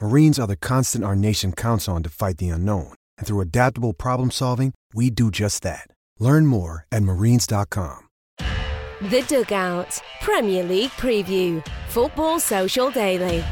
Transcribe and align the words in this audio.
Marines 0.00 0.38
are 0.38 0.46
the 0.46 0.56
constant 0.56 1.04
our 1.04 1.14
nation 1.14 1.52
counts 1.52 1.86
on 1.86 2.02
to 2.02 2.08
fight 2.08 2.38
the 2.38 2.48
unknown. 2.48 2.94
And 3.18 3.26
through 3.26 3.42
adaptable 3.42 3.92
problem 3.92 4.30
solving, 4.30 4.72
we 4.94 5.10
do 5.10 5.30
just 5.30 5.62
that. 5.62 5.86
Learn 6.18 6.46
more 6.46 6.86
at 6.90 7.02
marines.com. 7.02 8.08
The 8.38 9.22
Dugout 9.28 10.00
Premier 10.22 10.62
League 10.62 10.90
Preview. 10.92 11.66
Football 11.88 12.40
Social 12.40 12.90
Daily. 12.90 13.44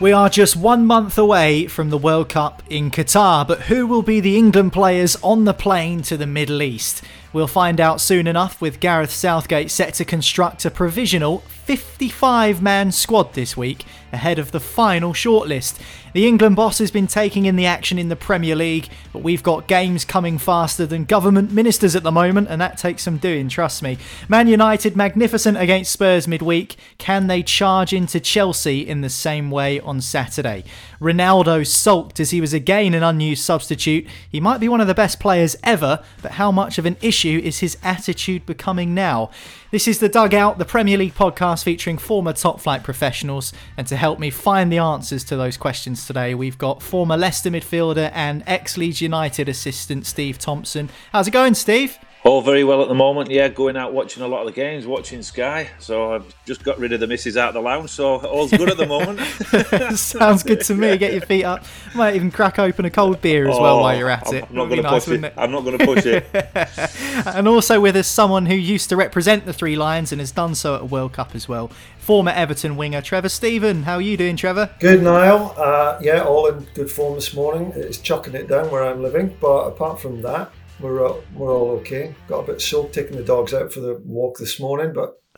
We 0.00 0.12
are 0.12 0.30
just 0.30 0.56
one 0.56 0.86
month 0.86 1.18
away 1.18 1.66
from 1.66 1.90
the 1.90 1.98
World 1.98 2.30
Cup 2.30 2.62
in 2.70 2.90
Qatar, 2.90 3.46
but 3.46 3.60
who 3.62 3.86
will 3.86 4.02
be 4.02 4.20
the 4.20 4.36
England 4.36 4.72
players 4.72 5.14
on 5.22 5.44
the 5.44 5.52
plane 5.52 6.00
to 6.02 6.16
the 6.16 6.26
Middle 6.26 6.62
East? 6.62 7.02
We'll 7.32 7.46
find 7.46 7.80
out 7.80 8.00
soon 8.00 8.26
enough 8.26 8.60
with 8.60 8.80
Gareth 8.80 9.10
Southgate 9.10 9.70
set 9.70 9.94
to 9.94 10.04
construct 10.04 10.64
a 10.64 10.70
provisional 10.70 11.44
55 11.64 12.62
man 12.62 12.92
squad 12.92 13.34
this 13.34 13.56
week 13.56 13.84
ahead 14.12 14.38
of 14.38 14.50
the 14.50 14.60
final 14.60 15.12
shortlist. 15.12 15.78
The 16.12 16.26
England 16.26 16.56
boss 16.56 16.78
has 16.78 16.90
been 16.90 17.06
taking 17.06 17.46
in 17.46 17.54
the 17.54 17.66
action 17.66 17.96
in 17.96 18.08
the 18.08 18.16
Premier 18.16 18.56
League, 18.56 18.88
but 19.12 19.22
we've 19.22 19.44
got 19.44 19.68
games 19.68 20.04
coming 20.04 20.38
faster 20.38 20.84
than 20.84 21.04
government 21.04 21.52
ministers 21.52 21.94
at 21.94 22.02
the 22.02 22.10
moment, 22.10 22.48
and 22.50 22.60
that 22.60 22.78
takes 22.78 23.04
some 23.04 23.18
doing, 23.18 23.48
trust 23.48 23.80
me. 23.80 23.96
Man 24.28 24.48
United 24.48 24.96
magnificent 24.96 25.56
against 25.56 25.92
Spurs 25.92 26.26
midweek. 26.26 26.76
Can 26.98 27.28
they 27.28 27.44
charge 27.44 27.92
into 27.92 28.18
Chelsea 28.18 28.80
in 28.80 29.02
the 29.02 29.08
same 29.08 29.52
way 29.52 29.78
on 29.78 30.00
Saturday? 30.00 30.64
Ronaldo 31.00 31.64
sulked 31.64 32.18
as 32.18 32.30
he 32.30 32.40
was 32.40 32.52
again 32.52 32.92
an 32.94 33.04
unused 33.04 33.44
substitute. 33.44 34.06
He 34.28 34.40
might 34.40 34.58
be 34.58 34.68
one 34.68 34.80
of 34.80 34.88
the 34.88 34.94
best 34.94 35.20
players 35.20 35.56
ever, 35.62 36.02
but 36.22 36.32
how 36.32 36.50
much 36.50 36.78
of 36.78 36.86
an 36.86 36.96
issue 37.00 37.40
is 37.42 37.60
his 37.60 37.78
attitude 37.84 38.46
becoming 38.46 38.94
now? 38.94 39.30
This 39.72 39.86
is 39.86 40.00
The 40.00 40.08
Dugout, 40.08 40.58
the 40.58 40.64
Premier 40.64 40.98
League 40.98 41.14
podcast 41.14 41.62
featuring 41.62 41.96
former 41.96 42.32
top 42.32 42.58
flight 42.58 42.82
professionals. 42.82 43.52
And 43.76 43.86
to 43.86 43.94
help 43.94 44.18
me 44.18 44.28
find 44.28 44.72
the 44.72 44.78
answers 44.78 45.22
to 45.26 45.36
those 45.36 45.56
questions 45.56 46.08
today, 46.08 46.34
we've 46.34 46.58
got 46.58 46.82
former 46.82 47.16
Leicester 47.16 47.50
midfielder 47.50 48.10
and 48.12 48.42
ex 48.48 48.76
Leeds 48.76 49.00
United 49.00 49.48
assistant 49.48 50.06
Steve 50.06 50.40
Thompson. 50.40 50.90
How's 51.12 51.28
it 51.28 51.30
going, 51.30 51.54
Steve? 51.54 52.00
All 52.22 52.42
very 52.42 52.64
well 52.64 52.82
at 52.82 52.88
the 52.88 52.94
moment, 52.94 53.30
yeah. 53.30 53.48
Going 53.48 53.78
out 53.78 53.94
watching 53.94 54.22
a 54.22 54.28
lot 54.28 54.40
of 54.40 54.46
the 54.46 54.52
games, 54.52 54.86
watching 54.86 55.22
Sky. 55.22 55.70
So 55.78 56.12
I've 56.14 56.34
just 56.44 56.62
got 56.62 56.78
rid 56.78 56.92
of 56.92 57.00
the 57.00 57.06
misses 57.06 57.38
out 57.38 57.48
of 57.48 57.54
the 57.54 57.62
lounge, 57.62 57.88
so 57.88 58.16
all's 58.18 58.50
good 58.50 58.68
at 58.68 58.76
the 58.76 58.86
moment. 58.86 59.20
Sounds 59.98 60.42
good 60.42 60.60
to 60.62 60.74
me. 60.74 60.98
Get 60.98 61.12
your 61.12 61.22
feet 61.22 61.44
up. 61.44 61.64
Might 61.94 62.16
even 62.16 62.30
crack 62.30 62.58
open 62.58 62.84
a 62.84 62.90
cold 62.90 63.22
beer 63.22 63.48
as 63.48 63.56
well 63.58 63.78
Oh, 63.78 63.80
while 63.80 63.96
you're 63.96 64.10
at 64.10 64.28
I'm, 64.28 64.34
it. 64.34 64.44
I'm 64.50 64.54
not 64.54 64.68
Would 64.68 64.76
be 64.76 64.82
going 64.82 64.84
to 64.84 64.90
nice, 64.90 65.04
push 65.06 65.14
it. 65.14 65.20
wouldn't 65.22 65.38
I'm 65.38 65.50
not 65.50 65.64
going 65.64 65.78
to 65.78 65.84
push 65.86 66.04
it. 66.04 67.26
and 67.34 67.48
also 67.48 67.80
with 67.80 67.96
us, 67.96 68.06
someone 68.06 68.44
who 68.44 68.54
used 68.54 68.90
to 68.90 68.96
represent 68.96 69.46
the 69.46 69.54
Three 69.54 69.76
Lions 69.76 70.12
and 70.12 70.20
has 70.20 70.30
done 70.30 70.54
so 70.54 70.74
at 70.74 70.82
a 70.82 70.84
World 70.84 71.14
Cup 71.14 71.34
as 71.34 71.48
well. 71.48 71.68
Former 71.98 72.32
Everton 72.32 72.76
winger 72.76 73.00
Trevor 73.00 73.30
Steven. 73.30 73.84
How 73.84 73.94
are 73.94 74.02
you 74.02 74.18
doing, 74.18 74.36
Trevor? 74.36 74.68
Good, 74.78 75.02
Niall. 75.02 75.54
Uh, 75.56 75.98
yeah, 76.02 76.22
all 76.24 76.48
in 76.48 76.66
good 76.74 76.90
form 76.90 77.14
this 77.14 77.32
morning. 77.32 77.72
It's 77.76 77.96
chucking 77.96 78.34
it 78.34 78.46
down 78.46 78.70
where 78.70 78.84
I'm 78.84 79.00
living, 79.02 79.34
but 79.40 79.62
apart 79.68 80.00
from 80.00 80.20
that, 80.22 80.50
we're 80.80 81.06
uh, 81.06 81.14
we're 81.34 81.54
all 81.54 81.70
okay. 81.78 82.14
Got 82.28 82.40
a 82.40 82.52
bit 82.52 82.60
soaked 82.60 82.94
taking 82.94 83.16
the 83.16 83.24
dogs 83.24 83.54
out 83.54 83.72
for 83.72 83.80
the 83.80 84.00
walk 84.04 84.38
this 84.38 84.60
morning, 84.60 84.92
but 84.92 85.20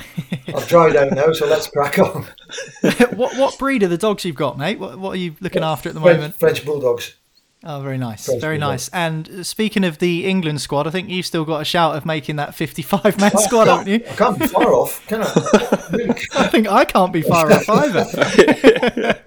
I've 0.55 0.69
dried 0.69 0.97
out 0.97 1.13
now, 1.13 1.33
so 1.33 1.47
let's 1.47 1.67
crack 1.67 1.99
on. 1.99 2.27
what 3.17 3.37
what 3.37 3.59
breed 3.59 3.83
are 3.83 3.89
the 3.89 3.99
dogs 3.99 4.25
you've 4.25 4.37
got, 4.37 4.59
mate? 4.59 4.79
What, 4.79 4.99
what 4.99 5.11
are 5.11 5.21
you 5.21 5.35
looking 5.41 5.63
after 5.63 5.89
at 5.89 5.95
the 5.95 6.01
moment? 6.01 6.35
French 6.35 6.65
bulldogs. 6.65 7.17
Oh, 7.65 7.81
very 7.81 7.97
nice, 7.97 8.29
very 8.41 8.59
nice. 8.59 8.89
And 8.89 9.31
uh, 9.31 9.43
speaking 9.45 9.85
of 9.85 9.99
the 9.99 10.27
England 10.27 10.61
squad, 10.61 10.89
I 10.89 10.91
think 10.91 11.09
you've 11.09 11.27
still 11.27 11.45
got 11.45 11.61
a 11.61 11.65
shout 11.65 11.95
of 11.95 12.05
making 12.05 12.35
that 12.37 12.57
55 12.57 13.21
man 13.21 13.31
squad, 13.39 13.69
haven't 13.69 13.87
you? 13.87 14.01
I 14.11 14.15
can't 14.15 14.39
be 14.39 14.47
far 14.49 14.75
off, 14.75 15.07
can 15.07 15.23
I? 15.23 15.27
I 16.35 16.49
think 16.49 16.67
I 16.67 16.85
can't 16.85 17.13
be 17.13 17.23
far 17.23 17.53
off 17.53 17.69
either. 17.69 19.21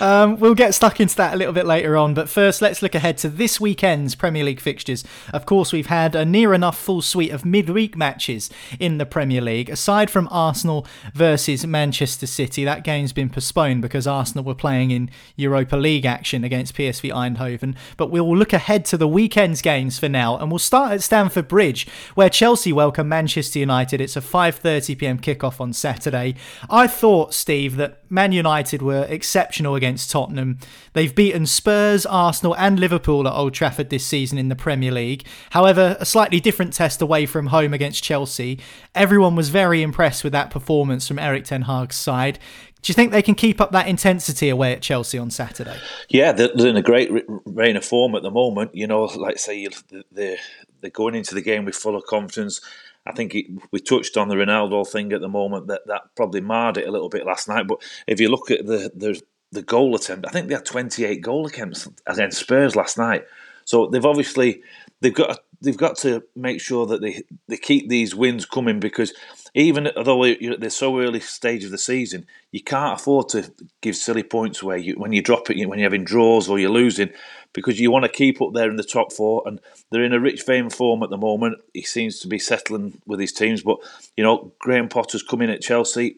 um, 0.00 0.38
we'll 0.38 0.54
get 0.54 0.74
stuck 0.74 0.98
into 0.98 1.14
that 1.16 1.34
a 1.34 1.36
little 1.36 1.52
bit 1.52 1.66
later 1.66 1.94
on, 1.94 2.14
but 2.14 2.30
first 2.30 2.62
let's 2.62 2.80
look 2.80 2.94
ahead 2.94 3.18
to 3.18 3.28
this 3.28 3.60
weekend's 3.60 4.14
Premier 4.14 4.44
League 4.44 4.60
fixtures. 4.60 5.04
Of 5.34 5.44
course, 5.44 5.70
we've 5.70 5.86
had 5.86 6.14
a 6.14 6.24
near 6.24 6.54
enough 6.54 6.78
full 6.78 7.02
suite 7.02 7.32
of 7.32 7.44
midweek 7.44 7.98
matches 7.98 8.48
in 8.80 8.96
the 8.96 9.04
Premier 9.04 9.42
League. 9.42 9.68
Aside 9.68 10.10
from 10.10 10.26
Arsenal 10.30 10.86
versus 11.12 11.66
Manchester 11.66 12.26
City, 12.26 12.64
that 12.64 12.82
game's 12.82 13.12
been 13.12 13.28
postponed 13.28 13.82
because 13.82 14.06
Arsenal 14.06 14.44
were 14.44 14.54
playing 14.54 14.90
in 14.90 15.10
Europa 15.36 15.76
League 15.76 16.06
action 16.06 16.44
against 16.44 16.74
PSV 16.74 17.12
Eindhoven. 17.12 17.73
But 17.96 18.10
we'll 18.10 18.36
look 18.36 18.52
ahead 18.52 18.84
to 18.86 18.96
the 18.96 19.08
weekend's 19.08 19.62
games 19.62 19.98
for 19.98 20.08
now, 20.08 20.36
and 20.36 20.50
we'll 20.50 20.58
start 20.58 20.92
at 20.92 21.02
Stamford 21.02 21.48
Bridge, 21.48 21.86
where 22.14 22.30
Chelsea 22.30 22.72
welcome 22.72 23.08
Manchester 23.08 23.58
United. 23.58 24.00
It's 24.00 24.16
a 24.16 24.20
5:30 24.20 24.98
p.m. 24.98 25.18
kickoff 25.18 25.60
on 25.60 25.72
Saturday. 25.72 26.34
I 26.68 26.86
thought, 26.86 27.34
Steve, 27.34 27.76
that 27.76 28.00
Man 28.10 28.32
United 28.32 28.82
were 28.82 29.04
exceptional 29.08 29.74
against 29.74 30.10
Tottenham. 30.10 30.58
They've 30.92 31.14
beaten 31.14 31.46
Spurs, 31.46 32.06
Arsenal, 32.06 32.56
and 32.56 32.78
Liverpool 32.78 33.26
at 33.26 33.34
Old 33.34 33.54
Trafford 33.54 33.90
this 33.90 34.06
season 34.06 34.38
in 34.38 34.48
the 34.48 34.56
Premier 34.56 34.92
League. 34.92 35.26
However, 35.50 35.96
a 35.98 36.06
slightly 36.06 36.40
different 36.40 36.72
test 36.72 37.02
away 37.02 37.26
from 37.26 37.46
home 37.46 37.74
against 37.74 38.04
Chelsea. 38.04 38.60
Everyone 38.94 39.34
was 39.34 39.48
very 39.48 39.82
impressed 39.82 40.22
with 40.22 40.32
that 40.32 40.50
performance 40.50 41.08
from 41.08 41.18
Erik 41.18 41.44
Ten 41.44 41.62
Hag's 41.62 41.96
side. 41.96 42.38
Do 42.84 42.90
you 42.90 42.94
think 42.94 43.12
they 43.12 43.22
can 43.22 43.34
keep 43.34 43.62
up 43.62 43.72
that 43.72 43.88
intensity 43.88 44.50
away 44.50 44.74
at 44.74 44.82
Chelsea 44.82 45.18
on 45.18 45.30
Saturday? 45.30 45.78
Yeah, 46.10 46.32
they're, 46.32 46.50
they're 46.54 46.68
in 46.68 46.76
a 46.76 46.82
great 46.82 47.10
reign 47.46 47.76
of 47.76 47.84
form 47.84 48.14
at 48.14 48.22
the 48.22 48.30
moment. 48.30 48.74
You 48.74 48.86
know, 48.86 49.04
like 49.04 49.38
say 49.38 49.66
they're 50.12 50.36
they're 50.82 50.90
going 50.90 51.14
into 51.14 51.34
the 51.34 51.40
game 51.40 51.64
with 51.64 51.74
full 51.74 51.96
of 51.96 52.04
confidence. 52.04 52.60
I 53.06 53.12
think 53.12 53.34
it, 53.34 53.46
we 53.72 53.80
touched 53.80 54.18
on 54.18 54.28
the 54.28 54.34
Ronaldo 54.34 54.86
thing 54.86 55.14
at 55.14 55.22
the 55.22 55.30
moment 55.30 55.68
that 55.68 55.86
that 55.86 56.02
probably 56.14 56.42
marred 56.42 56.76
it 56.76 56.86
a 56.86 56.90
little 56.90 57.08
bit 57.08 57.24
last 57.24 57.48
night. 57.48 57.66
But 57.66 57.82
if 58.06 58.20
you 58.20 58.28
look 58.28 58.50
at 58.50 58.66
the 58.66 58.92
the, 58.94 59.18
the 59.50 59.62
goal 59.62 59.94
attempt, 59.94 60.26
I 60.26 60.30
think 60.30 60.48
they 60.48 60.54
had 60.54 60.66
28 60.66 61.22
goal 61.22 61.46
attempts 61.46 61.88
against 62.06 62.38
Spurs 62.38 62.76
last 62.76 62.98
night. 62.98 63.24
So 63.64 63.86
they've 63.86 64.04
obviously 64.04 64.60
they've 65.00 65.14
got 65.14 65.38
they've 65.62 65.74
got 65.74 65.96
to 65.98 66.22
make 66.36 66.60
sure 66.60 66.84
that 66.84 67.00
they 67.00 67.22
they 67.48 67.56
keep 67.56 67.88
these 67.88 68.14
wins 68.14 68.44
coming 68.44 68.78
because 68.78 69.14
even 69.54 69.88
though 69.94 70.34
they're 70.58 70.68
so 70.68 71.00
early 71.00 71.20
stage 71.20 71.64
of 71.64 71.70
the 71.70 71.78
season, 71.78 72.26
you 72.50 72.60
can't 72.60 73.00
afford 73.00 73.28
to 73.30 73.52
give 73.80 73.94
silly 73.94 74.24
points 74.24 74.62
you, 74.62 74.94
when 74.96 75.12
you 75.12 75.22
drop 75.22 75.48
it 75.48 75.66
when 75.66 75.78
you're 75.78 75.86
having 75.86 76.04
draws 76.04 76.48
or 76.48 76.58
you're 76.58 76.70
losing 76.70 77.10
because 77.52 77.78
you 77.78 77.90
want 77.90 78.04
to 78.04 78.10
keep 78.10 78.42
up 78.42 78.52
there 78.52 78.68
in 78.68 78.74
the 78.74 78.82
top 78.82 79.12
four 79.12 79.44
and 79.46 79.60
they're 79.90 80.02
in 80.02 80.12
a 80.12 80.18
rich 80.18 80.44
vein 80.44 80.68
form 80.70 81.04
at 81.04 81.10
the 81.10 81.16
moment. 81.16 81.58
He 81.72 81.82
seems 81.82 82.18
to 82.20 82.28
be 82.28 82.38
settling 82.38 83.00
with 83.06 83.20
his 83.20 83.32
teams, 83.32 83.62
but 83.62 83.78
you 84.16 84.24
know 84.24 84.52
Graham 84.58 84.88
Potter's 84.88 85.22
coming 85.22 85.50
at 85.50 85.62
Chelsea. 85.62 86.16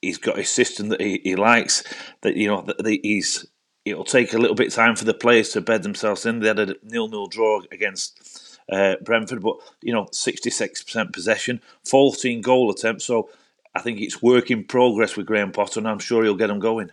He's 0.00 0.18
got 0.18 0.38
a 0.38 0.44
system 0.44 0.90
that 0.90 1.00
he, 1.00 1.20
he 1.24 1.34
likes. 1.34 1.82
That 2.22 2.36
you 2.36 2.46
know 2.46 2.62
that 2.62 2.86
he's 3.02 3.44
it'll 3.84 4.04
take 4.04 4.32
a 4.32 4.38
little 4.38 4.54
bit 4.54 4.68
of 4.68 4.74
time 4.74 4.96
for 4.96 5.04
the 5.04 5.14
players 5.14 5.50
to 5.50 5.60
bed 5.60 5.82
themselves 5.82 6.26
in. 6.26 6.40
They 6.40 6.48
had 6.48 6.58
a 6.60 6.76
nil-nil 6.82 7.26
draw 7.28 7.62
against 7.72 8.27
uh, 8.70 8.96
Brentford, 9.02 9.42
but 9.42 9.56
you 9.82 9.92
know, 9.92 10.04
66% 10.06 11.12
possession, 11.12 11.60
14 11.84 12.40
goal 12.40 12.70
attempts. 12.70 13.04
So 13.04 13.30
I 13.74 13.80
think 13.80 14.00
it's 14.00 14.22
work 14.22 14.50
in 14.50 14.64
progress 14.64 15.16
with 15.16 15.26
Graham 15.26 15.52
Potter, 15.52 15.80
and 15.80 15.88
I'm 15.88 15.98
sure 15.98 16.24
he'll 16.24 16.34
get 16.34 16.48
them 16.48 16.60
going 16.60 16.90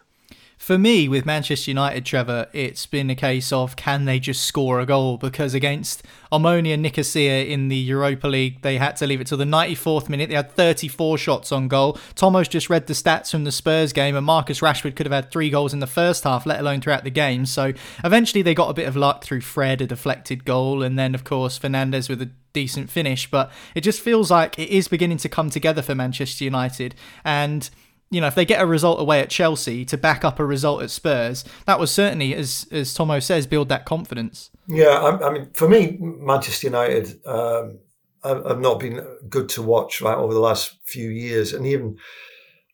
for 0.57 0.77
me 0.77 1.07
with 1.07 1.25
Manchester 1.25 1.71
United, 1.71 2.05
Trevor, 2.05 2.47
it's 2.53 2.85
been 2.85 3.09
a 3.09 3.15
case 3.15 3.51
of 3.51 3.75
can 3.75 4.05
they 4.05 4.19
just 4.19 4.43
score 4.43 4.79
a 4.79 4.85
goal? 4.85 5.17
Because 5.17 5.53
against 5.53 6.03
Omonia 6.31 6.79
Nicosia 6.79 7.45
in 7.45 7.67
the 7.67 7.75
Europa 7.75 8.27
League, 8.27 8.61
they 8.61 8.77
had 8.77 8.95
to 8.97 9.07
leave 9.07 9.21
it 9.21 9.27
till 9.27 9.37
the 9.37 9.43
94th 9.43 10.09
minute. 10.09 10.29
They 10.29 10.35
had 10.35 10.51
34 10.51 11.17
shots 11.17 11.51
on 11.51 11.67
goal. 11.67 11.97
Tomo's 12.15 12.47
just 12.47 12.69
read 12.69 12.87
the 12.87 12.93
stats 12.93 13.31
from 13.31 13.43
the 13.43 13.51
Spurs 13.51 13.93
game, 13.93 14.15
and 14.15 14.25
Marcus 14.25 14.61
Rashford 14.61 14.95
could 14.95 15.05
have 15.05 15.13
had 15.13 15.31
three 15.31 15.49
goals 15.49 15.73
in 15.73 15.79
the 15.79 15.87
first 15.87 16.23
half, 16.23 16.45
let 16.45 16.59
alone 16.59 16.81
throughout 16.81 17.03
the 17.03 17.11
game. 17.11 17.45
So 17.45 17.73
eventually 18.03 18.41
they 18.41 18.55
got 18.55 18.69
a 18.69 18.73
bit 18.73 18.87
of 18.87 18.95
luck 18.95 19.23
through 19.23 19.41
Fred, 19.41 19.81
a 19.81 19.87
deflected 19.87 20.45
goal, 20.45 20.81
and 20.81 20.97
then, 20.97 21.13
of 21.13 21.23
course, 21.23 21.59
Fernandes 21.59 22.09
with 22.09 22.21
a 22.21 22.31
decent 22.53 22.89
finish. 22.89 23.29
But 23.29 23.51
it 23.75 23.81
just 23.81 24.01
feels 24.01 24.31
like 24.31 24.57
it 24.57 24.69
is 24.69 24.87
beginning 24.87 25.17
to 25.17 25.29
come 25.29 25.49
together 25.49 25.81
for 25.81 25.93
Manchester 25.93 26.43
United. 26.43 26.95
And 27.23 27.69
you 28.15 28.21
know, 28.21 28.27
if 28.27 28.35
they 28.35 28.45
get 28.45 28.61
a 28.61 28.65
result 28.65 29.01
away 29.01 29.19
at 29.19 29.29
Chelsea 29.29 29.83
to 29.83 29.97
back 29.97 30.23
up 30.23 30.39
a 30.39 30.45
result 30.45 30.81
at 30.81 30.89
Spurs, 30.89 31.43
that 31.65 31.81
was 31.81 31.91
certainly, 31.91 32.33
as 32.33 32.65
as 32.71 32.93
Tomo 32.93 33.19
says, 33.19 33.45
build 33.45 33.67
that 33.67 33.83
confidence. 33.83 34.51
Yeah, 34.69 34.85
I, 34.85 35.27
I 35.27 35.33
mean, 35.33 35.49
for 35.53 35.67
me, 35.67 35.97
Manchester 35.99 36.67
United 36.67 37.19
um, 37.25 37.79
have 38.23 38.61
not 38.61 38.79
been 38.79 39.05
good 39.27 39.49
to 39.49 39.61
watch 39.61 39.99
right 39.99 40.15
over 40.15 40.33
the 40.33 40.39
last 40.39 40.77
few 40.85 41.09
years, 41.09 41.51
and 41.51 41.67
even 41.67 41.97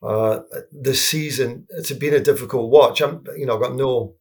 uh, 0.00 0.42
this 0.70 1.04
season, 1.04 1.66
it's 1.70 1.90
been 1.90 2.14
a 2.14 2.20
difficult 2.20 2.70
watch. 2.70 3.00
I'm, 3.00 3.24
you 3.36 3.44
know, 3.44 3.56
I've 3.56 3.62
got 3.62 3.74
no 3.74 4.14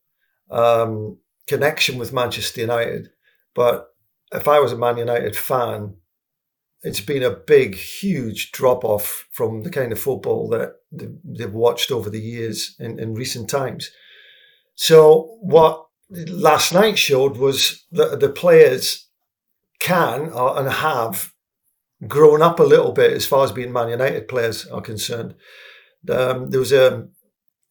um, 0.49 1.19
connection 1.45 1.99
with 1.99 2.11
Manchester 2.11 2.61
United, 2.61 3.09
but 3.53 3.89
if 4.33 4.47
I 4.47 4.59
was 4.59 4.71
a 4.71 4.77
Man 4.77 4.97
United 4.97 5.35
fan, 5.35 5.97
it's 6.83 7.01
been 7.01 7.23
a 7.23 7.29
big, 7.29 7.75
huge 7.75 8.51
drop 8.51 8.83
off 8.83 9.27
from 9.31 9.63
the 9.63 9.69
kind 9.69 9.91
of 9.91 9.99
football 9.99 10.49
that 10.49 10.75
they've 10.91 11.53
watched 11.53 11.91
over 11.91 12.09
the 12.09 12.19
years 12.19 12.75
in, 12.79 12.99
in 12.99 13.13
recent 13.13 13.49
times. 13.49 13.91
So 14.75 15.37
what 15.41 15.85
last 16.09 16.73
night 16.73 16.97
showed 16.97 17.37
was 17.37 17.85
that 17.91 18.19
the 18.19 18.29
players 18.29 19.07
can 19.79 20.31
and 20.33 20.69
have 20.69 21.33
grown 22.07 22.41
up 22.41 22.59
a 22.59 22.63
little 22.63 22.91
bit 22.91 23.13
as 23.13 23.27
far 23.27 23.43
as 23.43 23.51
being 23.51 23.71
Man 23.71 23.89
United 23.89 24.27
players 24.27 24.65
are 24.67 24.81
concerned. 24.81 25.35
Um, 26.09 26.49
there 26.49 26.59
was 26.59 26.71
a 26.71 27.07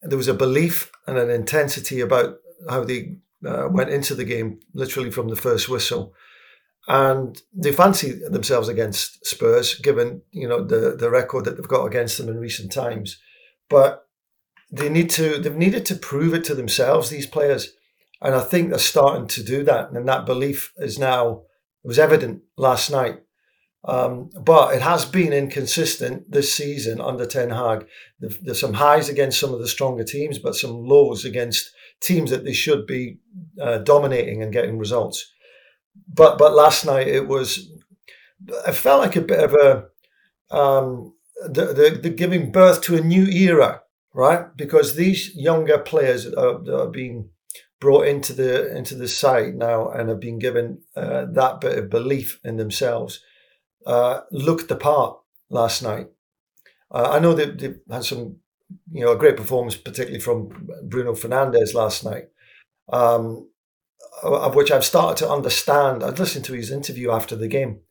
there 0.03 0.17
was 0.17 0.29
a 0.29 0.33
belief 0.33 0.89
and 1.05 1.17
an 1.17 1.29
intensity 1.29 1.99
about 1.99 2.37
how 2.69 2.83
they 2.83 3.17
uh, 3.45 3.67
went 3.69 3.89
into 3.89 4.15
the 4.15 4.23
game, 4.23 4.59
literally 4.73 5.11
from 5.11 5.27
the 5.27 5.35
first 5.35 5.67
whistle 5.69 6.13
and 6.87 7.41
they 7.53 7.71
fancy 7.71 8.11
themselves 8.11 8.67
against 8.67 9.25
Spurs, 9.25 9.75
given 9.75 10.21
you 10.31 10.47
know 10.47 10.63
the 10.63 10.95
the 10.95 11.09
record 11.09 11.45
that 11.45 11.57
they've 11.57 11.67
got 11.67 11.85
against 11.85 12.17
them 12.17 12.29
in 12.29 12.39
recent 12.39 12.71
times. 12.71 13.19
But 13.69 14.07
they 14.71 14.89
need 14.89 15.09
to 15.11 15.37
they've 15.37 15.55
needed 15.55 15.85
to 15.87 15.95
prove 15.95 16.33
it 16.33 16.43
to 16.45 16.55
themselves 16.55 17.09
these 17.09 17.27
players, 17.27 17.73
and 18.21 18.33
I 18.33 18.41
think 18.41 18.69
they're 18.69 18.79
starting 18.79 19.27
to 19.27 19.43
do 19.43 19.63
that. 19.63 19.91
And 19.91 20.07
that 20.07 20.25
belief 20.25 20.73
is 20.77 20.97
now 20.97 21.43
it 21.83 21.87
was 21.87 21.99
evident 21.99 22.41
last 22.57 22.89
night. 22.89 23.19
Um, 23.83 24.29
but 24.39 24.75
it 24.75 24.81
has 24.83 25.05
been 25.05 25.33
inconsistent 25.33 26.31
this 26.31 26.53
season 26.53 27.01
under 27.01 27.25
Ten 27.25 27.49
Hag. 27.49 27.87
There's 28.19 28.59
some 28.59 28.73
highs 28.73 29.09
against 29.09 29.39
some 29.39 29.55
of 29.55 29.59
the 29.59 29.67
stronger 29.67 30.03
teams, 30.03 30.37
but 30.37 30.53
some 30.53 30.85
lows 30.85 31.25
against 31.25 31.71
teams 31.99 32.29
that 32.29 32.43
they 32.43 32.53
should 32.53 32.85
be 32.85 33.17
uh, 33.59 33.79
dominating 33.79 34.43
and 34.43 34.53
getting 34.53 34.77
results 34.77 35.31
but 36.07 36.37
but 36.37 36.53
last 36.53 36.85
night 36.85 37.07
it 37.07 37.27
was. 37.27 37.69
I 38.67 38.71
felt 38.71 39.01
like 39.01 39.15
a 39.15 39.21
bit 39.21 39.43
of 39.43 39.53
a 39.53 40.55
um, 40.55 41.13
the, 41.43 41.67
the, 41.67 41.99
the 42.01 42.09
giving 42.09 42.51
birth 42.51 42.81
to 42.81 42.95
a 42.97 43.01
new 43.01 43.25
era, 43.25 43.81
right? 44.13 44.55
Because 44.55 44.95
these 44.95 45.35
younger 45.35 45.77
players 45.77 46.25
are, 46.25 46.59
that 46.63 46.79
are 46.79 46.89
being 46.89 47.29
brought 47.79 48.07
into 48.07 48.33
the 48.33 48.75
into 48.75 48.95
the 48.95 49.07
side 49.07 49.55
now 49.55 49.89
and 49.89 50.09
have 50.09 50.19
been 50.19 50.39
given 50.39 50.81
uh, 50.95 51.25
that 51.31 51.61
bit 51.61 51.77
of 51.77 51.89
belief 51.89 52.39
in 52.43 52.57
themselves 52.57 53.21
uh, 53.85 54.21
looked 54.31 54.67
the 54.67 54.75
part 54.75 55.17
last 55.49 55.81
night. 55.81 56.07
Uh, 56.91 57.09
I 57.11 57.19
know 57.19 57.33
that 57.33 57.59
they 57.59 57.73
had 57.89 58.03
some, 58.03 58.37
you 58.91 59.05
know, 59.05 59.13
a 59.13 59.17
great 59.17 59.37
performance, 59.37 59.75
particularly 59.75 60.19
from 60.19 60.69
Bruno 60.83 61.13
Fernandes 61.13 61.73
last 61.73 62.03
night. 62.03 62.25
Um, 62.91 63.49
of 64.23 64.55
which 64.55 64.71
I've 64.71 64.85
started 64.85 65.23
to 65.23 65.31
understand. 65.31 66.03
I'd 66.03 66.19
listened 66.19 66.45
to 66.45 66.53
his 66.53 66.71
interview 66.71 67.11
after 67.11 67.35
the 67.35 67.47
game, 67.47 67.81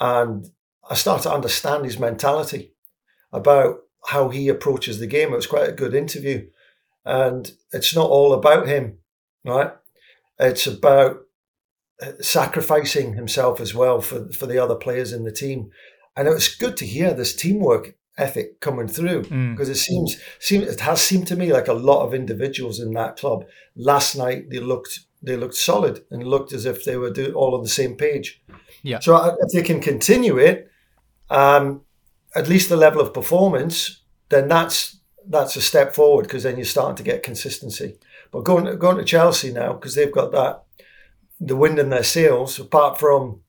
and 0.00 0.46
I 0.88 0.94
started 0.94 1.24
to 1.24 1.34
understand 1.34 1.84
his 1.84 1.98
mentality 1.98 2.74
about 3.32 3.80
how 4.08 4.28
he 4.28 4.48
approaches 4.48 4.98
the 4.98 5.06
game. 5.06 5.32
It 5.32 5.36
was 5.36 5.46
quite 5.46 5.68
a 5.68 5.72
good 5.72 5.94
interview, 5.94 6.46
and 7.04 7.50
it's 7.72 7.94
not 7.94 8.10
all 8.10 8.32
about 8.32 8.66
him, 8.66 8.98
right? 9.44 9.72
It's 10.38 10.66
about 10.66 11.22
uh, 12.02 12.12
sacrificing 12.20 13.14
himself 13.14 13.60
as 13.60 13.74
well 13.74 14.00
for 14.00 14.30
for 14.32 14.46
the 14.46 14.62
other 14.62 14.76
players 14.76 15.12
in 15.12 15.24
the 15.24 15.32
team, 15.32 15.70
and 16.16 16.28
it 16.28 16.34
was 16.34 16.54
good 16.54 16.76
to 16.78 16.86
hear 16.86 17.12
this 17.12 17.34
teamwork 17.34 17.96
ethic 18.18 18.60
coming 18.60 18.88
through 18.88 19.22
because 19.22 19.68
mm. 19.68 19.72
it 19.72 19.76
seems 19.76 20.20
seems 20.38 20.66
it 20.66 20.80
has 20.80 21.02
seemed 21.02 21.26
to 21.26 21.36
me 21.36 21.52
like 21.52 21.68
a 21.68 21.74
lot 21.74 22.04
of 22.06 22.14
individuals 22.14 22.80
in 22.80 22.92
that 22.92 23.16
club 23.16 23.44
last 23.76 24.16
night 24.16 24.48
they 24.50 24.58
looked 24.58 25.00
they 25.22 25.36
looked 25.36 25.54
solid 25.54 26.04
and 26.10 26.22
looked 26.24 26.52
as 26.52 26.66
if 26.66 26.84
they 26.84 26.96
were 26.96 27.10
do, 27.10 27.32
all 27.32 27.54
on 27.54 27.62
the 27.62 27.68
same 27.68 27.96
page. 27.96 28.42
Yeah. 28.82 29.00
So 29.00 29.36
if 29.40 29.52
they 29.52 29.62
can 29.62 29.80
continue 29.80 30.38
it, 30.38 30.70
um, 31.30 31.82
at 32.34 32.48
least 32.48 32.68
the 32.68 32.76
level 32.76 33.00
of 33.00 33.14
performance, 33.14 34.02
then 34.28 34.48
that's 34.48 34.98
that's 35.28 35.56
a 35.56 35.62
step 35.62 35.94
forward 35.94 36.22
because 36.22 36.44
then 36.44 36.56
you're 36.56 36.64
starting 36.64 36.96
to 36.96 37.02
get 37.02 37.22
consistency. 37.22 37.98
But 38.30 38.44
going 38.44 38.78
going 38.78 38.98
to 38.98 39.04
Chelsea 39.04 39.52
now 39.52 39.72
because 39.72 39.94
they've 39.94 40.12
got 40.12 40.32
that 40.32 40.62
the 41.40 41.56
wind 41.56 41.78
in 41.78 41.90
their 41.90 42.04
sails. 42.04 42.58
Apart 42.58 42.98
from 42.98 43.40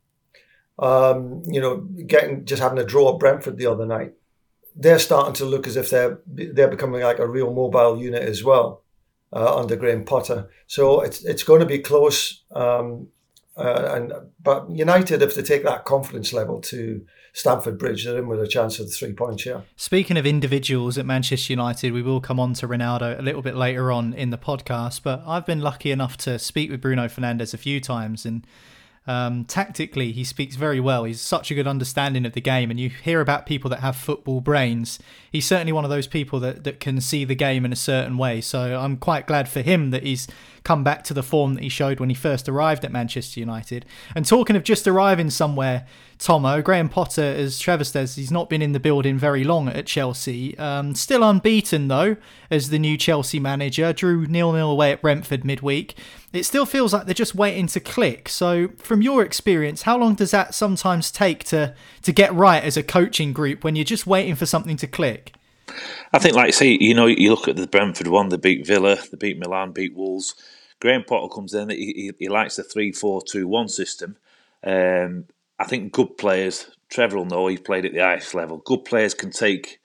um, 0.80 1.44
you 1.46 1.62
know 1.62 1.78
getting 1.78 2.46
just 2.46 2.62
having 2.62 2.80
a 2.80 2.86
draw 2.86 3.14
at 3.14 3.20
Brentford 3.20 3.58
the 3.58 3.68
other 3.68 3.86
night, 3.86 4.14
they're 4.76 5.00
starting 5.00 5.34
to 5.36 5.46
look 5.46 5.68
as 5.68 5.76
if 5.76 5.90
they're 5.90 6.20
they're 6.26 6.68
becoming 6.68 7.02
like 7.02 7.20
a 7.20 7.28
real 7.28 7.54
mobile 7.54 8.00
unit 8.00 8.24
as 8.24 8.44
well 8.44 8.84
uh, 9.34 9.58
under 9.58 9.76
Graham 9.76 10.06
Potter. 10.06 10.50
So 10.68 11.02
it's 11.02 11.24
it's 11.24 11.44
going 11.44 11.60
to 11.60 11.66
be 11.66 11.80
close. 11.80 12.44
Um, 12.52 13.08
uh, 13.56 13.92
and 13.96 14.14
but 14.42 14.70
United, 14.70 15.22
have 15.22 15.34
to 15.34 15.42
take 15.42 15.64
that 15.64 15.86
confidence 15.86 16.32
level 16.32 16.62
to 16.62 17.04
Stamford 17.38 17.78
Bridge, 17.78 18.04
they're 18.04 18.18
in 18.18 18.28
with 18.28 18.42
a 18.42 18.48
chance 18.48 18.80
of 18.80 18.88
the 18.88 18.92
three 18.92 19.14
points. 19.14 19.46
Yeah. 19.46 19.62
Speaking 19.76 20.18
of 20.18 20.26
individuals 20.26 20.98
at 20.98 21.06
Manchester 21.06 21.54
United, 21.54 21.94
we 21.94 22.02
will 22.02 22.20
come 22.20 22.40
on 22.40 22.54
to 22.56 22.68
Ronaldo 22.68 23.20
a 23.20 23.22
little 23.22 23.44
bit 23.44 23.56
later 23.56 23.92
on 23.92 24.14
in 24.14 24.32
the 24.32 24.40
podcast. 24.40 25.04
But 25.04 25.22
I've 25.26 25.46
been 25.46 25.62
lucky 25.62 25.92
enough 25.92 26.18
to 26.18 26.40
speak 26.40 26.72
with 26.72 26.82
Bruno 26.82 27.06
Fernandes 27.06 27.54
a 27.54 27.58
few 27.58 27.80
times, 27.80 28.26
and 28.26 28.46
um, 29.08 29.46
tactically, 29.46 30.12
he 30.12 30.26
speaks 30.26 30.58
very 30.58 30.82
well. 30.82 31.06
He's 31.06 31.22
such 31.22 31.50
a 31.50 31.56
good 31.56 31.66
understanding 31.66 32.26
of 32.26 32.34
the 32.34 32.42
game, 32.42 32.70
and 32.70 32.78
you 32.80 32.90
hear 32.90 33.22
about 33.22 33.46
people 33.46 33.70
that 33.70 33.80
have 33.80 33.96
football 33.96 34.42
brains. 34.42 35.00
He's 35.32 35.46
certainly 35.46 35.72
one 35.72 35.86
of 35.86 35.90
those 35.90 36.08
people 36.08 36.42
that, 36.42 36.66
that 36.66 36.82
can 36.82 37.00
see 37.00 37.24
the 37.24 37.36
game 37.36 37.64
in 37.64 37.72
a 37.72 37.78
certain 37.78 38.18
way. 38.18 38.42
So 38.42 38.78
I'm 38.78 38.98
quite 38.98 39.26
glad 39.26 39.48
for 39.48 39.62
him 39.62 39.92
that 39.92 40.04
he's 40.04 40.28
come 40.64 40.84
back 40.84 41.06
to 41.06 41.14
the 41.14 41.24
form 41.24 41.54
that 41.54 41.64
he 41.64 41.70
showed 41.70 42.02
when 42.02 42.10
he 42.10 42.16
first 42.16 42.50
arrived 42.50 42.84
at 42.84 42.92
Manchester 42.92 43.40
United. 43.40 43.86
And 44.14 44.26
talking 44.26 44.58
of 44.58 44.64
just 44.64 44.86
arriving 44.86 45.30
somewhere, 45.30 45.88
Tomo, 46.20 46.62
Graham 46.62 46.90
Potter, 46.90 47.22
as 47.22 47.60
Trevor 47.60 47.86
says, 47.86 48.16
he's 48.16 48.32
not 48.32 48.50
been 48.50 48.62
in 48.62 48.74
the 48.74 48.80
building 48.80 49.18
very 49.18 49.46
long 49.46 49.70
at 49.70 49.86
Chelsea. 49.86 50.58
Um, 50.58 50.96
still 50.96 51.24
unbeaten, 51.24 51.88
though, 51.88 52.18
as 52.52 52.70
the 52.70 52.80
new 52.80 52.98
Chelsea 52.98 53.40
manager. 53.40 53.94
Drew 53.94 54.26
nil 54.26 54.52
nil 54.52 54.72
away 54.72 54.92
at 54.92 55.02
Brentford 55.02 55.46
midweek. 55.46 55.96
It 56.34 56.44
still 56.44 56.66
feels 56.66 56.94
like 56.94 57.06
they're 57.06 57.14
just 57.14 57.36
waiting 57.36 57.68
to 57.68 57.80
click. 57.80 58.28
So, 58.28 58.70
from 58.78 59.02
your 59.02 59.24
experience, 59.24 59.84
how 59.84 59.98
long 59.98 60.16
does 60.16 60.32
that 60.32 60.54
sometimes 60.54 61.10
take 61.10 61.46
to, 61.46 61.74
to 62.02 62.12
get 62.12 62.34
right 62.34 62.64
as 62.64 62.76
a 62.76 62.84
coaching 62.84 63.32
group 63.32 63.64
when 63.64 63.76
you're 63.76 63.86
just 63.86 64.06
waiting 64.06 64.36
for 64.36 64.46
something 64.46 64.78
to 64.78 64.88
click? 64.88 65.34
I 66.14 66.20
think, 66.20 66.36
like 66.36 66.54
say, 66.54 66.78
you 66.80 66.94
know, 66.94 67.06
you 67.06 67.30
look 67.30 67.48
at 67.48 67.56
the 67.56 67.68
Brentford 67.68 68.08
one, 68.08 68.30
they 68.30 68.38
beat 68.38 68.68
Villa, 68.68 68.98
they 69.12 69.18
beat 69.18 69.40
Milan, 69.40 69.72
beat 69.72 69.96
Wolves. 69.96 70.36
Graham 70.80 71.04
Potter 71.04 71.34
comes 71.34 71.54
in, 71.54 71.70
he, 71.70 71.94
he, 71.94 72.12
he 72.20 72.28
likes 72.30 72.56
the 72.56 72.64
3 72.64 72.92
4 72.92 73.22
2 73.22 73.48
1 73.48 73.70
system. 73.70 74.18
Um, 74.64 75.26
I 75.60 75.66
think 75.66 75.92
good 75.92 76.18
players, 76.18 76.70
Trevor 76.90 77.18
will 77.18 77.26
know 77.26 77.48
he's 77.48 77.60
played 77.60 77.86
at 77.86 77.94
the 77.94 78.00
highest 78.00 78.34
level. 78.36 78.58
Good 78.58 78.86
players 78.86 79.14
can 79.14 79.32
take 79.32 79.80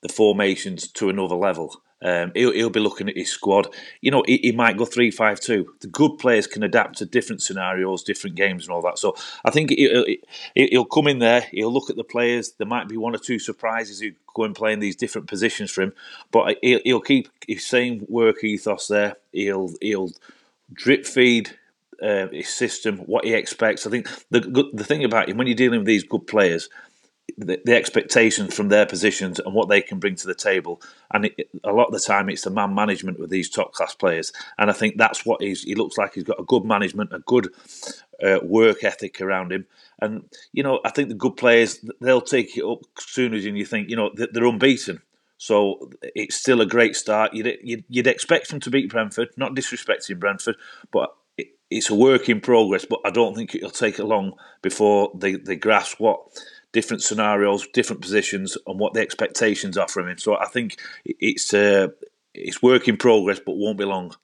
the 0.00 0.08
formations 0.08 0.88
to 0.88 1.10
another 1.10 1.34
level. 1.34 1.82
Um, 2.02 2.32
he'll, 2.34 2.52
he'll, 2.52 2.70
be 2.70 2.80
looking 2.80 3.08
at 3.10 3.16
his 3.16 3.30
squad. 3.30 3.68
You 4.00 4.10
know, 4.10 4.22
he, 4.26 4.38
he 4.38 4.52
might 4.52 4.78
go 4.78 4.86
three 4.86 5.10
five 5.10 5.38
two. 5.38 5.74
The 5.80 5.86
good 5.86 6.18
players 6.18 6.46
can 6.46 6.62
adapt 6.62 6.98
to 6.98 7.06
different 7.06 7.42
scenarios, 7.42 8.02
different 8.02 8.36
games, 8.36 8.64
and 8.64 8.72
all 8.72 8.80
that. 8.82 8.98
So 8.98 9.14
I 9.44 9.50
think 9.50 9.70
he'll, 9.70 10.06
he'll 10.54 10.84
come 10.86 11.08
in 11.08 11.18
there. 11.18 11.42
He'll 11.50 11.72
look 11.72 11.90
at 11.90 11.96
the 11.96 12.04
players. 12.04 12.52
There 12.52 12.66
might 12.66 12.88
be 12.88 12.96
one 12.96 13.14
or 13.14 13.18
two 13.18 13.38
surprises 13.38 14.00
who 14.00 14.12
go 14.34 14.44
and 14.44 14.54
play 14.54 14.72
in 14.72 14.80
these 14.80 14.96
different 14.96 15.28
positions 15.28 15.70
for 15.70 15.82
him, 15.82 15.92
but 16.30 16.56
he'll, 16.62 16.80
he'll 16.84 17.00
keep 17.00 17.28
his 17.46 17.66
same 17.66 18.06
work 18.08 18.42
ethos 18.42 18.88
there. 18.88 19.16
He'll 19.32 19.74
he'll 19.82 20.10
drip 20.72 21.04
feed 21.04 21.50
uh, 22.02 22.28
his 22.28 22.48
system, 22.48 22.98
what 22.98 23.24
he 23.24 23.34
expects. 23.34 23.86
I 23.86 23.90
think 23.90 24.08
the 24.30 24.40
the 24.72 24.84
thing 24.84 25.04
about 25.04 25.28
him 25.28 25.36
when 25.36 25.46
you're 25.46 25.56
dealing 25.56 25.80
with 25.80 25.86
these 25.86 26.04
good 26.04 26.26
players, 26.26 26.70
the, 27.36 27.60
the 27.64 27.76
expectations 27.76 28.54
from 28.54 28.68
their 28.68 28.86
positions 28.86 29.38
and 29.38 29.54
what 29.54 29.68
they 29.68 29.80
can 29.80 29.98
bring 29.98 30.16
to 30.16 30.26
the 30.26 30.34
table. 30.34 30.80
And 31.12 31.26
it, 31.26 31.50
a 31.64 31.72
lot 31.72 31.86
of 31.86 31.92
the 31.92 32.00
time, 32.00 32.28
it's 32.28 32.42
the 32.42 32.50
man 32.50 32.74
management 32.74 33.18
with 33.18 33.30
these 33.30 33.50
top 33.50 33.72
class 33.72 33.94
players. 33.94 34.32
And 34.58 34.70
I 34.70 34.72
think 34.72 34.96
that's 34.96 35.24
what 35.26 35.42
he's. 35.42 35.62
He 35.62 35.74
looks 35.74 35.98
like 35.98 36.14
he's 36.14 36.24
got 36.24 36.40
a 36.40 36.44
good 36.44 36.64
management, 36.64 37.12
a 37.12 37.20
good 37.20 37.52
uh, 38.24 38.40
work 38.42 38.84
ethic 38.84 39.20
around 39.20 39.52
him. 39.52 39.66
And 40.00 40.24
you 40.52 40.62
know, 40.62 40.80
I 40.84 40.90
think 40.90 41.08
the 41.08 41.14
good 41.14 41.36
players 41.36 41.84
they'll 42.00 42.20
take 42.20 42.56
it 42.56 42.64
up 42.64 42.80
sooner 42.98 43.40
than 43.40 43.56
you 43.56 43.64
think. 43.64 43.90
You 43.90 43.96
know, 43.96 44.10
they're 44.14 44.44
unbeaten. 44.44 45.02
So 45.40 45.90
it's 46.02 46.36
still 46.36 46.60
a 46.60 46.66
great 46.66 46.94
start. 46.94 47.32
You'd, 47.32 47.58
you'd, 47.62 47.84
you'd 47.88 48.06
expect 48.06 48.50
them 48.50 48.60
to 48.60 48.70
beat 48.70 48.90
Brentford, 48.90 49.30
not 49.38 49.54
disrespecting 49.54 50.18
Brentford, 50.18 50.56
but 50.92 51.16
it's 51.70 51.88
a 51.88 51.94
work 51.94 52.28
in 52.28 52.42
progress. 52.42 52.84
But 52.84 53.00
I 53.06 53.10
don't 53.10 53.34
think 53.34 53.54
it'll 53.54 53.70
take 53.70 53.98
long 53.98 54.34
before 54.60 55.10
they, 55.14 55.36
they 55.36 55.56
grasp 55.56 55.98
what 55.98 56.20
different 56.72 57.02
scenarios, 57.02 57.66
different 57.72 58.02
positions, 58.02 58.56
and 58.66 58.78
what 58.78 58.94
the 58.94 59.00
expectations 59.00 59.76
are 59.76 59.88
from 59.88 60.08
him. 60.08 60.18
So 60.18 60.36
I 60.36 60.46
think 60.46 60.78
it's 61.04 61.52
uh, 61.52 61.88
it's 62.34 62.62
work 62.62 62.88
in 62.88 62.96
progress, 62.96 63.40
but 63.44 63.56
won't 63.56 63.78
be 63.78 63.84
long. 63.84 64.14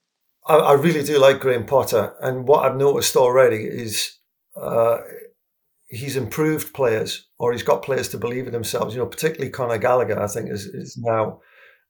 I, 0.46 0.56
I, 0.56 0.72
really 0.74 1.02
do 1.02 1.18
like 1.18 1.40
Graham 1.40 1.66
Potter, 1.66 2.14
and 2.20 2.46
what 2.46 2.64
I've 2.64 2.76
noticed 2.76 3.16
already 3.16 3.64
is 3.64 4.18
uh, 4.60 4.98
he's 5.88 6.16
improved 6.16 6.72
players, 6.72 7.26
or 7.38 7.52
he's 7.52 7.62
got 7.62 7.82
players 7.82 8.08
to 8.10 8.18
believe 8.18 8.46
in 8.46 8.52
themselves. 8.52 8.94
You 8.94 9.00
know, 9.00 9.06
particularly 9.06 9.50
Conor 9.50 9.78
Gallagher, 9.78 10.20
I 10.20 10.28
think, 10.28 10.50
is, 10.50 10.66
is 10.66 10.96
now 10.96 11.40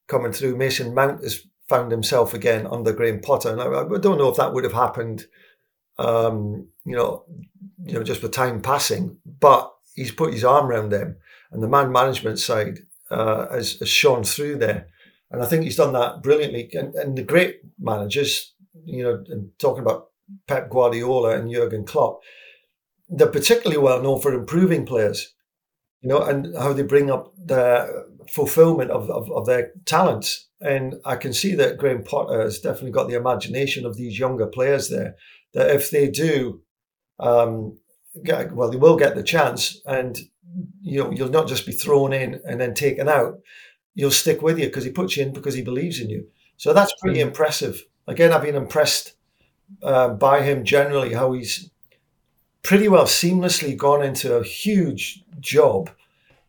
coming 0.08 0.32
through. 0.32 0.56
Mason 0.56 0.94
Mount 0.94 1.22
has 1.22 1.46
found 1.68 1.90
himself 1.90 2.32
again 2.32 2.66
under 2.66 2.92
Graham 2.92 3.20
Potter, 3.20 3.50
and 3.50 3.60
I, 3.60 3.66
I 3.66 3.98
don't 3.98 4.18
know 4.18 4.30
if 4.30 4.36
that 4.36 4.54
would 4.54 4.64
have 4.64 4.72
happened. 4.72 5.26
Um, 5.98 6.68
you 6.84 6.94
know, 6.94 7.24
you 7.84 7.94
know, 7.94 8.02
just 8.02 8.22
with 8.22 8.32
time 8.32 8.60
passing, 8.60 9.18
but 9.24 9.72
he's 9.96 10.12
put 10.12 10.32
his 10.32 10.44
arm 10.44 10.66
around 10.66 10.90
them, 10.90 11.16
and 11.50 11.62
the 11.62 11.68
man 11.68 11.90
management 11.90 12.38
side 12.38 12.80
uh, 13.10 13.48
has, 13.48 13.78
has 13.80 13.88
shone 13.88 14.22
through 14.22 14.58
there. 14.58 14.86
And 15.30 15.42
I 15.42 15.46
think 15.46 15.64
he's 15.64 15.76
done 15.76 15.92
that 15.94 16.22
brilliantly. 16.22 16.70
And, 16.74 16.94
and 16.94 17.18
the 17.18 17.22
great 17.22 17.56
managers, 17.80 18.54
you 18.84 19.02
know, 19.02 19.24
talking 19.58 19.82
about 19.82 20.10
Pep 20.46 20.70
Guardiola 20.70 21.36
and 21.36 21.50
Jurgen 21.50 21.84
Klopp, 21.84 22.20
they're 23.08 23.26
particularly 23.26 23.82
well 23.82 24.02
known 24.02 24.20
for 24.20 24.32
improving 24.32 24.86
players, 24.86 25.34
you 26.00 26.08
know, 26.08 26.22
and 26.22 26.54
how 26.56 26.72
they 26.72 26.82
bring 26.82 27.10
up 27.10 27.32
the 27.36 28.06
fulfillment 28.32 28.90
of, 28.90 29.10
of, 29.10 29.30
of 29.32 29.46
their 29.46 29.72
talents. 29.84 30.48
And 30.60 30.96
I 31.04 31.16
can 31.16 31.32
see 31.32 31.54
that 31.56 31.78
Graham 31.78 32.02
Potter 32.02 32.40
has 32.40 32.60
definitely 32.60 32.92
got 32.92 33.08
the 33.08 33.16
imagination 33.16 33.84
of 33.84 33.96
these 33.96 34.18
younger 34.18 34.46
players 34.46 34.88
there. 34.88 35.16
That 35.54 35.70
if 35.70 35.90
they 35.90 36.08
do 36.08 36.62
um, 37.18 37.78
get, 38.24 38.52
well, 38.52 38.70
they 38.70 38.76
will 38.76 38.96
get 38.96 39.14
the 39.14 39.22
chance, 39.22 39.80
and 39.86 40.18
you 40.82 41.02
know 41.02 41.10
you'll 41.10 41.28
not 41.28 41.48
just 41.48 41.66
be 41.66 41.72
thrown 41.72 42.12
in 42.12 42.40
and 42.46 42.60
then 42.60 42.74
taken 42.74 43.08
out. 43.08 43.40
You'll 43.94 44.10
stick 44.10 44.42
with 44.42 44.58
you 44.58 44.66
because 44.66 44.84
he 44.84 44.90
puts 44.90 45.16
you 45.16 45.24
in 45.24 45.32
because 45.32 45.54
he 45.54 45.62
believes 45.62 46.00
in 46.00 46.10
you. 46.10 46.26
So 46.56 46.72
that's 46.72 46.92
pretty 47.00 47.20
mm. 47.20 47.26
impressive. 47.28 47.84
Again, 48.06 48.32
I've 48.32 48.42
been 48.42 48.54
impressed 48.54 49.14
uh, 49.82 50.10
by 50.10 50.42
him 50.42 50.64
generally, 50.64 51.14
how 51.14 51.32
he's 51.32 51.70
pretty 52.62 52.88
well 52.88 53.04
seamlessly 53.04 53.76
gone 53.76 54.02
into 54.02 54.36
a 54.36 54.44
huge 54.44 55.24
job 55.40 55.90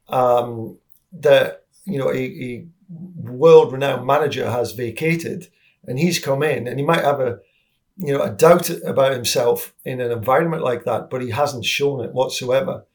um, 0.10 0.78
that 1.12 1.66
you 1.86 1.98
know 1.98 2.10
a, 2.12 2.18
a 2.18 2.66
world-renowned 2.90 4.06
manager 4.06 4.50
has 4.50 4.72
vacated, 4.72 5.48
and 5.86 6.00
he's 6.00 6.20
come 6.20 6.44
in, 6.44 6.68
and 6.68 6.80
he 6.80 6.86
might 6.86 7.04
have 7.04 7.20
a 7.20 7.40
you 7.98 8.14
know, 8.14 8.22
a 8.22 8.30
doubt 8.30 8.70
about 8.70 9.14
himself 9.14 9.74
in 9.84 10.00
an 10.00 10.12
environment 10.12 10.64
like 10.64 10.86
that, 10.86 11.10
but 11.10 11.22
he 11.22 11.32
hasn't 11.32 11.66
shown 11.66 12.04
it 12.04 12.14
whatsoever. 12.14 12.86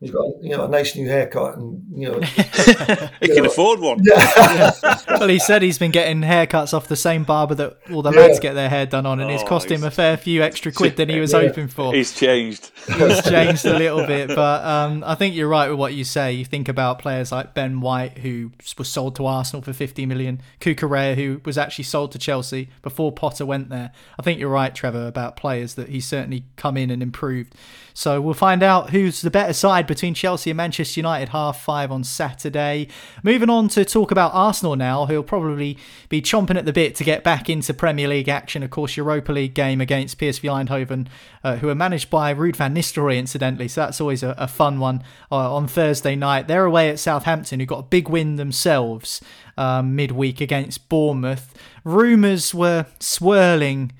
He's 0.00 0.12
got 0.12 0.28
you 0.40 0.56
know 0.56 0.64
a 0.64 0.68
nice 0.68 0.96
new 0.96 1.06
haircut, 1.06 1.58
and 1.58 1.84
you 1.94 2.10
know 2.10 2.20
he 3.20 3.28
can 3.28 3.44
know. 3.44 3.50
afford 3.50 3.80
one. 3.80 4.00
Yeah. 4.02 4.72
well, 5.06 5.28
he 5.28 5.38
said 5.38 5.60
he's 5.60 5.76
been 5.76 5.90
getting 5.90 6.22
haircuts 6.22 6.72
off 6.72 6.88
the 6.88 6.96
same 6.96 7.22
barber 7.22 7.54
that 7.56 7.76
all 7.92 8.00
the 8.00 8.10
lads 8.10 8.40
get 8.40 8.54
their 8.54 8.70
hair 8.70 8.86
done 8.86 9.04
on, 9.04 9.20
and 9.20 9.30
oh, 9.30 9.34
it's 9.34 9.42
cost 9.42 9.70
him 9.70 9.84
a 9.84 9.90
fair 9.90 10.16
few 10.16 10.42
extra 10.42 10.72
quid 10.72 10.96
than 10.96 11.10
he 11.10 11.20
was 11.20 11.34
yeah. 11.34 11.40
hoping 11.42 11.68
for. 11.68 11.92
He's 11.92 12.14
changed. 12.14 12.70
He's 12.86 13.22
changed 13.28 13.66
a 13.66 13.76
little 13.76 14.06
bit, 14.06 14.28
but 14.28 14.64
um, 14.64 15.04
I 15.04 15.16
think 15.16 15.34
you're 15.34 15.48
right 15.48 15.68
with 15.68 15.78
what 15.78 15.92
you 15.92 16.04
say. 16.04 16.32
You 16.32 16.46
think 16.46 16.70
about 16.70 16.98
players 16.98 17.30
like 17.30 17.52
Ben 17.52 17.82
White, 17.82 18.18
who 18.18 18.52
was 18.78 18.88
sold 18.88 19.16
to 19.16 19.26
Arsenal 19.26 19.60
for 19.60 19.74
50 19.74 20.06
million, 20.06 20.40
Cucurella, 20.62 21.14
who 21.14 21.42
was 21.44 21.58
actually 21.58 21.84
sold 21.84 22.12
to 22.12 22.18
Chelsea 22.18 22.70
before 22.80 23.12
Potter 23.12 23.44
went 23.44 23.68
there. 23.68 23.92
I 24.18 24.22
think 24.22 24.40
you're 24.40 24.48
right, 24.48 24.74
Trevor, 24.74 25.06
about 25.06 25.36
players 25.36 25.74
that 25.74 25.90
he's 25.90 26.06
certainly 26.06 26.44
come 26.56 26.78
in 26.78 26.88
and 26.88 27.02
improved. 27.02 27.54
So 27.92 28.20
we'll 28.20 28.34
find 28.34 28.62
out 28.62 28.90
who's 28.90 29.20
the 29.20 29.30
better 29.30 29.52
side 29.52 29.86
between 29.90 30.14
Chelsea 30.14 30.50
and 30.50 30.56
Manchester 30.56 31.00
United 31.00 31.30
half 31.30 31.60
five 31.60 31.90
on 31.90 32.04
Saturday. 32.04 32.86
Moving 33.24 33.50
on 33.50 33.66
to 33.70 33.84
talk 33.84 34.12
about 34.12 34.32
Arsenal 34.32 34.76
now, 34.76 35.06
who'll 35.06 35.24
probably 35.24 35.76
be 36.08 36.22
chomping 36.22 36.56
at 36.56 36.64
the 36.64 36.72
bit 36.72 36.94
to 36.94 37.04
get 37.04 37.24
back 37.24 37.50
into 37.50 37.74
Premier 37.74 38.06
League 38.06 38.28
action. 38.28 38.62
Of 38.62 38.70
course, 38.70 38.96
Europa 38.96 39.32
League 39.32 39.52
game 39.52 39.80
against 39.80 40.16
PSV 40.18 40.48
Eindhoven, 40.48 41.08
uh, 41.42 41.56
who 41.56 41.68
are 41.68 41.74
managed 41.74 42.08
by 42.08 42.32
Ruud 42.32 42.54
van 42.54 42.72
Nistelrooy, 42.72 43.18
incidentally. 43.18 43.66
So 43.66 43.80
that's 43.80 44.00
always 44.00 44.22
a, 44.22 44.36
a 44.38 44.46
fun 44.46 44.78
one 44.78 45.02
uh, 45.32 45.54
on 45.54 45.66
Thursday 45.66 46.14
night. 46.14 46.46
They're 46.46 46.64
away 46.64 46.88
at 46.88 47.00
Southampton, 47.00 47.58
who 47.58 47.66
got 47.66 47.80
a 47.80 47.82
big 47.82 48.08
win 48.08 48.36
themselves 48.36 49.20
um, 49.56 49.96
midweek 49.96 50.40
against 50.40 50.88
Bournemouth. 50.88 51.52
Rumours 51.82 52.54
were 52.54 52.86
swirling 53.00 53.90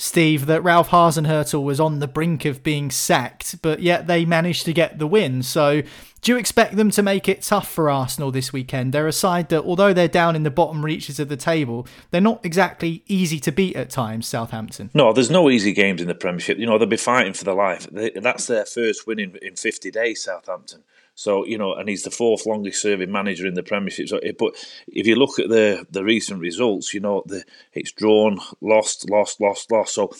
Steve, 0.00 0.46
that 0.46 0.62
Ralph 0.62 0.88
Hasenhüttl 0.88 1.62
was 1.62 1.78
on 1.78 1.98
the 1.98 2.08
brink 2.08 2.46
of 2.46 2.62
being 2.62 2.90
sacked, 2.90 3.60
but 3.60 3.80
yet 3.80 4.06
they 4.06 4.24
managed 4.24 4.64
to 4.64 4.72
get 4.72 4.98
the 4.98 5.06
win. 5.06 5.42
So, 5.42 5.82
do 6.22 6.32
you 6.32 6.38
expect 6.38 6.76
them 6.76 6.90
to 6.92 7.02
make 7.02 7.28
it 7.28 7.42
tough 7.42 7.70
for 7.70 7.90
Arsenal 7.90 8.30
this 8.30 8.50
weekend? 8.50 8.94
They're 8.94 9.06
a 9.06 9.12
side 9.12 9.50
that, 9.50 9.62
although 9.62 9.92
they're 9.92 10.08
down 10.08 10.36
in 10.36 10.42
the 10.42 10.50
bottom 10.50 10.82
reaches 10.86 11.20
of 11.20 11.28
the 11.28 11.36
table, 11.36 11.86
they're 12.10 12.22
not 12.22 12.40
exactly 12.46 13.04
easy 13.08 13.38
to 13.40 13.52
beat 13.52 13.76
at 13.76 13.90
times, 13.90 14.26
Southampton. 14.26 14.88
No, 14.94 15.12
there's 15.12 15.30
no 15.30 15.50
easy 15.50 15.74
games 15.74 16.00
in 16.00 16.08
the 16.08 16.14
Premiership. 16.14 16.56
You 16.56 16.64
know, 16.64 16.78
they'll 16.78 16.88
be 16.88 16.96
fighting 16.96 17.34
for 17.34 17.44
their 17.44 17.52
life. 17.52 17.86
That's 17.90 18.46
their 18.46 18.64
first 18.64 19.06
win 19.06 19.18
in, 19.18 19.36
in 19.42 19.54
50 19.54 19.90
days, 19.90 20.22
Southampton. 20.22 20.82
So 21.20 21.44
you 21.44 21.58
know, 21.58 21.74
and 21.74 21.86
he's 21.86 22.04
the 22.04 22.10
fourth 22.10 22.46
longest 22.46 22.80
serving 22.80 23.12
manager 23.12 23.46
in 23.46 23.52
the 23.52 23.62
Premiership. 23.62 24.08
So, 24.08 24.16
eh, 24.20 24.32
but 24.38 24.54
if 24.88 25.06
you 25.06 25.16
look 25.16 25.38
at 25.38 25.50
the 25.50 25.86
the 25.90 26.02
recent 26.02 26.40
results, 26.40 26.94
you 26.94 27.00
know, 27.00 27.24
the 27.26 27.44
it's 27.74 27.92
drawn, 27.92 28.38
lost, 28.62 29.10
lost, 29.10 29.38
lost, 29.38 29.70
lost. 29.70 29.92
So 29.92 30.14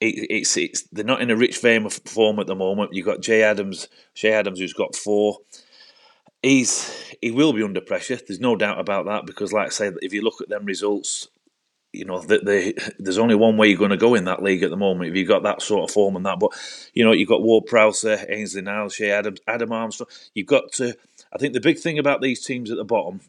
it, 0.00 0.26
it's 0.30 0.56
it's 0.56 0.84
they're 0.84 1.04
not 1.04 1.20
in 1.20 1.30
a 1.30 1.36
rich 1.36 1.60
vein 1.60 1.84
of 1.84 1.92
form 1.92 2.38
at 2.38 2.46
the 2.46 2.54
moment. 2.54 2.94
You've 2.94 3.04
got 3.04 3.20
Jay 3.20 3.42
Adams, 3.42 3.88
Che 4.14 4.32
Adams, 4.32 4.58
who's 4.58 4.72
got 4.72 4.96
four. 4.96 5.36
He's 6.42 6.98
he 7.20 7.30
will 7.30 7.52
be 7.52 7.62
under 7.62 7.82
pressure. 7.82 8.16
There's 8.16 8.40
no 8.40 8.56
doubt 8.56 8.80
about 8.80 9.04
that 9.04 9.26
because, 9.26 9.52
like 9.52 9.66
I 9.66 9.70
say, 9.70 9.92
if 10.00 10.14
you 10.14 10.22
look 10.22 10.40
at 10.40 10.48
them 10.48 10.64
results, 10.64 11.28
you 11.92 12.04
know, 12.04 12.20
the, 12.20 12.38
the, 12.38 12.94
there's 12.98 13.18
only 13.18 13.34
one 13.34 13.56
way 13.56 13.68
you're 13.68 13.78
going 13.78 13.90
to 13.90 13.96
go 13.96 14.14
in 14.14 14.24
that 14.24 14.42
league 14.42 14.62
at 14.62 14.70
the 14.70 14.76
moment 14.76 15.10
if 15.10 15.16
you've 15.16 15.28
got 15.28 15.42
that 15.44 15.62
sort 15.62 15.88
of 15.88 15.94
form 15.94 16.16
and 16.16 16.26
that. 16.26 16.38
But, 16.38 16.52
you 16.92 17.04
know, 17.04 17.12
you've 17.12 17.28
got 17.28 17.42
Ward 17.42 17.66
Prowse 17.66 18.04
Ainsley 18.04 18.62
Niles, 18.62 18.94
Che 18.94 19.10
Adams, 19.10 19.40
Adam 19.46 19.72
Armstrong. 19.72 20.08
You've 20.34 20.46
got 20.46 20.72
to, 20.72 20.94
I 21.32 21.38
think 21.38 21.54
the 21.54 21.60
big 21.60 21.78
thing 21.78 21.98
about 21.98 22.20
these 22.20 22.44
teams 22.44 22.70
at 22.70 22.76
the 22.76 22.84
bottom, 22.84 23.20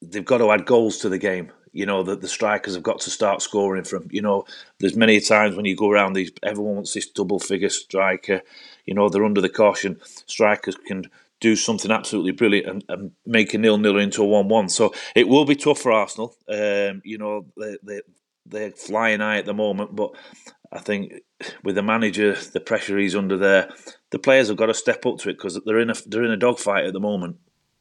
they've 0.00 0.24
got 0.24 0.38
to 0.38 0.52
add 0.52 0.66
goals 0.66 0.98
to 0.98 1.08
the 1.08 1.18
game. 1.18 1.50
You 1.74 1.86
know, 1.86 2.02
that 2.02 2.20
the 2.20 2.28
strikers 2.28 2.74
have 2.74 2.82
got 2.82 3.00
to 3.00 3.10
start 3.10 3.40
scoring 3.40 3.84
from. 3.84 4.06
You 4.10 4.20
know, 4.20 4.44
there's 4.78 4.94
many 4.94 5.20
times 5.20 5.56
when 5.56 5.64
you 5.64 5.74
go 5.74 5.90
around 5.90 6.12
these, 6.12 6.30
everyone 6.42 6.74
wants 6.74 6.92
this 6.92 7.08
double 7.08 7.38
figure 7.38 7.70
striker. 7.70 8.42
You 8.84 8.92
know, 8.92 9.08
they're 9.08 9.24
under 9.24 9.40
the 9.40 9.48
caution. 9.48 9.98
Strikers 10.26 10.76
can 10.76 11.10
do 11.42 11.56
something 11.56 11.90
absolutely 11.90 12.30
brilliant 12.30 12.68
and, 12.68 12.84
and 12.88 13.10
make 13.26 13.52
a 13.52 13.58
nil 13.58 13.76
nil 13.76 13.98
into 13.98 14.22
a 14.22 14.26
one 14.26 14.48
one. 14.48 14.68
So 14.68 14.94
it 15.14 15.28
will 15.28 15.44
be 15.44 15.56
tough 15.56 15.80
for 15.80 15.92
Arsenal. 15.92 16.34
Um, 16.48 17.02
you 17.04 17.18
know 17.18 17.46
they 17.58 17.76
they 17.82 18.00
they're 18.46 18.70
flying 18.70 19.20
high 19.20 19.38
at 19.38 19.46
the 19.46 19.54
moment, 19.54 19.94
but 19.94 20.12
I 20.72 20.78
think 20.78 21.12
with 21.62 21.74
the 21.74 21.82
manager, 21.82 22.34
the 22.34 22.60
pressure 22.60 22.96
he's 22.96 23.16
under 23.16 23.36
there, 23.36 23.70
the 24.10 24.18
players 24.18 24.48
have 24.48 24.56
got 24.56 24.66
to 24.66 24.74
step 24.74 25.04
up 25.04 25.18
to 25.18 25.30
it 25.30 25.34
because 25.34 25.60
they're 25.66 25.80
in 25.80 25.90
a 25.90 25.94
they're 26.06 26.24
in 26.24 26.30
a 26.30 26.36
dogfight 26.36 26.86
at 26.86 26.92
the 26.92 27.00
moment. 27.00 27.36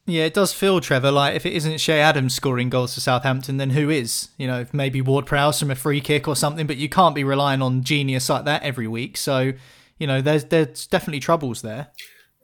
Yeah, 0.08 0.24
it 0.24 0.34
does 0.34 0.52
feel, 0.52 0.82
Trevor, 0.82 1.12
like 1.12 1.36
if 1.36 1.46
it 1.46 1.54
isn't 1.54 1.78
Che 1.78 2.00
Adams 2.00 2.34
scoring 2.34 2.72
goals 2.72 2.96
for 2.96 3.02
Southampton, 3.02 3.58
then 3.58 3.70
who 3.70 3.92
is? 3.92 4.30
You 4.38 4.48
know, 4.48 4.66
maybe 4.74 5.00
Ward 5.00 5.28
Prowse 5.28 5.60
from 5.60 5.70
a 5.70 5.76
free 5.76 6.02
kick 6.02 6.28
or 6.28 6.36
something, 6.36 6.66
but 6.66 6.78
you 6.78 6.90
can't 6.90 7.14
be 7.14 7.24
relying 7.24 7.62
on 7.62 7.84
genius 7.84 8.28
like 8.28 8.46
that 8.46 8.64
every 8.64 8.88
week. 8.88 9.16
So, 9.16 9.54
you 10.00 10.08
know, 10.08 10.20
there's 10.20 10.46
there's 10.46 10.88
definitely 10.88 11.20
troubles 11.20 11.62
there. 11.62 11.90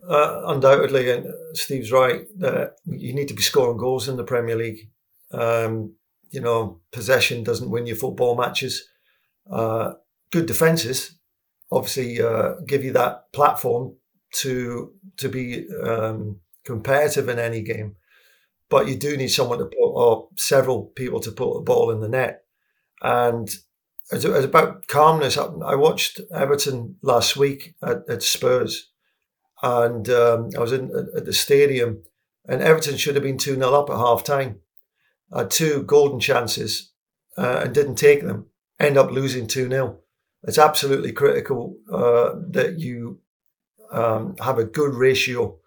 Uh, 0.07 0.43
undoubtedly, 0.47 1.09
and 1.09 1.27
Steve's 1.53 1.91
right 1.91 2.27
you 2.85 3.13
need 3.13 3.27
to 3.27 3.33
be 3.33 3.41
scoring 3.41 3.77
goals 3.77 4.07
in 4.07 4.15
the 4.15 4.23
Premier 4.23 4.55
League. 4.55 4.89
Um, 5.31 5.95
you 6.29 6.39
know, 6.39 6.79
possession 6.91 7.43
doesn't 7.43 7.69
win 7.69 7.87
you 7.87 7.95
football 7.95 8.35
matches. 8.35 8.87
Uh, 9.49 9.93
good 10.31 10.45
defenses 10.45 11.17
obviously 11.71 12.21
uh, 12.21 12.53
give 12.65 12.83
you 12.83 12.93
that 12.93 13.31
platform 13.33 13.95
to 14.33 14.93
to 15.17 15.29
be 15.29 15.67
um, 15.83 16.39
competitive 16.65 17.29
in 17.29 17.39
any 17.39 17.61
game, 17.61 17.95
but 18.69 18.87
you 18.87 18.95
do 18.95 19.15
need 19.17 19.29
someone 19.29 19.59
to 19.59 19.65
put 19.65 19.77
or 19.77 20.29
several 20.35 20.85
people 20.95 21.19
to 21.21 21.31
put 21.31 21.53
the 21.53 21.61
ball 21.61 21.91
in 21.91 22.01
the 22.01 22.09
net. 22.09 22.43
And 23.01 23.49
it's 24.11 24.25
about 24.25 24.87
calmness. 24.87 25.37
I 25.37 25.75
watched 25.75 26.21
Everton 26.33 26.95
last 27.01 27.35
week 27.35 27.75
at, 27.83 28.09
at 28.09 28.23
Spurs, 28.23 28.89
and 29.61 30.09
um, 30.09 30.49
I 30.55 30.59
was 30.59 30.71
in 30.71 30.91
at 31.15 31.25
the 31.25 31.33
stadium, 31.33 32.03
and 32.47 32.61
Everton 32.61 32.97
should 32.97 33.15
have 33.15 33.23
been 33.23 33.37
2 33.37 33.55
0 33.55 33.73
up 33.73 33.89
at 33.89 33.97
half 33.97 34.23
time. 34.23 34.59
Had 35.35 35.51
two 35.51 35.83
golden 35.83 36.19
chances 36.19 36.91
uh, 37.37 37.61
and 37.63 37.73
didn't 37.73 37.95
take 37.95 38.23
them, 38.23 38.47
end 38.79 38.97
up 38.97 39.11
losing 39.11 39.47
2 39.47 39.69
0. 39.69 39.99
It's 40.43 40.57
absolutely 40.57 41.11
critical 41.11 41.77
uh, 41.91 42.33
that 42.51 42.79
you 42.79 43.19
um, 43.91 44.35
have 44.39 44.57
a 44.57 44.65
good 44.65 44.93
ratio 44.93 45.57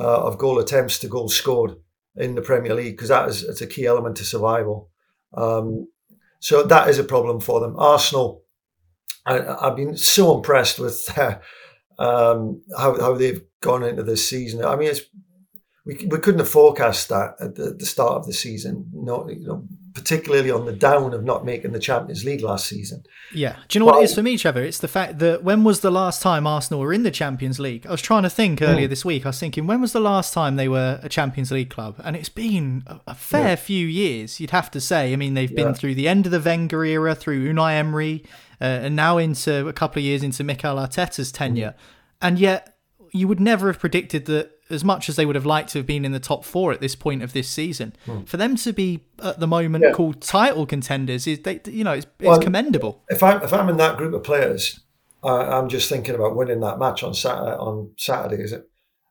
uh, 0.00 0.22
of 0.22 0.38
goal 0.38 0.58
attempts 0.58 0.98
to 1.00 1.08
goals 1.08 1.36
scored 1.36 1.76
in 2.16 2.34
the 2.34 2.42
Premier 2.42 2.74
League 2.74 2.96
because 2.96 3.08
that 3.08 3.28
is 3.28 3.42
it's 3.44 3.60
a 3.60 3.66
key 3.66 3.86
element 3.86 4.16
to 4.16 4.24
survival. 4.24 4.90
Um, 5.34 5.88
so 6.40 6.62
that 6.62 6.88
is 6.88 6.98
a 6.98 7.04
problem 7.04 7.40
for 7.40 7.60
them. 7.60 7.76
Arsenal, 7.78 8.44
I, 9.26 9.56
have 9.62 9.76
been 9.76 9.96
so 9.96 10.36
impressed 10.36 10.78
with 10.78 11.16
uh, 11.18 11.38
um, 11.98 12.62
how, 12.76 12.98
how 13.00 13.14
they've 13.14 13.42
gone 13.60 13.82
into 13.82 14.02
this 14.02 14.28
season. 14.28 14.64
I 14.64 14.76
mean, 14.76 14.90
it's 14.90 15.02
we, 15.84 16.06
we 16.10 16.18
couldn't 16.18 16.40
have 16.40 16.48
forecast 16.48 17.08
that 17.08 17.34
at 17.40 17.54
the, 17.54 17.70
the 17.70 17.86
start 17.86 18.12
of 18.12 18.26
the 18.26 18.32
season. 18.32 18.90
Not 18.92 19.28
you 19.30 19.46
know 19.46 19.64
particularly 19.98 20.48
on 20.50 20.64
the 20.64 20.72
down 20.72 21.12
of 21.12 21.24
not 21.24 21.44
making 21.44 21.72
the 21.72 21.80
Champions 21.80 22.24
League 22.24 22.40
last 22.40 22.68
season. 22.68 23.02
Yeah. 23.34 23.56
Do 23.66 23.76
you 23.76 23.80
know 23.80 23.86
well, 23.86 23.96
what 23.96 24.02
it 24.02 24.04
is 24.04 24.14
for 24.14 24.22
me, 24.22 24.38
Trevor? 24.38 24.62
It's 24.62 24.78
the 24.78 24.86
fact 24.86 25.18
that 25.18 25.42
when 25.42 25.64
was 25.64 25.80
the 25.80 25.90
last 25.90 26.22
time 26.22 26.46
Arsenal 26.46 26.80
were 26.80 26.92
in 26.92 27.02
the 27.02 27.10
Champions 27.10 27.58
League? 27.58 27.84
I 27.84 27.90
was 27.90 28.00
trying 28.00 28.22
to 28.22 28.30
think 28.30 28.62
earlier 28.62 28.86
mm. 28.86 28.90
this 28.90 29.04
week. 29.04 29.26
I 29.26 29.30
was 29.30 29.40
thinking, 29.40 29.66
when 29.66 29.80
was 29.80 29.92
the 29.92 30.00
last 30.00 30.32
time 30.32 30.54
they 30.54 30.68
were 30.68 31.00
a 31.02 31.08
Champions 31.08 31.50
League 31.50 31.70
club? 31.70 31.96
And 32.04 32.14
it's 32.14 32.28
been 32.28 32.84
a, 32.86 33.00
a 33.08 33.14
fair 33.16 33.50
yeah. 33.50 33.56
few 33.56 33.86
years, 33.86 34.38
you'd 34.38 34.50
have 34.50 34.70
to 34.70 34.80
say. 34.80 35.12
I 35.12 35.16
mean, 35.16 35.34
they've 35.34 35.54
been 35.54 35.74
through 35.74 35.96
the 35.96 36.06
end 36.06 36.26
of 36.26 36.32
the 36.32 36.40
Wenger 36.40 36.84
era, 36.84 37.16
through 37.16 37.52
Unai 37.52 37.72
Emery, 37.72 38.24
uh, 38.60 38.64
and 38.64 38.94
now 38.94 39.18
into 39.18 39.66
a 39.66 39.72
couple 39.72 39.98
of 39.98 40.04
years 40.04 40.22
into 40.22 40.44
Mikel 40.44 40.76
Arteta's 40.76 41.32
tenure. 41.32 41.74
Mm. 41.76 41.82
And 42.22 42.38
yet, 42.38 42.78
you 43.12 43.26
would 43.26 43.40
never 43.40 43.66
have 43.66 43.80
predicted 43.80 44.26
that 44.26 44.57
as 44.70 44.84
much 44.84 45.08
as 45.08 45.16
they 45.16 45.26
would 45.26 45.34
have 45.34 45.46
liked 45.46 45.70
to 45.70 45.78
have 45.78 45.86
been 45.86 46.04
in 46.04 46.12
the 46.12 46.20
top 46.20 46.44
four 46.44 46.72
at 46.72 46.80
this 46.80 46.94
point 46.94 47.22
of 47.22 47.32
this 47.32 47.48
season, 47.48 47.94
hmm. 48.04 48.22
for 48.22 48.36
them 48.36 48.56
to 48.56 48.72
be 48.72 49.00
at 49.22 49.40
the 49.40 49.46
moment 49.46 49.84
yeah. 49.84 49.92
called 49.92 50.20
title 50.20 50.66
contenders 50.66 51.26
is 51.26 51.40
they, 51.40 51.60
you 51.66 51.84
know, 51.84 51.92
it's, 51.92 52.06
it's 52.18 52.26
well, 52.26 52.40
commendable. 52.40 53.02
If 53.08 53.22
I'm 53.22 53.42
if 53.42 53.52
I'm 53.52 53.68
in 53.68 53.76
that 53.78 53.96
group 53.96 54.14
of 54.14 54.22
players, 54.22 54.80
uh, 55.22 55.58
I'm 55.58 55.68
just 55.68 55.88
thinking 55.88 56.14
about 56.14 56.36
winning 56.36 56.60
that 56.60 56.78
match 56.78 57.02
on 57.02 57.14
Saturday. 57.14 57.56
On 57.56 57.92
Saturday, 57.96 58.42
is 58.42 58.52
it? 58.52 58.68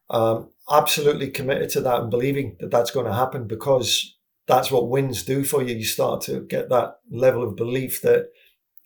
Um, 0.10 0.50
absolutely 0.70 1.30
committed 1.30 1.70
to 1.70 1.82
that 1.82 2.02
and 2.02 2.12
believing 2.12 2.56
that 2.60 2.72
that's 2.72 2.92
going 2.92 3.06
to 3.06 3.14
happen 3.14 3.48
because 3.48 4.16
that's 4.48 4.72
what 4.72 4.90
wins 4.90 5.24
do 5.24 5.44
for 5.44 5.62
you. 5.62 5.76
You 5.76 5.86
start 5.86 6.22
to 6.22 6.42
get 6.42 6.70
that 6.70 7.00
level 7.12 7.44
of 7.44 7.56
belief 7.56 8.02
that 8.02 8.30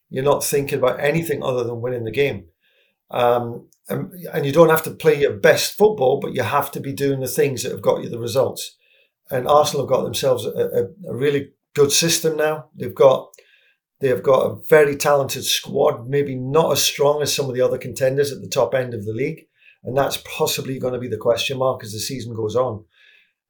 you're 0.10 0.24
not 0.24 0.44
thinking 0.44 0.80
about 0.80 1.00
anything 1.00 1.44
other 1.44 1.64
than 1.64 1.82
winning 1.82 2.04
the 2.04 2.12
game. 2.12 2.46
Um, 3.12 3.68
and, 3.90 4.14
and 4.34 4.46
you 4.46 4.52
don't 4.52 4.70
have 4.70 4.84
to 4.84 4.92
play 4.92 5.20
your 5.20 5.34
best 5.34 5.78
football, 5.78 6.20
but 6.20 6.34
you 6.34 6.44
have 6.44 6.72
to 6.72 6.80
be 6.80 6.94
doing 6.94 7.20
the 7.20 7.28
things 7.28 7.64
that 7.64 7.72
have 7.72 7.82
got 7.82 8.04
you 8.04 8.10
the 8.10 8.20
results. 8.20 8.78
And 9.30 9.48
Arsenal 9.48 9.86
have 9.86 9.90
got 9.90 10.04
themselves 10.04 10.46
a, 10.46 10.50
a, 10.50 10.84
a 11.10 11.16
really 11.16 11.52
good 11.76 11.92
system 11.92 12.38
now. 12.38 12.70
They've 12.76 12.96
got 12.96 13.30
they've 14.00 14.24
got 14.24 14.46
a 14.46 14.56
very 14.68 14.96
talented 14.96 15.46
squad, 15.46 16.08
maybe 16.08 16.36
not 16.36 16.72
as 16.72 16.84
strong 16.84 17.22
as 17.22 17.34
some 17.34 17.48
of 17.48 17.56
the 17.56 17.62
other 17.62 17.78
contenders 17.78 18.32
at 18.32 18.42
the 18.42 18.50
top 18.50 18.74
end 18.74 18.94
of 18.94 19.06
the 19.06 19.14
league, 19.14 19.46
and 19.84 19.98
that's 19.98 20.24
possibly 20.26 20.80
going 20.80 20.94
to 20.94 21.00
be 21.00 21.08
the 21.08 21.18
question 21.18 21.58
mark 21.58 21.84
as 21.84 21.92
the 21.92 22.00
season 22.00 22.34
goes 22.34 22.56
on. 22.56 22.86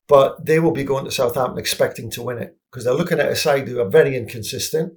But 0.08 0.46
they 0.46 0.60
will 0.60 0.72
be 0.72 0.84
going 0.84 1.06
to 1.06 1.12
Southampton 1.12 1.58
expecting 1.58 2.12
to 2.12 2.22
win 2.22 2.38
it 2.38 2.58
because 2.70 2.84
they're 2.84 2.94
looking 2.94 3.20
at 3.20 3.32
a 3.32 3.36
side 3.36 3.68
who 3.68 3.80
are 3.80 3.89
very 3.89 4.15
inconsistent 4.15 4.94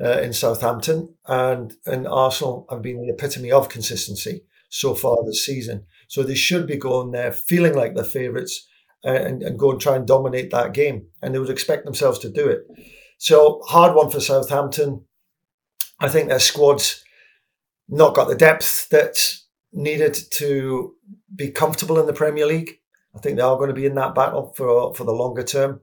uh, 0.00 0.20
in 0.20 0.32
Southampton, 0.32 1.14
and 1.26 1.74
and 1.86 2.06
Arsenal 2.06 2.66
have 2.70 2.82
been 2.82 3.00
the 3.00 3.12
epitome 3.12 3.52
of 3.52 3.68
consistency 3.68 4.42
so 4.68 4.94
far 4.94 5.24
this 5.24 5.44
season. 5.44 5.86
So 6.08 6.22
they 6.22 6.34
should 6.34 6.66
be 6.66 6.76
going 6.76 7.12
there 7.12 7.32
feeling 7.32 7.74
like 7.74 7.94
they're 7.94 8.04
favourites 8.04 8.66
uh, 9.04 9.10
and, 9.10 9.42
and 9.42 9.58
go 9.58 9.70
and 9.70 9.80
try 9.80 9.96
and 9.96 10.06
dominate 10.06 10.50
that 10.50 10.74
game. 10.74 11.06
And 11.22 11.34
they 11.34 11.38
would 11.38 11.50
expect 11.50 11.84
themselves 11.84 12.18
to 12.20 12.30
do 12.30 12.48
it. 12.48 12.66
So 13.18 13.62
hard 13.66 13.94
one 13.94 14.10
for 14.10 14.20
Southampton. 14.20 15.04
I 16.00 16.08
think 16.08 16.28
their 16.28 16.40
squad's 16.40 17.02
not 17.88 18.14
got 18.14 18.28
the 18.28 18.34
depth 18.34 18.88
that's 18.90 19.46
needed 19.72 20.16
to 20.38 20.94
be 21.34 21.50
comfortable 21.50 21.98
in 21.98 22.06
the 22.06 22.12
Premier 22.12 22.46
League. 22.46 22.78
I 23.14 23.18
think 23.18 23.36
they 23.36 23.42
are 23.42 23.56
going 23.56 23.68
to 23.68 23.74
be 23.74 23.86
in 23.86 23.94
that 23.94 24.14
battle 24.14 24.52
for 24.56 24.94
for 24.94 25.04
the 25.04 25.12
longer 25.12 25.42
term, 25.42 25.80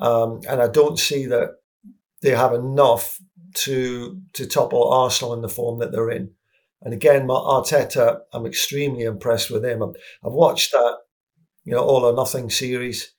um, 0.00 0.40
and 0.48 0.62
I 0.62 0.68
don't 0.68 0.98
see 0.98 1.26
that 1.26 1.56
they 2.22 2.30
have 2.30 2.52
enough 2.52 3.20
to 3.54 4.20
to 4.34 4.46
topple 4.46 4.88
Arsenal 4.88 5.34
in 5.34 5.42
the 5.42 5.48
form 5.48 5.78
that 5.80 5.92
they're 5.92 6.10
in. 6.10 6.30
And 6.82 6.94
again, 6.94 7.26
Arteta, 7.26 8.20
I'm 8.32 8.46
extremely 8.46 9.04
impressed 9.04 9.50
with 9.50 9.64
him. 9.64 9.82
I've 9.82 10.32
watched 10.32 10.72
that, 10.72 10.98
you 11.64 11.72
know, 11.72 11.82
All 11.82 12.04
or 12.04 12.14
Nothing 12.14 12.50
series 12.50 13.12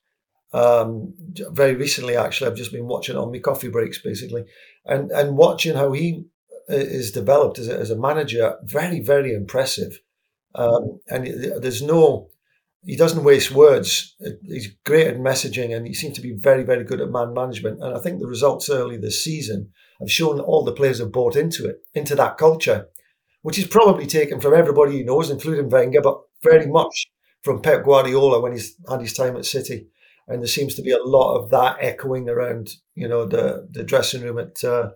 um, 0.54 1.14
very 1.52 1.76
recently. 1.76 2.16
Actually, 2.16 2.50
I've 2.50 2.58
just 2.58 2.72
been 2.72 2.88
watching 2.88 3.18
on 3.18 3.32
my 3.32 3.40
coffee 3.40 3.70
breaks, 3.70 4.02
basically, 4.02 4.46
and 4.86 5.12
and 5.12 5.38
watching 5.38 5.76
how 5.76 5.92
he 5.92 6.26
uh, 6.70 6.76
is 6.76 7.12
developed 7.12 7.60
as 7.60 7.68
a, 7.68 7.78
as 7.78 7.92
a 7.92 7.98
manager. 7.98 8.56
Very, 8.64 9.02
very 9.02 9.34
impressive. 9.34 10.00
Um, 10.56 11.00
and 11.10 11.28
there's 11.62 11.82
no, 11.82 12.30
he 12.84 12.96
doesn't 12.96 13.24
waste 13.24 13.52
words. 13.52 14.16
He's 14.44 14.70
great 14.86 15.08
at 15.08 15.18
messaging, 15.18 15.76
and 15.76 15.86
he 15.86 15.94
seems 15.94 16.16
to 16.16 16.22
be 16.22 16.32
very, 16.32 16.64
very 16.64 16.84
good 16.84 17.02
at 17.02 17.12
man 17.12 17.34
management. 17.34 17.84
And 17.84 17.96
I 17.96 18.00
think 18.00 18.20
the 18.20 18.28
results 18.28 18.70
early 18.70 18.98
this 18.98 19.24
season 19.24 19.72
have 20.00 20.12
shown 20.12 20.40
all 20.40 20.64
the 20.64 20.72
players 20.72 21.00
have 21.00 21.12
bought 21.12 21.36
into 21.36 21.68
it, 21.68 21.82
into 21.94 22.16
that 22.16 22.38
culture 22.38 22.88
which 23.42 23.58
is 23.58 23.68
probably 23.68 24.06
taken 24.06 24.40
from 24.40 24.54
everybody 24.54 24.98
he 24.98 25.04
knows, 25.04 25.30
including 25.30 25.70
Wenger, 25.70 26.02
but 26.02 26.20
very 26.44 26.68
much 26.68 27.08
from 27.42 27.62
Pep 27.62 27.86
Guardiola 27.86 28.42
when 28.42 28.52
he's 28.52 28.76
had 28.90 29.02
his 29.02 29.14
time 29.14 29.36
at 29.38 29.46
City. 29.46 29.88
And 30.28 30.42
there 30.42 30.48
seems 30.48 30.76
to 30.76 30.82
be 30.82 30.92
a 30.92 31.02
lot 31.02 31.38
of 31.38 31.50
that 31.50 31.78
echoing 31.80 32.30
around, 32.30 32.70
you 32.96 33.08
know, 33.08 33.26
the 33.26 33.68
the 33.72 33.84
dressing 33.84 34.22
room 34.22 34.38
at 34.38 34.64
uh, 34.64 34.90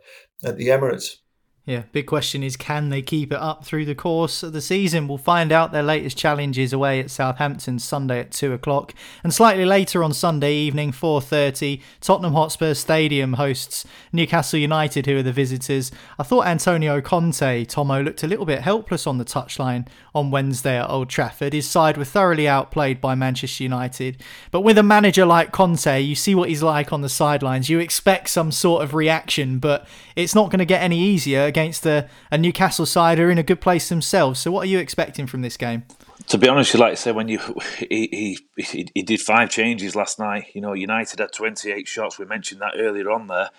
at 0.43 0.57
the 0.57 0.67
Emirates. 0.67 1.15
Yeah, 1.65 1.83
big 1.93 2.07
question 2.07 2.43
is 2.43 2.57
can 2.57 2.89
they 2.89 3.01
keep 3.01 3.31
it 3.31 3.39
up 3.39 3.63
through 3.63 3.85
the 3.85 3.95
course 3.95 4.43
of 4.43 4.51
the 4.51 4.59
season? 4.59 5.07
We'll 5.07 5.17
find 5.17 5.49
out 5.49 5.71
their 5.71 5.81
latest 5.81 6.17
challenges 6.17 6.73
away 6.73 6.99
at 6.99 7.09
Southampton 7.09 7.79
Sunday 7.79 8.19
at 8.19 8.31
two 8.31 8.51
o'clock, 8.51 8.93
and 9.23 9.33
slightly 9.33 9.63
later 9.63 10.03
on 10.03 10.11
Sunday 10.11 10.55
evening, 10.55 10.91
four 10.91 11.21
thirty, 11.21 11.81
Tottenham 12.01 12.33
Hotspur 12.33 12.73
Stadium 12.73 13.33
hosts 13.33 13.85
Newcastle 14.11 14.59
United, 14.59 15.05
who 15.05 15.19
are 15.19 15.23
the 15.23 15.31
visitors. 15.31 15.89
I 16.19 16.23
thought 16.23 16.47
Antonio 16.47 16.99
Conte, 16.99 17.63
Tomo, 17.63 18.03
looked 18.03 18.23
a 18.23 18.27
little 18.27 18.45
bit 18.45 18.59
helpless 18.59 19.07
on 19.07 19.17
the 19.17 19.23
touchline 19.23 19.87
on 20.13 20.31
Wednesday 20.31 20.77
at 20.77 20.89
Old 20.89 21.09
Trafford. 21.09 21.53
His 21.53 21.69
side 21.69 21.95
were 21.95 22.03
thoroughly 22.03 22.45
outplayed 22.45 22.99
by 22.99 23.15
Manchester 23.15 23.63
United, 23.63 24.21
but 24.51 24.65
with 24.65 24.77
a 24.77 24.83
manager 24.83 25.25
like 25.25 25.53
Conte, 25.53 26.01
you 26.01 26.15
see 26.15 26.35
what 26.35 26.49
he's 26.49 26.61
like 26.61 26.91
on 26.91 27.03
the 27.03 27.07
sidelines. 27.07 27.69
You 27.69 27.79
expect 27.79 28.31
some 28.31 28.51
sort 28.51 28.83
of 28.83 28.93
reaction, 28.93 29.59
but 29.59 29.87
it's 30.17 30.35
not 30.35 30.51
going 30.51 30.59
to 30.59 30.65
get 30.65 30.81
any 30.81 30.99
easier 30.99 31.52
against 31.53 31.85
a, 31.85 32.09
a 32.31 32.37
Newcastle 32.37 32.87
side 32.87 33.19
who 33.19 33.25
are 33.25 33.31
in 33.31 33.37
a 33.37 33.43
good 33.43 33.61
place 33.61 33.89
themselves. 33.89 34.39
So, 34.39 34.51
what 34.51 34.63
are 34.63 34.69
you 34.69 34.79
expecting 34.79 35.27
from 35.27 35.43
this 35.43 35.55
game? 35.55 35.83
To 36.27 36.37
be 36.37 36.47
honest, 36.47 36.73
like 36.75 36.93
I 36.93 36.95
say 36.95 37.11
when 37.11 37.27
you 37.27 37.39
he, 37.77 38.39
he 38.57 38.89
he 38.93 39.03
did 39.03 39.21
five 39.21 39.49
changes 39.49 39.95
last 39.95 40.17
night. 40.19 40.47
You 40.53 40.61
know, 40.61 40.73
United 40.73 41.19
had 41.19 41.31
twenty 41.31 41.71
eight 41.71 41.87
shots. 41.87 42.17
We 42.17 42.25
mentioned 42.25 42.61
that 42.61 42.73
earlier 42.77 43.11
on 43.11 43.27
there, 43.27 43.49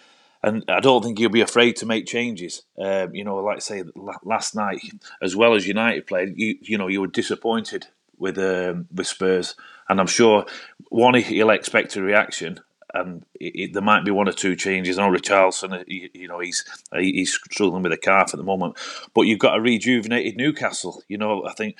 and 0.43 0.65
I 0.69 0.81
don't 0.81 1.03
think 1.03 1.19
he'll 1.19 1.29
be 1.29 1.41
afraid 1.41 1.77
to 1.77 1.87
make 1.87 2.07
changes. 2.07 2.63
Um, 2.79 3.15
you 3.15 3.23
know, 3.25 3.37
like 3.37 3.57
I 3.57 3.61
say 3.61 3.85
last 4.25 4.57
night, 4.57 4.81
as 5.23 5.37
well 5.37 5.55
as 5.55 5.69
United 5.69 6.07
played, 6.07 6.35
you 6.37 6.59
you 6.63 6.79
know 6.79 6.89
you 6.89 7.01
were 7.01 7.07
disappointed 7.07 7.87
with 8.19 8.39
um, 8.39 8.89
with 8.93 9.07
Spurs, 9.07 9.55
and 9.89 10.01
I'm 10.01 10.07
sure 10.07 10.47
one 10.89 11.15
he'll 11.15 11.51
expect 11.51 11.97
a 11.97 12.03
reaction, 12.03 12.61
and 12.95 13.25
it, 13.41 13.55
it, 13.57 13.73
there 13.73 13.83
might 13.83 14.05
be 14.05 14.11
one 14.11 14.29
or 14.29 14.33
two 14.33 14.57
changes. 14.57 14.99
I 14.99 15.07
know 15.07 15.15
Richarlison, 15.15 15.81
uh, 15.81 15.85
you, 15.87 16.09
you 16.15 16.29
know, 16.29 16.41
he's 16.41 16.65
uh, 16.93 16.99
he's 16.99 17.35
struggling 17.35 17.83
with 17.83 17.93
a 17.93 17.99
calf 17.99 18.31
at 18.33 18.39
the 18.39 18.45
moment, 18.45 18.77
but 19.15 19.23
you've 19.23 19.39
got 19.39 19.57
a 19.57 19.61
rejuvenated 19.61 20.37
Newcastle. 20.37 21.03
You 21.09 21.19
know, 21.19 21.45
I 21.45 21.53
think 21.53 21.77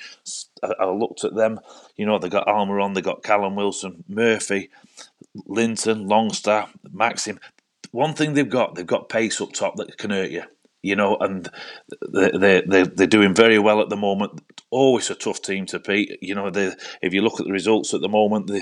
I, 0.63 0.73
I 0.79 0.85
looked 0.85 1.23
at 1.23 1.35
them. 1.35 1.59
You 1.95 2.05
know, 2.05 2.19
they 2.19 2.29
got 2.29 2.47
Almiron, 2.47 2.93
they 2.93 3.01
got 3.01 3.23
Callum 3.23 3.55
Wilson, 3.55 4.03
Murphy, 4.07 4.69
Linton, 5.47 6.07
Longstaff, 6.07 6.73
Maxim. 6.91 7.39
One 7.91 8.13
thing 8.13 8.33
they've 8.33 8.49
got, 8.49 8.75
they've 8.75 8.85
got 8.85 9.09
pace 9.09 9.39
up 9.39 9.53
top 9.53 9.77
that 9.77 9.97
can 9.97 10.11
hurt 10.11 10.31
you 10.31 10.43
you 10.85 10.95
know, 10.95 11.17
and 11.17 11.49
they 12.13 12.61
they 12.61 12.83
they're 12.83 13.07
doing 13.07 13.33
very 13.33 13.57
well 13.57 13.81
at 13.81 13.89
the 13.89 13.95
moment. 13.95 14.41
Always 14.69 15.09
a 15.09 15.15
tough 15.15 15.41
team 15.41 15.65
to 15.67 15.79
beat. 15.79 16.17
You 16.21 16.35
know, 16.35 16.49
they, 16.51 16.73
if 17.01 17.13
you 17.13 17.21
look 17.21 17.39
at 17.39 17.47
the 17.47 17.51
results 17.51 17.93
at 17.93 18.01
the 18.01 18.09
moment, 18.09 18.47
they, 18.47 18.61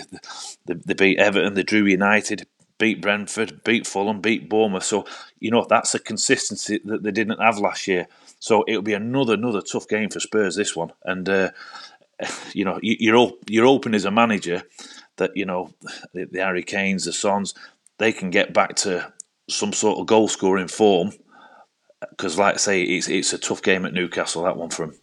they, 0.66 0.76
they 0.86 0.94
beat 0.94 1.20
Everton, 1.20 1.54
they 1.54 1.64
drew 1.64 1.86
United, 1.86 2.48
beat 2.78 3.02
Brentford, 3.02 3.64
beat 3.64 3.86
Fulham, 3.86 4.22
beat 4.22 4.48
Bournemouth. 4.50 4.86
So 4.86 5.06
you 5.40 5.52
know 5.52 5.66
that's 5.70 5.94
a 5.96 6.00
consistency 6.00 6.80
that 6.86 7.04
they 7.04 7.12
didn't 7.12 7.42
have 7.42 7.60
last 7.60 7.88
year. 7.88 8.08
So 8.40 8.64
it'll 8.68 8.82
be 8.82 8.94
another 8.94 9.34
another 9.34 9.62
tough 9.62 9.88
game 9.90 10.10
for 10.10 10.22
Spurs 10.22 10.56
this 10.56 10.76
one, 10.76 10.94
and 11.04 11.28
uh, 11.28 11.52
you 12.54 12.64
know 12.64 12.80
you're 12.82 13.34
you're 13.50 13.68
open 13.68 13.94
as 13.94 14.06
a 14.06 14.12
manager 14.12 14.64
that 15.18 15.36
you 15.36 15.46
know 15.46 15.74
the, 16.14 16.26
the 16.26 16.40
Harry 16.40 16.64
Kanes, 16.64 17.04
the 17.04 17.14
Sons, 17.14 17.54
they 17.98 18.14
can 18.14 18.30
get 18.30 18.54
back 18.54 18.76
to 18.78 19.12
some 19.50 19.74
sort 19.74 20.00
of 20.00 20.06
goal 20.06 20.30
scoring 20.30 20.70
form 20.70 21.12
because, 22.10 22.38
like 22.38 22.56
I 22.56 22.58
say, 22.58 22.84
it's 22.84 23.08
it's 23.10 23.34
a 23.34 23.38
tough 23.38 23.62
game 23.62 23.86
at 23.86 23.94
Newcastle. 23.94 24.44
That 24.44 24.58
one 24.58 24.70
for 24.70 24.84
him. 24.86 24.96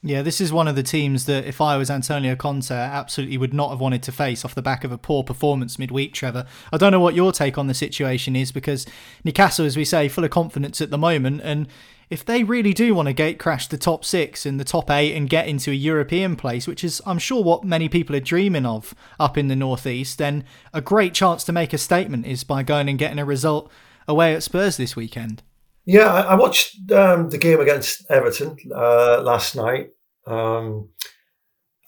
Yeah, 0.00 0.22
this 0.22 0.40
is 0.40 0.52
one 0.52 0.68
of 0.68 0.76
the 0.76 0.84
teams 0.84 1.26
that 1.26 1.44
if 1.44 1.60
I 1.60 1.76
was 1.76 1.90
Antonio 1.90 2.36
Conte, 2.36 2.70
absolutely 2.70 3.36
would 3.36 3.52
not 3.52 3.70
have 3.70 3.80
wanted 3.80 4.02
to 4.04 4.12
face 4.12 4.44
off 4.44 4.54
the 4.54 4.62
back 4.62 4.84
of 4.84 4.92
a 4.92 4.98
poor 4.98 5.24
performance 5.24 5.76
midweek, 5.76 6.14
Trevor. 6.14 6.46
I 6.72 6.76
don't 6.76 6.92
know 6.92 7.00
what 7.00 7.16
your 7.16 7.32
take 7.32 7.58
on 7.58 7.66
the 7.66 7.74
situation 7.74 8.36
is 8.36 8.52
because 8.52 8.86
Newcastle, 9.24 9.66
as 9.66 9.76
we 9.76 9.84
say, 9.84 10.06
full 10.06 10.22
of 10.22 10.30
confidence 10.30 10.80
at 10.80 10.90
the 10.90 10.98
moment. 10.98 11.40
And 11.42 11.66
if 12.10 12.24
they 12.24 12.44
really 12.44 12.72
do 12.72 12.94
want 12.94 13.08
to 13.08 13.12
gate 13.12 13.40
crash 13.40 13.66
the 13.66 13.76
top 13.76 14.04
six 14.04 14.46
and 14.46 14.60
the 14.60 14.64
top 14.64 14.88
eight 14.88 15.16
and 15.16 15.28
get 15.28 15.48
into 15.48 15.72
a 15.72 15.74
European 15.74 16.36
place, 16.36 16.68
which 16.68 16.84
is, 16.84 17.02
I'm 17.04 17.18
sure, 17.18 17.42
what 17.42 17.64
many 17.64 17.88
people 17.88 18.14
are 18.14 18.20
dreaming 18.20 18.66
of 18.66 18.94
up 19.18 19.36
in 19.36 19.48
the 19.48 19.56
Northeast, 19.56 20.18
then 20.18 20.44
a 20.72 20.80
great 20.80 21.12
chance 21.12 21.42
to 21.42 21.52
make 21.52 21.72
a 21.72 21.78
statement 21.78 22.24
is 22.24 22.44
by 22.44 22.62
going 22.62 22.88
and 22.88 23.00
getting 23.00 23.18
a 23.18 23.24
result 23.24 23.68
away 24.06 24.32
at 24.32 24.44
Spurs 24.44 24.76
this 24.76 24.94
weekend. 24.94 25.42
Yeah, 25.88 26.12
I, 26.12 26.34
watched 26.34 26.92
um, 26.92 27.30
the 27.30 27.38
game 27.38 27.60
against 27.60 28.04
Everton 28.10 28.58
uh, 28.74 29.22
last 29.22 29.56
night, 29.56 29.92
um, 30.26 30.90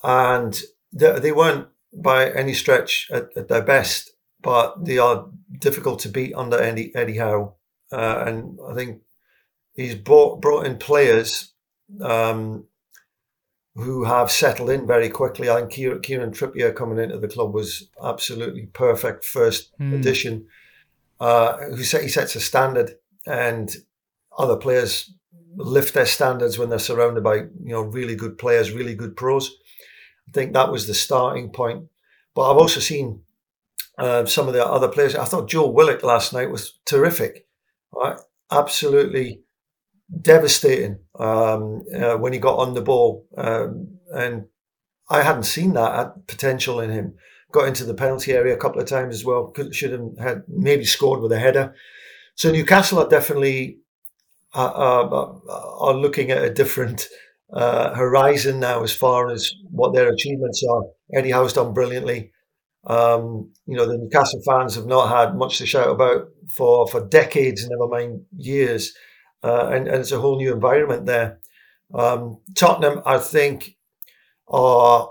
and 0.03 0.59
they, 0.91 1.19
they, 1.19 1.33
weren't 1.33 1.69
by 1.93 2.31
any 2.31 2.55
stretch 2.55 3.11
at, 3.13 3.29
at, 3.37 3.49
their 3.49 3.61
best, 3.61 4.11
but 4.41 4.87
they 4.87 4.97
are 4.97 5.29
difficult 5.59 5.99
to 6.01 6.09
beat 6.09 6.33
under 6.35 6.59
Eddie, 6.59 6.95
Eddie 6.95 7.19
Howe. 7.19 7.57
Uh, 7.93 8.25
and 8.27 8.59
I 8.67 8.75
think 8.75 9.03
he's 9.75 9.97
brought, 9.97 10.41
brought 10.41 10.65
in 10.65 10.79
players 10.79 11.53
um, 12.01 12.65
who 13.75 14.05
have 14.05 14.31
settled 14.31 14.71
in 14.71 14.87
very 14.87 15.11
quickly. 15.11 15.51
I 15.51 15.57
think 15.57 15.73
Kieran, 15.73 16.01
Kieran 16.01 16.33
Trippier 16.33 16.75
coming 16.75 16.99
into 16.99 17.19
the 17.19 17.29
club 17.29 17.53
was 17.53 17.91
absolutely 18.03 18.65
perfect 18.73 19.27
first 19.27 19.79
mm. 19.79 19.93
addition. 19.93 20.47
Uh, 21.21 21.59
who 21.59 21.85
set, 21.85 22.01
he 22.01 22.09
sets 22.09 22.35
a 22.35 22.41
standard, 22.41 22.93
and 23.27 23.77
other 24.39 24.57
players 24.57 25.13
lift 25.57 25.95
their 25.95 26.07
standards 26.07 26.59
when 26.59 26.71
they're 26.71 26.79
surrounded 26.79 27.25
by 27.25 27.37
you 27.37 27.73
know 27.73 27.83
really 27.83 28.15
good 28.15 28.39
players, 28.39 28.73
really 28.73 28.95
good 28.95 29.17
pros. 29.17 29.51
I 30.29 30.33
think 30.33 30.53
that 30.53 30.71
was 30.71 30.87
the 30.87 30.95
starting 30.95 31.51
point. 31.51 31.87
But 32.35 32.51
I've 32.51 32.59
also 32.59 32.81
seen 32.81 33.23
uh, 33.99 34.25
some 34.27 34.49
of 34.49 34.55
the 34.55 34.65
other 34.65 34.89
players. 34.89 35.15
I 35.15 35.25
thought 35.25 35.49
Joe 35.49 35.69
Willock 35.69 36.03
last 36.03 36.33
night 36.33 36.51
was 36.51 36.79
terrific, 36.87 37.47
right? 37.93 38.19
Absolutely 38.51 39.43
devastating 40.23 40.99
um, 41.19 41.85
uh, 41.95 42.17
when 42.17 42.33
he 42.33 42.39
got 42.39 42.59
on 42.59 42.75
the 42.75 42.83
ball, 42.83 43.27
um, 43.37 43.99
and 44.13 44.47
I 45.09 45.23
hadn't 45.23 45.45
seen 45.45 45.75
that 45.75 46.27
potential 46.27 46.81
in 46.81 46.91
him. 46.91 47.15
Got 47.53 47.67
into 47.67 47.85
the 47.85 47.95
penalty 47.95 48.33
area 48.33 48.55
a 48.55 48.59
couple 48.59 48.81
of 48.81 48.87
times 48.87 49.17
as 49.17 49.25
well. 49.25 49.49
Could 49.49 49.75
should 49.75 49.91
have 49.91 50.17
had 50.19 50.43
maybe 50.47 50.85
scored 50.85 51.21
with 51.21 51.33
a 51.33 51.39
header. 51.39 51.75
So 52.37 52.53
Newcastle 52.53 53.01
are 53.01 53.09
definitely 53.09 53.80
are, 54.55 55.95
looking 55.95 56.31
at 56.31 56.45
a 56.45 56.53
different 56.53 57.09
uh, 57.53 57.95
horizon 57.95 58.61
now 58.61 58.83
as 58.83 58.93
far 58.93 59.31
as 59.31 59.53
what 59.71 59.95
their 59.95 60.09
achievements 60.09 60.63
are. 60.69 60.83
Eddie 61.15 61.31
Howe's 61.31 61.53
done 61.53 61.73
brilliantly. 61.75 62.33
Um, 62.87 63.53
you 63.67 63.77
know, 63.77 63.87
the 63.87 63.99
Newcastle 63.99 64.41
fans 64.47 64.75
have 64.75 64.87
not 64.87 65.09
had 65.09 65.37
much 65.37 65.59
to 65.59 65.67
shout 65.67 65.89
about 65.89 66.29
for, 66.55 66.87
for 66.89 67.07
decades, 67.07 67.69
never 67.69 67.89
mind 67.89 68.23
years. 68.37 68.95
Uh, 69.43 69.71
and, 69.73 69.87
and 69.89 69.99
it's 69.99 70.13
a 70.13 70.21
whole 70.21 70.37
new 70.37 70.53
environment 70.53 71.07
there. 71.07 71.41
Um, 71.95 72.41
Tottenham, 72.55 73.03
I 73.05 73.19
think, 73.19 73.77
are 74.49 75.11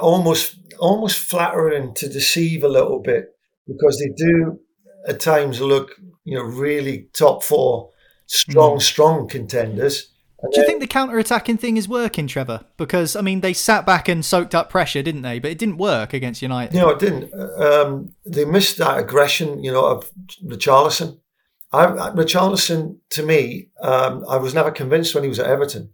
almost 0.00 0.56
almost 0.78 1.18
flattering 1.18 1.94
to 1.94 2.08
deceive 2.08 2.64
a 2.64 2.68
little 2.68 3.00
bit 3.00 3.26
because 3.66 3.98
they 3.98 4.12
do 4.16 4.58
at 5.06 5.20
times 5.20 5.60
look 5.60 5.92
you 6.24 6.36
know, 6.36 6.44
really 6.44 7.08
top 7.12 7.42
four, 7.42 7.90
strong, 8.26 8.78
mm. 8.78 8.82
strong 8.82 9.28
contenders. 9.28 10.08
Do 10.50 10.60
you 10.60 10.66
think 10.66 10.80
the 10.80 10.88
counter-attacking 10.88 11.58
thing 11.58 11.76
is 11.76 11.88
working, 11.88 12.26
Trevor? 12.26 12.64
Because 12.76 13.14
I 13.14 13.20
mean, 13.20 13.42
they 13.42 13.52
sat 13.52 13.86
back 13.86 14.08
and 14.08 14.24
soaked 14.24 14.56
up 14.56 14.70
pressure, 14.70 15.00
didn't 15.00 15.22
they? 15.22 15.38
But 15.38 15.52
it 15.52 15.58
didn't 15.58 15.76
work 15.76 16.12
against 16.12 16.42
United. 16.42 16.74
No, 16.74 16.88
it 16.88 16.98
didn't. 16.98 17.32
Um, 17.32 18.14
they 18.26 18.44
missed 18.44 18.78
that 18.78 18.98
aggression, 18.98 19.62
you 19.62 19.70
know, 19.70 19.84
of 19.84 20.10
Richarlison. 20.44 21.20
I, 21.72 21.86
Richarlison, 21.86 22.98
to 23.10 23.22
me, 23.22 23.68
um, 23.82 24.24
I 24.28 24.36
was 24.36 24.52
never 24.52 24.72
convinced 24.72 25.14
when 25.14 25.22
he 25.22 25.28
was 25.28 25.38
at 25.38 25.46
Everton 25.46 25.90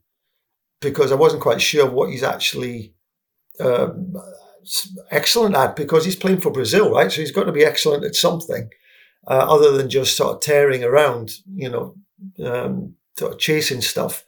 because 0.80 1.12
I 1.12 1.16
wasn't 1.16 1.42
quite 1.42 1.60
sure 1.60 1.88
what 1.88 2.10
he's 2.10 2.22
actually 2.22 2.94
um, 3.60 4.14
excellent 5.10 5.56
at 5.56 5.76
because 5.76 6.06
he's 6.06 6.16
playing 6.16 6.40
for 6.40 6.50
Brazil, 6.50 6.90
right? 6.90 7.12
So 7.12 7.20
he's 7.20 7.32
got 7.32 7.44
to 7.44 7.52
be 7.52 7.64
excellent 7.64 8.04
at 8.04 8.16
something 8.16 8.70
uh, 9.26 9.46
other 9.48 9.72
than 9.76 9.90
just 9.90 10.16
sort 10.16 10.34
of 10.34 10.40
tearing 10.40 10.84
around, 10.84 11.32
you 11.52 11.68
know, 11.68 11.94
um, 12.44 12.94
sort 13.18 13.32
of 13.32 13.38
chasing 13.38 13.80
stuff. 13.80 14.24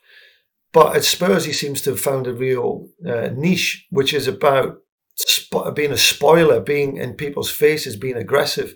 But 0.72 0.96
at 0.96 1.04
Spurs, 1.04 1.44
he 1.44 1.52
seems 1.52 1.80
to 1.82 1.90
have 1.90 2.00
found 2.00 2.26
a 2.26 2.32
real 2.32 2.88
uh, 3.06 3.30
niche, 3.34 3.86
which 3.90 4.14
is 4.14 4.28
about 4.28 4.78
spo- 5.18 5.74
being 5.74 5.92
a 5.92 5.96
spoiler, 5.96 6.60
being 6.60 6.96
in 6.96 7.14
people's 7.14 7.50
faces, 7.50 7.96
being 7.96 8.16
aggressive. 8.16 8.74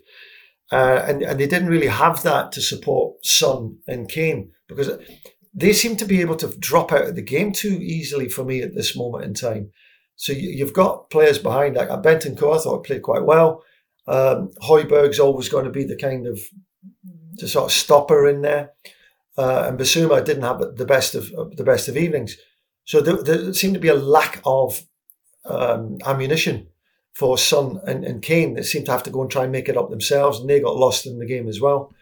Uh, 0.73 1.05
and, 1.07 1.23
and 1.23 1.39
they 1.39 1.47
didn't 1.47 1.69
really 1.69 1.89
have 1.89 2.23
that 2.23 2.51
to 2.53 2.61
support 2.61 3.25
Son 3.25 3.79
and 3.87 4.09
Kane 4.09 4.51
because 4.67 4.91
they 5.55 5.73
seem 5.73 5.97
to 5.97 6.05
be 6.05 6.21
able 6.21 6.37
to 6.37 6.57
drop 6.59 6.91
out 6.91 7.07
of 7.07 7.15
the 7.15 7.23
game 7.23 7.53
too 7.53 7.79
easily 7.81 8.29
for 8.29 8.45
me 8.45 8.61
at 8.63 8.75
this 8.75 8.97
moment 8.97 9.25
in 9.25 9.35
time. 9.35 9.71
So 10.17 10.33
you, 10.33 10.65
have 10.65 10.75
got 10.75 11.11
players 11.11 11.39
behind 11.39 11.77
like 11.77 11.89
Bentancur, 11.89 12.57
I 12.57 12.63
thought 12.63 12.87
played 12.87 13.03
quite 13.03 13.25
well. 13.25 13.63
Um, 14.07 14.51
Højbjerg's 14.63 15.21
always 15.21 15.49
going 15.49 15.65
to 15.65 15.71
be 15.71 15.85
the 15.85 15.97
kind 15.97 16.27
of 16.27 16.39
the 17.37 17.49
sort 17.49 17.67
of 17.67 17.73
stopper 17.73 18.29
in 18.29 18.43
there, 18.43 18.73
uh, 19.39 19.65
and 19.67 19.79
Bissouma 19.79 20.25
didn't 20.25 20.43
have 20.43 20.77
the 20.77 20.85
best 20.85 21.15
of 21.15 21.31
the 21.57 21.65
best 21.65 21.89
of 21.89 21.97
evenings. 21.97 22.37
So 22.85 23.01
there, 23.01 23.23
there 23.23 23.55
seemed 23.55 23.75
to 23.75 23.81
be 23.81 23.89
a 23.89 23.95
lack 23.95 24.43
of 24.45 24.83
um, 25.47 25.99
ammunition 26.05 26.69
for 27.15 27.39
Son 27.39 27.81
and, 27.87 28.05
and 28.05 28.23
Kane. 28.23 28.55
They 28.55 28.63
seemed 28.63 28.87
to 28.87 28.93
have 28.93 29.03
to 29.05 29.11
go 29.11 29.23
and 29.23 29.31
try 29.31 29.45
and 29.45 29.53
make 29.53 29.69
it 29.69 29.77
up 29.77 29.91
themselves, 29.91 30.39
and 30.39 30.49
they 30.49 30.61
got 30.61 30.77
lost 30.77 31.07
in 31.07 31.19
the 31.19 31.27
game 31.27 31.49
as 31.49 31.61
well. 31.61 31.93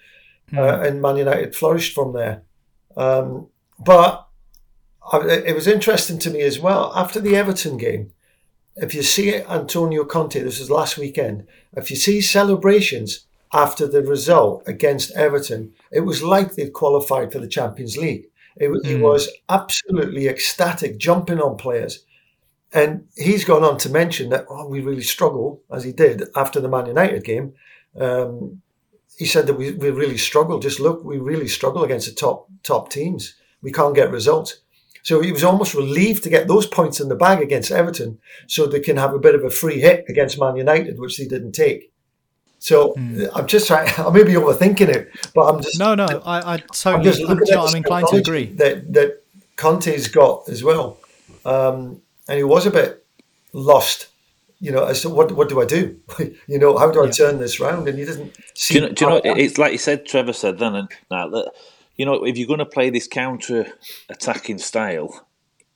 Mm. 0.50 0.58
Uh, 0.58 0.80
and 0.82 1.02
Man 1.02 1.16
United 1.16 1.54
flourished 1.54 1.94
from 1.94 2.12
there. 2.12 2.42
Um, 2.96 3.48
but 3.78 4.28
I, 5.12 5.18
it 5.28 5.54
was 5.54 5.66
interesting 5.66 6.18
to 6.20 6.30
me 6.30 6.40
as 6.40 6.58
well 6.58 6.92
after 6.94 7.20
the 7.20 7.36
Everton 7.36 7.76
game 7.76 8.12
if 8.76 8.94
you 8.94 9.02
see 9.02 9.34
Antonio 9.34 10.04
Conte, 10.04 10.40
this 10.40 10.58
was 10.58 10.70
last 10.70 10.96
weekend, 10.96 11.46
if 11.76 11.90
you 11.90 11.96
see 11.96 12.20
celebrations 12.20 13.26
after 13.52 13.86
the 13.86 14.02
result 14.02 14.62
against 14.66 15.12
Everton, 15.12 15.72
it 15.90 16.00
was 16.00 16.22
like 16.22 16.54
they'd 16.54 16.72
qualified 16.72 17.32
for 17.32 17.38
the 17.38 17.48
Champions 17.48 17.96
League. 17.96 18.26
It, 18.56 18.68
mm. 18.68 18.84
it 18.84 19.00
was 19.00 19.28
absolutely 19.48 20.28
ecstatic, 20.28 20.98
jumping 20.98 21.40
on 21.40 21.56
players. 21.56 22.04
And 22.72 23.06
he's 23.16 23.44
gone 23.44 23.64
on 23.64 23.76
to 23.78 23.90
mention 23.90 24.30
that 24.30 24.46
oh, 24.48 24.66
we 24.66 24.80
really 24.80 25.02
struggle, 25.02 25.60
as 25.70 25.84
he 25.84 25.92
did 25.92 26.24
after 26.34 26.60
the 26.60 26.68
Man 26.68 26.86
United 26.86 27.24
game. 27.24 27.52
Um, 27.98 28.62
he 29.18 29.26
said 29.26 29.46
that 29.46 29.54
we, 29.54 29.72
we 29.72 29.90
really 29.90 30.16
struggle. 30.16 30.58
Just 30.58 30.80
look, 30.80 31.04
we 31.04 31.18
really 31.18 31.48
struggle 31.48 31.84
against 31.84 32.08
the 32.08 32.14
top 32.14 32.48
top 32.62 32.90
teams. 32.90 33.34
We 33.60 33.72
can't 33.72 33.94
get 33.94 34.10
results. 34.10 34.60
So 35.02 35.20
he 35.20 35.32
was 35.32 35.42
almost 35.42 35.74
relieved 35.74 36.22
to 36.24 36.30
get 36.30 36.46
those 36.48 36.66
points 36.66 37.00
in 37.00 37.08
the 37.08 37.16
bag 37.16 37.40
against 37.40 37.70
Everton 37.70 38.18
so 38.46 38.66
they 38.66 38.80
can 38.80 38.96
have 38.96 39.12
a 39.12 39.18
bit 39.18 39.34
of 39.34 39.44
a 39.44 39.50
free 39.50 39.80
hit 39.80 40.04
against 40.08 40.38
Man 40.38 40.56
United, 40.56 40.98
which 40.98 41.18
they 41.18 41.26
didn't 41.26 41.52
take. 41.52 41.92
So 42.60 42.94
mm. 42.94 43.28
I'm 43.34 43.48
just 43.48 43.66
trying, 43.66 43.88
I 43.98 44.10
may 44.10 44.22
be 44.22 44.34
overthinking 44.34 44.88
it, 44.88 45.10
but 45.34 45.52
I'm 45.52 45.62
just. 45.62 45.78
No, 45.78 45.94
no, 45.94 46.06
I, 46.24 46.54
I 46.54 46.56
totally, 46.58 46.94
I'm, 46.94 47.02
just 47.02 47.52
I'm, 47.52 47.68
I'm 47.68 47.76
inclined 47.76 48.06
to 48.08 48.16
agree. 48.16 48.46
That, 48.46 48.92
that 48.92 49.24
Conte's 49.56 50.06
got 50.06 50.48
as 50.48 50.62
well. 50.62 50.98
Um, 51.44 52.00
and 52.28 52.38
he 52.38 52.44
was 52.44 52.66
a 52.66 52.70
bit 52.70 53.04
lost 53.52 54.08
you 54.62 54.70
know, 54.70 54.84
as 54.84 55.02
to 55.02 55.08
what 55.08 55.32
what 55.32 55.48
do 55.48 55.60
I 55.60 55.64
do? 55.64 55.98
you 56.46 56.56
know, 56.56 56.78
how 56.78 56.88
do 56.88 57.02
I 57.02 57.06
yeah. 57.06 57.10
turn 57.10 57.38
this 57.40 57.58
round? 57.58 57.88
And 57.88 57.98
he 57.98 58.04
doesn't. 58.04 58.32
See 58.54 58.74
do 58.74 58.80
you 58.80 58.86
know? 58.86 58.94
Do 58.94 59.04
you 59.04 59.10
know 59.10 59.20
it's 59.24 59.58
like 59.58 59.72
you 59.72 59.78
said, 59.78 60.06
Trevor 60.06 60.32
said 60.32 60.60
then, 60.60 60.76
and 60.76 60.88
now 61.10 61.26
you 62.02 62.06
know, 62.06 62.24
if 62.24 62.36
you're 62.36 62.48
going 62.48 62.58
to 62.58 62.66
play 62.66 62.90
this 62.90 63.06
counter-attacking 63.06 64.58
style, 64.58 65.24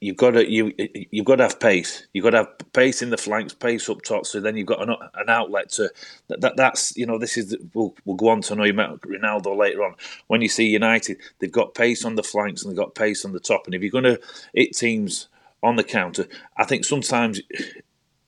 you've 0.01 0.17
got 0.17 0.33
to 0.33 0.51
you 0.51 0.73
you've 1.13 1.25
got 1.25 1.37
to 1.37 1.45
have 1.45 1.61
pace. 1.61 2.05
You've 2.13 2.25
got 2.25 2.31
to 2.31 2.39
have 2.39 2.73
pace 2.73 3.01
in 3.01 3.11
the 3.11 3.17
flanks, 3.17 3.55
pace 3.55 3.89
up 3.89 4.03
top. 4.03 4.27
So 4.27 4.41
then 4.41 4.57
you've 4.57 4.67
got 4.67 4.83
an, 4.83 4.97
an 5.15 5.29
outlet 5.31 5.71
to 5.75 5.89
that, 6.27 6.41
that. 6.41 6.57
That's 6.57 6.97
you 6.97 7.07
know 7.07 7.17
this 7.17 7.37
is 7.37 7.57
we'll 7.75 7.95
we'll 8.05 8.17
go 8.17 8.31
on 8.31 8.41
to 8.41 8.57
know 8.57 8.65
about 8.65 9.03
Ronaldo 9.03 9.57
later 9.57 9.85
on. 9.85 9.95
When 10.27 10.43
you 10.43 10.49
see 10.49 10.67
United, 10.67 11.19
they've 11.39 11.53
got 11.53 11.77
pace 11.77 12.05
on 12.05 12.17
the 12.17 12.25
flanks 12.25 12.65
and 12.65 12.73
they've 12.73 12.85
got 12.85 12.97
pace 12.97 13.25
on 13.25 13.31
the 13.31 13.39
top. 13.39 13.67
And 13.67 13.75
if 13.77 13.81
you're 13.81 13.93
going 13.93 14.17
to 14.17 14.21
hit 14.53 14.77
teams 14.77 15.29
on 15.63 15.77
the 15.77 15.85
counter, 15.85 16.27
I 16.57 16.65
think 16.65 16.85
sometimes 16.85 17.41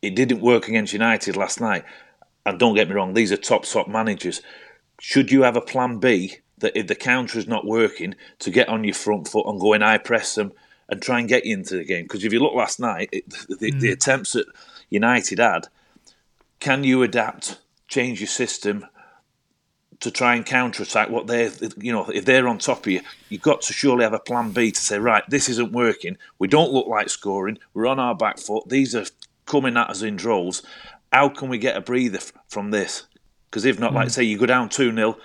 it 0.03 0.15
didn't 0.15 0.41
work 0.41 0.69
against 0.69 0.93
United 0.93 1.37
last 1.37 1.61
night. 1.61 1.85
And 2.47 2.61
don't 2.61 2.77
get 2.77 2.89
me 2.89 2.95
wrong, 2.95 3.15
these 3.15 3.33
are 3.33 3.37
top 3.37 3.65
top 3.65 3.89
managers. 3.89 4.41
Should 5.01 5.33
you 5.33 5.43
have 5.43 5.57
a 5.57 5.61
plan 5.61 5.99
B? 5.99 6.39
That 6.61 6.77
if 6.79 6.87
the 6.87 6.95
counter 6.95 7.39
is 7.39 7.47
not 7.47 7.67
working, 7.67 8.15
to 8.41 8.51
get 8.51 8.69
on 8.69 8.85
your 8.85 8.95
front 8.95 9.29
foot 9.29 9.47
and 9.47 9.61
go 9.61 9.73
in 9.73 9.81
high 9.81 9.99
press 9.99 10.35
them 10.35 10.53
and 10.89 11.03
try 11.03 11.21
and 11.21 11.29
get 11.29 11.45
you 11.45 11.55
into 11.55 11.77
the 11.77 11.85
game. 11.85 12.05
Because 12.05 12.25
if 12.25 12.33
you 12.33 12.41
look 12.41 12.55
last 12.55 12.81
night, 12.81 13.11
it, 13.13 13.29
the, 13.49 13.73
mm. 13.73 13.81
the 13.81 13.91
attempts 13.91 14.33
that 14.33 14.47
United 14.91 15.39
had, 15.39 15.69
can 16.61 16.85
you 16.85 17.03
adapt, 17.03 17.59
change 17.89 18.21
your 18.21 18.29
system 18.29 18.87
to 20.01 20.11
try 20.11 20.35
and 20.35 20.47
counter 20.47 20.83
attack 20.83 21.11
what 21.11 21.27
they're, 21.27 21.51
you 21.79 21.93
know, 21.93 22.09
if 22.09 22.25
they're 22.25 22.49
on 22.49 22.59
top 22.59 22.87
of 22.87 22.93
you, 22.93 23.01
you've 23.29 23.43
got 23.43 23.63
to 23.63 23.73
surely 23.73 24.05
have 24.05 24.13
a 24.13 24.19
plan 24.19 24.53
B 24.53 24.71
to 24.71 24.81
say, 24.81 24.99
right, 24.99 25.25
this 25.29 25.49
isn't 25.49 25.73
working. 25.73 26.17
We 26.39 26.49
don't 26.49 26.73
look 26.73 26.87
like 26.87 27.09
scoring. 27.09 27.59
We're 27.75 27.87
on 27.87 27.99
our 27.99 28.15
back 28.15 28.39
foot. 28.39 28.69
These 28.69 28.95
are 28.95 29.07
coming 29.47 29.77
at 29.77 29.91
us 29.91 30.03
in 30.03 30.17
droves. 30.17 30.63
How 31.13 31.29
can 31.29 31.49
we 31.49 31.59
get 31.59 31.77
a 31.77 31.81
breather 31.81 32.21
from 32.47 32.71
this? 32.71 33.05
Because 33.51 33.65
if 33.65 33.81
not, 33.81 33.93
mm. 33.93 33.97
like 33.97 34.11
say 34.11 34.23
you 34.23 34.39
go 34.39 34.47
down 34.47 34.69
2 34.69 34.95
0, 34.95 35.19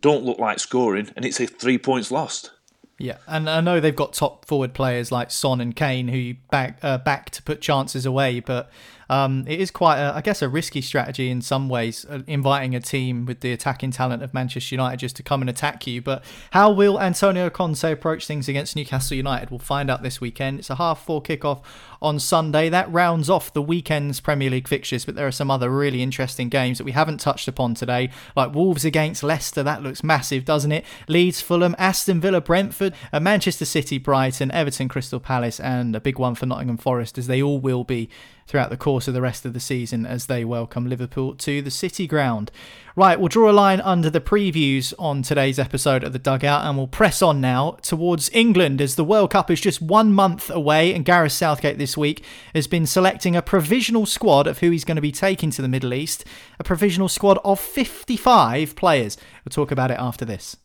don't 0.00 0.24
look 0.24 0.38
like 0.38 0.58
scoring, 0.58 1.10
and 1.16 1.24
it's 1.24 1.40
a 1.40 1.46
three 1.46 1.78
points 1.78 2.10
lost. 2.10 2.52
Yeah, 2.98 3.18
and 3.28 3.48
I 3.48 3.60
know 3.60 3.78
they've 3.78 3.94
got 3.94 4.12
top 4.12 4.44
forward 4.44 4.74
players 4.74 5.12
like 5.12 5.30
Son 5.30 5.60
and 5.60 5.74
Kane 5.74 6.08
who 6.08 6.34
back 6.50 6.78
uh, 6.82 6.98
back 6.98 7.30
to 7.30 7.42
put 7.42 7.60
chances 7.60 8.04
away, 8.04 8.40
but 8.40 8.70
um, 9.08 9.44
it 9.46 9.60
is 9.60 9.70
quite, 9.70 9.98
a, 9.98 10.14
I 10.14 10.20
guess, 10.20 10.42
a 10.42 10.48
risky 10.48 10.80
strategy 10.80 11.30
in 11.30 11.40
some 11.40 11.68
ways, 11.68 12.04
uh, 12.08 12.20
inviting 12.26 12.74
a 12.74 12.80
team 12.80 13.24
with 13.26 13.40
the 13.40 13.52
attacking 13.52 13.90
talent 13.90 14.22
of 14.22 14.34
Manchester 14.34 14.74
United 14.74 14.98
just 14.98 15.16
to 15.16 15.22
come 15.22 15.40
and 15.40 15.48
attack 15.48 15.86
you. 15.86 16.02
But 16.02 16.22
how 16.50 16.70
will 16.70 17.00
Antonio 17.00 17.48
Conte 17.50 17.90
approach 17.90 18.26
things 18.26 18.48
against 18.48 18.76
Newcastle 18.76 19.16
United? 19.16 19.50
We'll 19.50 19.58
find 19.58 19.90
out 19.90 20.02
this 20.02 20.20
weekend. 20.20 20.58
It's 20.58 20.70
a 20.70 20.76
half 20.76 21.04
four 21.04 21.22
kickoff 21.22 21.62
on 22.02 22.18
Sunday. 22.18 22.68
That 22.68 22.90
rounds 22.92 23.30
off 23.30 23.52
the 23.52 23.62
weekend's 23.62 24.20
Premier 24.20 24.50
League 24.50 24.68
fixtures, 24.68 25.04
but 25.04 25.14
there 25.14 25.26
are 25.26 25.32
some 25.32 25.50
other 25.50 25.70
really 25.70 26.02
interesting 26.02 26.48
games 26.48 26.78
that 26.78 26.84
we 26.84 26.92
haven't 26.92 27.18
touched 27.18 27.48
upon 27.48 27.74
today, 27.74 28.10
like 28.36 28.54
Wolves 28.54 28.84
against 28.84 29.22
Leicester. 29.22 29.62
That 29.62 29.82
looks 29.82 30.04
massive, 30.04 30.44
doesn't 30.44 30.72
it? 30.72 30.84
Leeds, 31.08 31.40
Fulham, 31.40 31.74
Aston 31.78 32.20
Villa, 32.20 32.40
Brentford, 32.40 32.94
uh, 33.12 33.20
Manchester 33.20 33.64
City, 33.64 33.98
Brighton, 33.98 34.50
Everton, 34.50 34.88
Crystal 34.88 35.20
Palace, 35.20 35.58
and 35.58 35.96
a 35.96 36.00
big 36.00 36.18
one 36.18 36.34
for 36.34 36.46
Nottingham 36.46 36.76
Forest, 36.76 37.18
as 37.18 37.26
they 37.26 37.42
all 37.42 37.58
will 37.58 37.84
be 37.84 38.08
throughout 38.48 38.70
the 38.70 38.76
course 38.76 39.06
of 39.06 39.14
the 39.14 39.20
rest 39.20 39.44
of 39.44 39.52
the 39.52 39.60
season 39.60 40.06
as 40.06 40.26
they 40.26 40.42
welcome 40.44 40.88
Liverpool 40.88 41.34
to 41.34 41.60
the 41.60 41.70
City 41.70 42.06
Ground. 42.06 42.50
Right, 42.96 43.20
we'll 43.20 43.28
draw 43.28 43.50
a 43.50 43.52
line 43.52 43.80
under 43.82 44.08
the 44.08 44.22
previews 44.22 44.94
on 44.98 45.22
today's 45.22 45.58
episode 45.58 46.02
of 46.02 46.14
the 46.14 46.18
Dugout 46.18 46.64
and 46.64 46.76
we'll 46.76 46.88
press 46.88 47.20
on 47.20 47.42
now 47.42 47.72
towards 47.82 48.30
England 48.32 48.80
as 48.80 48.96
the 48.96 49.04
World 49.04 49.30
Cup 49.30 49.50
is 49.50 49.60
just 49.60 49.82
one 49.82 50.12
month 50.12 50.50
away 50.50 50.94
and 50.94 51.04
Gareth 51.04 51.32
Southgate 51.32 51.78
this 51.78 51.96
week 51.96 52.24
has 52.54 52.66
been 52.66 52.86
selecting 52.86 53.36
a 53.36 53.42
provisional 53.42 54.06
squad 54.06 54.46
of 54.46 54.60
who 54.60 54.70
he's 54.70 54.84
going 54.84 54.96
to 54.96 55.02
be 55.02 55.12
taking 55.12 55.50
to 55.50 55.62
the 55.62 55.68
Middle 55.68 55.92
East, 55.92 56.24
a 56.58 56.64
provisional 56.64 57.08
squad 57.08 57.38
of 57.44 57.60
55 57.60 58.74
players. 58.74 59.18
We'll 59.44 59.50
talk 59.50 59.70
about 59.70 59.90
it 59.90 59.98
after 60.00 60.24
this. 60.24 60.56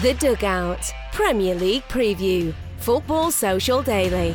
The 0.00 0.14
Dugout 0.18 0.90
Premier 1.12 1.56
League 1.56 1.82
Preview 1.88 2.54
Football 2.78 3.32
Social 3.32 3.82
Daily. 3.82 4.34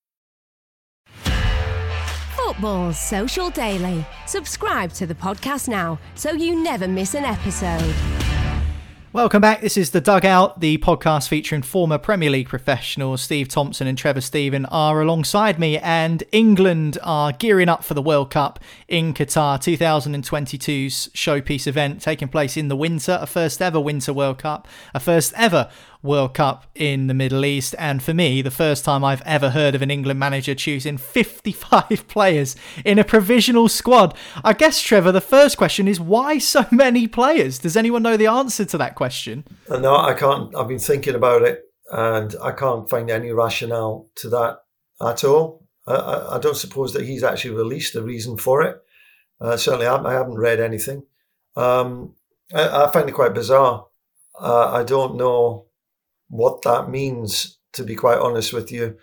Football 2.51 2.91
Social 2.91 3.49
Daily. 3.49 4.05
Subscribe 4.27 4.91
to 4.93 5.07
the 5.07 5.15
podcast 5.15 5.69
now 5.69 5.97
so 6.15 6.33
you 6.33 6.61
never 6.61 6.85
miss 6.85 7.15
an 7.15 7.23
episode. 7.23 7.95
Welcome 9.13 9.41
back. 9.41 9.61
This 9.61 9.77
is 9.77 9.91
The 9.91 9.99
Dugout, 9.99 10.59
the 10.59 10.77
podcast 10.77 11.27
featuring 11.27 11.61
former 11.61 11.97
Premier 11.97 12.29
League 12.29 12.49
professionals. 12.49 13.21
Steve 13.21 13.47
Thompson 13.47 13.87
and 13.87 13.97
Trevor 13.97 14.21
Steven 14.21 14.65
are 14.65 15.01
alongside 15.01 15.59
me, 15.59 15.77
and 15.77 16.23
England 16.31 16.97
are 17.03 17.33
gearing 17.33 17.67
up 17.67 17.83
for 17.83 17.93
the 17.93 18.01
World 18.01 18.31
Cup 18.31 18.59
in 18.87 19.13
Qatar 19.13 19.57
2022's 19.57 21.09
showpiece 21.13 21.67
event 21.67 22.01
taking 22.01 22.29
place 22.29 22.55
in 22.55 22.67
the 22.67 22.75
winter, 22.75 23.17
a 23.21 23.27
first 23.27 23.61
ever 23.61 23.79
Winter 23.79 24.13
World 24.13 24.39
Cup, 24.39 24.67
a 24.93 24.99
first 24.99 25.33
ever 25.35 25.69
World 26.03 26.33
Cup 26.33 26.65
in 26.75 27.07
the 27.07 27.13
Middle 27.13 27.45
East. 27.45 27.75
And 27.77 28.01
for 28.01 28.13
me, 28.13 28.41
the 28.41 28.51
first 28.51 28.83
time 28.83 29.03
I've 29.03 29.21
ever 29.23 29.51
heard 29.51 29.75
of 29.75 29.81
an 29.81 29.91
England 29.91 30.19
manager 30.19 30.55
choosing 30.55 30.97
55 30.97 32.05
players 32.07 32.55
in 32.83 32.99
a 32.99 33.03
provisional 33.03 33.67
squad. 33.69 34.15
I 34.43 34.53
guess, 34.53 34.81
Trevor, 34.81 35.11
the 35.11 35.21
first 35.21 35.57
question 35.57 35.87
is 35.87 35.99
why 35.99 36.37
so 36.37 36.65
many 36.71 37.07
players? 37.07 37.59
Does 37.59 37.77
anyone 37.77 38.03
know 38.03 38.17
the 38.17 38.27
answer 38.27 38.65
to 38.65 38.77
that 38.77 38.95
question? 38.95 39.45
Uh, 39.69 39.77
no, 39.77 39.95
I 39.95 40.13
can't. 40.13 40.55
I've 40.55 40.67
been 40.67 40.79
thinking 40.79 41.15
about 41.15 41.43
it 41.43 41.65
and 41.91 42.35
I 42.41 42.51
can't 42.51 42.89
find 42.89 43.09
any 43.09 43.31
rationale 43.31 44.07
to 44.15 44.29
that 44.29 44.59
at 45.01 45.23
all. 45.23 45.67
I, 45.85 46.35
I 46.35 46.39
don't 46.39 46.57
suppose 46.57 46.93
that 46.93 47.05
he's 47.05 47.23
actually 47.23 47.55
released 47.55 47.95
a 47.95 48.01
reason 48.01 48.37
for 48.37 48.61
it. 48.61 48.77
Uh, 49.39 49.57
certainly, 49.57 49.87
I, 49.87 49.95
I, 49.95 50.13
haven't 50.13 50.37
read 50.37 50.59
anything. 50.59 51.03
Um, 51.55 52.13
I, 52.53 52.83
I, 52.83 52.91
find 52.91 53.09
it 53.09 53.13
quite 53.13 53.33
bizarre. 53.33 53.87
Uh, 54.39 54.71
I 54.71 54.83
don't 54.83 55.15
know 55.15 55.65
what 56.31 56.63
that 56.63 56.89
means, 56.89 57.59
to 57.73 57.83
be 57.83 57.93
quite 57.93 58.17
honest 58.17 58.53
with 58.53 58.71
you. 58.71 58.97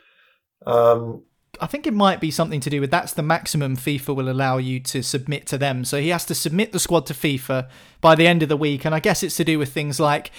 Um, 0.66 1.22
I 1.60 1.66
think 1.66 1.86
it 1.86 1.94
might 1.94 2.20
be 2.20 2.30
something 2.30 2.60
to 2.60 2.70
do 2.70 2.80
with 2.80 2.90
that's 2.90 3.12
the 3.12 3.22
maximum 3.22 3.76
FIFA 3.76 4.16
will 4.16 4.30
allow 4.30 4.58
you 4.58 4.80
to 4.80 5.02
submit 5.02 5.46
to 5.48 5.58
them. 5.58 5.84
So 5.84 6.00
he 6.00 6.08
has 6.08 6.24
to 6.26 6.34
submit 6.34 6.72
the 6.72 6.78
squad 6.78 7.06
to 7.06 7.14
FIFA 7.14 7.68
by 8.00 8.14
the 8.14 8.26
end 8.26 8.42
of 8.42 8.48
the 8.48 8.56
week. 8.56 8.84
And 8.84 8.94
I 8.94 9.00
guess 9.00 9.22
it's 9.22 9.36
to 9.36 9.44
do 9.44 9.58
with 9.58 9.72
things 9.72 10.00
like 10.00 10.30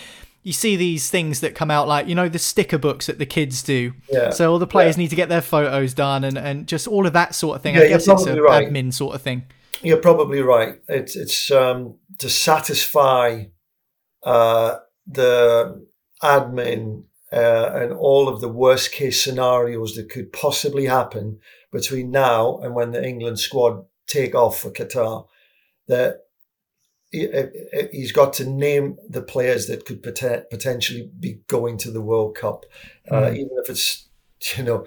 you 0.43 0.53
see 0.53 0.75
these 0.75 1.09
things 1.09 1.41
that 1.41 1.55
come 1.55 1.69
out 1.69 1.87
like, 1.87 2.07
you 2.07 2.15
know, 2.15 2.29
the 2.29 2.39
sticker 2.39 2.77
books 2.77 3.07
that 3.07 3.19
the 3.19 3.25
kids 3.25 3.61
do. 3.61 3.93
Yeah. 4.11 4.29
So 4.29 4.51
all 4.51 4.59
the 4.59 4.67
players 4.67 4.97
yeah. 4.97 5.03
need 5.03 5.09
to 5.09 5.15
get 5.15 5.29
their 5.29 5.41
photos 5.41 5.93
done 5.93 6.23
and, 6.23 6.37
and 6.37 6.67
just 6.67 6.87
all 6.87 7.05
of 7.05 7.13
that 7.13 7.35
sort 7.35 7.57
of 7.57 7.61
thing. 7.61 7.75
Yeah, 7.75 7.81
I 7.81 7.87
guess 7.89 8.07
it's 8.07 8.25
an 8.25 8.39
right. 8.39 8.67
admin 8.67 8.93
sort 8.93 9.15
of 9.15 9.21
thing. 9.21 9.45
You're 9.81 9.97
probably 9.97 10.41
right. 10.41 10.81
It's, 10.87 11.15
it's 11.15 11.51
um, 11.51 11.95
to 12.19 12.29
satisfy 12.29 13.45
uh, 14.23 14.77
the 15.07 15.85
admin 16.23 17.03
uh, 17.31 17.71
and 17.73 17.93
all 17.93 18.27
of 18.27 18.41
the 18.41 18.49
worst 18.49 18.91
case 18.91 19.23
scenarios 19.23 19.95
that 19.95 20.09
could 20.09 20.33
possibly 20.33 20.85
happen 20.85 21.39
between 21.71 22.11
now 22.11 22.57
and 22.59 22.73
when 22.73 22.91
the 22.91 23.05
England 23.05 23.39
squad 23.39 23.85
take 24.07 24.33
off 24.33 24.59
for 24.59 24.71
Qatar, 24.71 25.27
that 25.87 26.21
he's 27.11 28.11
got 28.11 28.33
to 28.33 28.49
name 28.49 28.97
the 29.07 29.21
players 29.21 29.67
that 29.67 29.85
could 29.85 30.01
potentially 30.03 31.11
be 31.19 31.41
going 31.47 31.77
to 31.77 31.91
the 31.91 32.01
World 32.01 32.35
Cup, 32.35 32.65
mm. 33.09 33.15
uh, 33.15 33.29
hmm. 33.29 33.35
even 33.35 33.57
if 33.63 33.69
it's 33.69 34.09
you 34.57 34.63
know 34.63 34.85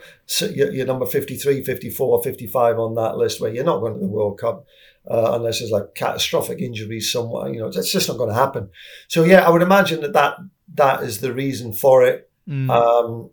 you're 0.51 0.87
number 0.87 1.05
53 1.05 1.63
54 1.63 2.23
55 2.23 2.79
on 2.79 2.95
that 2.95 3.17
list 3.17 3.41
where 3.41 3.53
you're 3.53 3.65
not 3.65 3.81
going 3.81 3.93
to 3.95 4.01
the 4.01 4.07
world 4.07 4.39
cup 4.41 4.65
uh, 5.11 5.33
unless 5.35 5.59
there's 5.59 5.71
like 5.71 5.95
catastrophic 5.95 6.59
injuries 6.59 7.13
somewhere 7.13 7.53
you 7.53 7.61
know 7.61 7.67
it's 7.67 7.93
just 7.93 8.09
not 8.09 8.17
going 8.17 8.31
to 8.31 8.35
happen 8.35 8.71
so 9.09 9.25
yeah 9.25 9.47
i 9.47 9.51
would 9.51 9.63
imagine 9.63 10.01
that 10.01 10.15
that 10.15 10.37
that 10.75 11.03
is 11.03 11.21
the 11.21 11.33
reason 11.33 11.73
for 11.73 12.05
it. 12.05 12.31
Mm. 12.49 12.71
Um, 12.71 13.31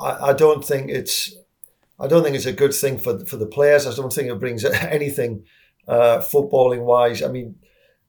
I, 0.00 0.30
I, 0.30 0.32
don't 0.32 0.64
think 0.64 0.90
it's 0.90 1.34
I 2.00 2.06
don't 2.06 2.22
think 2.22 2.36
it's 2.36 2.46
a 2.46 2.52
good 2.52 2.74
thing 2.74 2.98
for 2.98 3.24
for 3.26 3.36
the 3.36 3.46
players. 3.46 3.86
I 3.86 3.94
don't 3.94 4.12
think 4.12 4.28
it 4.30 4.40
brings 4.40 4.64
anything 4.64 5.44
uh, 5.86 6.18
footballing 6.18 6.84
wise. 6.84 7.22
I 7.22 7.28
mean, 7.28 7.56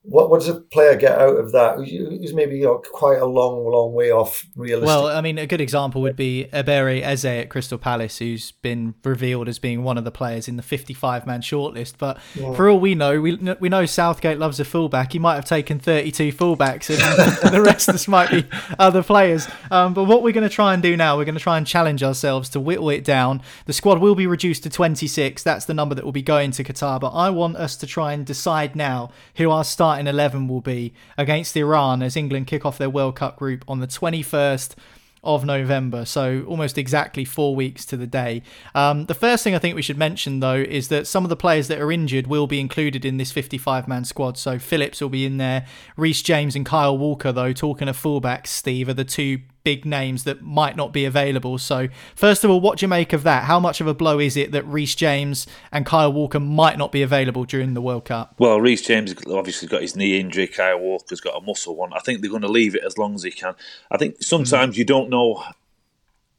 what, 0.08 0.30
what 0.30 0.40
does 0.40 0.48
a 0.48 0.60
player 0.60 0.96
get 0.96 1.18
out 1.18 1.36
of 1.36 1.50
that? 1.52 1.78
Who's 1.78 2.32
maybe 2.32 2.64
quite 2.92 3.18
a 3.18 3.26
long, 3.26 3.66
long 3.66 3.92
way 3.92 4.12
off 4.12 4.46
realistic. 4.54 4.86
Well, 4.86 5.08
I 5.08 5.20
mean, 5.20 5.36
a 5.36 5.46
good 5.46 5.60
example 5.60 6.00
would 6.02 6.14
be 6.14 6.48
Ebere 6.52 7.02
Eze 7.02 7.24
at 7.24 7.50
Crystal 7.50 7.76
Palace, 7.76 8.18
who's 8.18 8.52
been 8.52 8.94
revealed 9.04 9.48
as 9.48 9.58
being 9.58 9.82
one 9.82 9.98
of 9.98 10.04
the 10.04 10.12
players 10.12 10.46
in 10.46 10.56
the 10.56 10.62
55-man 10.62 11.42
shortlist. 11.42 11.94
But 11.98 12.18
yeah. 12.36 12.54
for 12.54 12.68
all 12.68 12.78
we 12.78 12.94
know, 12.94 13.20
we 13.20 13.36
we 13.58 13.68
know 13.68 13.84
Southgate 13.84 14.38
loves 14.38 14.60
a 14.60 14.64
fullback. 14.64 15.12
He 15.12 15.18
might 15.18 15.34
have 15.34 15.44
taken 15.44 15.80
32 15.80 16.32
fullbacks, 16.32 16.88
and 16.88 17.52
the 17.52 17.62
rest 17.62 17.88
of 17.88 17.96
us 17.96 18.06
might 18.06 18.30
be 18.30 18.44
other 18.78 19.02
players. 19.02 19.48
Um, 19.72 19.92
but 19.92 20.04
what 20.04 20.22
we're 20.22 20.32
going 20.32 20.48
to 20.48 20.54
try 20.54 20.72
and 20.72 20.82
do 20.82 20.96
now, 20.96 21.16
we're 21.16 21.24
going 21.24 21.34
to 21.34 21.40
try 21.40 21.58
and 21.58 21.66
challenge 21.66 22.04
ourselves 22.04 22.48
to 22.50 22.60
whittle 22.60 22.90
it 22.90 23.02
down. 23.02 23.42
The 23.64 23.72
squad 23.72 23.98
will 23.98 24.14
be 24.14 24.28
reduced 24.28 24.62
to 24.62 24.70
26. 24.70 25.42
That's 25.42 25.64
the 25.64 25.74
number 25.74 25.96
that 25.96 26.04
will 26.04 26.12
be 26.12 26.22
going 26.22 26.52
to 26.52 26.62
Qatar. 26.62 27.00
But 27.00 27.10
I 27.10 27.30
want 27.30 27.56
us 27.56 27.76
to 27.78 27.86
try 27.88 28.12
and 28.12 28.24
decide 28.24 28.76
now 28.76 29.10
who 29.36 29.50
our 29.50 29.64
starting 29.64 29.95
starting 29.96 30.06
11 30.06 30.46
will 30.46 30.60
be 30.60 30.92
against 31.16 31.56
Iran 31.56 32.02
as 32.02 32.16
England 32.16 32.46
kick 32.46 32.66
off 32.66 32.76
their 32.76 32.90
World 32.90 33.16
Cup 33.16 33.36
group 33.38 33.64
on 33.66 33.80
the 33.80 33.86
21st 33.86 34.74
of 35.24 35.46
November, 35.46 36.04
so 36.04 36.44
almost 36.46 36.76
exactly 36.76 37.24
four 37.24 37.56
weeks 37.56 37.86
to 37.86 37.96
the 37.96 38.06
day. 38.06 38.42
Um, 38.74 39.06
the 39.06 39.14
first 39.14 39.42
thing 39.42 39.54
I 39.54 39.58
think 39.58 39.74
we 39.74 39.80
should 39.80 39.96
mention, 39.96 40.40
though, 40.40 40.54
is 40.54 40.88
that 40.88 41.06
some 41.06 41.24
of 41.24 41.30
the 41.30 41.36
players 41.36 41.68
that 41.68 41.80
are 41.80 41.90
injured 41.90 42.26
will 42.26 42.46
be 42.46 42.60
included 42.60 43.06
in 43.06 43.16
this 43.16 43.32
55 43.32 43.88
man 43.88 44.04
squad. 44.04 44.36
So 44.36 44.58
Phillips 44.58 45.00
will 45.00 45.08
be 45.08 45.24
in 45.24 45.38
there. 45.38 45.66
Reece 45.96 46.22
James 46.22 46.54
and 46.54 46.66
Kyle 46.66 46.96
Walker, 46.96 47.32
though, 47.32 47.54
talking 47.54 47.88
of 47.88 47.96
fullbacks, 47.96 48.48
Steve, 48.48 48.88
are 48.90 48.94
the 48.94 49.04
two 49.04 49.40
big 49.66 49.84
names 49.84 50.22
that 50.22 50.42
might 50.42 50.76
not 50.76 50.92
be 50.92 51.04
available. 51.04 51.58
So, 51.58 51.88
first 52.14 52.44
of 52.44 52.52
all, 52.52 52.60
what 52.60 52.78
do 52.78 52.84
you 52.84 52.88
make 52.88 53.12
of 53.12 53.24
that? 53.24 53.42
How 53.46 53.58
much 53.58 53.80
of 53.80 53.88
a 53.88 53.94
blow 53.94 54.20
is 54.20 54.36
it 54.36 54.52
that 54.52 54.64
Reece 54.64 54.94
James 54.94 55.44
and 55.72 55.84
Kyle 55.84 56.12
Walker 56.12 56.38
might 56.38 56.78
not 56.78 56.92
be 56.92 57.02
available 57.02 57.42
during 57.42 57.74
the 57.74 57.80
World 57.80 58.04
Cup? 58.04 58.36
Well, 58.38 58.60
Reece 58.60 58.82
James 58.82 59.12
obviously 59.26 59.66
got 59.66 59.82
his 59.82 59.96
knee 59.96 60.20
injury. 60.20 60.46
Kyle 60.46 60.78
Walker's 60.78 61.20
got 61.20 61.36
a 61.36 61.44
muscle 61.44 61.74
one. 61.74 61.92
I 61.92 61.98
think 61.98 62.20
they're 62.20 62.30
going 62.30 62.42
to 62.42 62.48
leave 62.48 62.76
it 62.76 62.84
as 62.86 62.96
long 62.96 63.16
as 63.16 63.24
he 63.24 63.32
can. 63.32 63.56
I 63.90 63.96
think 63.96 64.22
sometimes 64.22 64.76
mm. 64.76 64.78
you 64.78 64.84
don't 64.84 65.10
know 65.10 65.42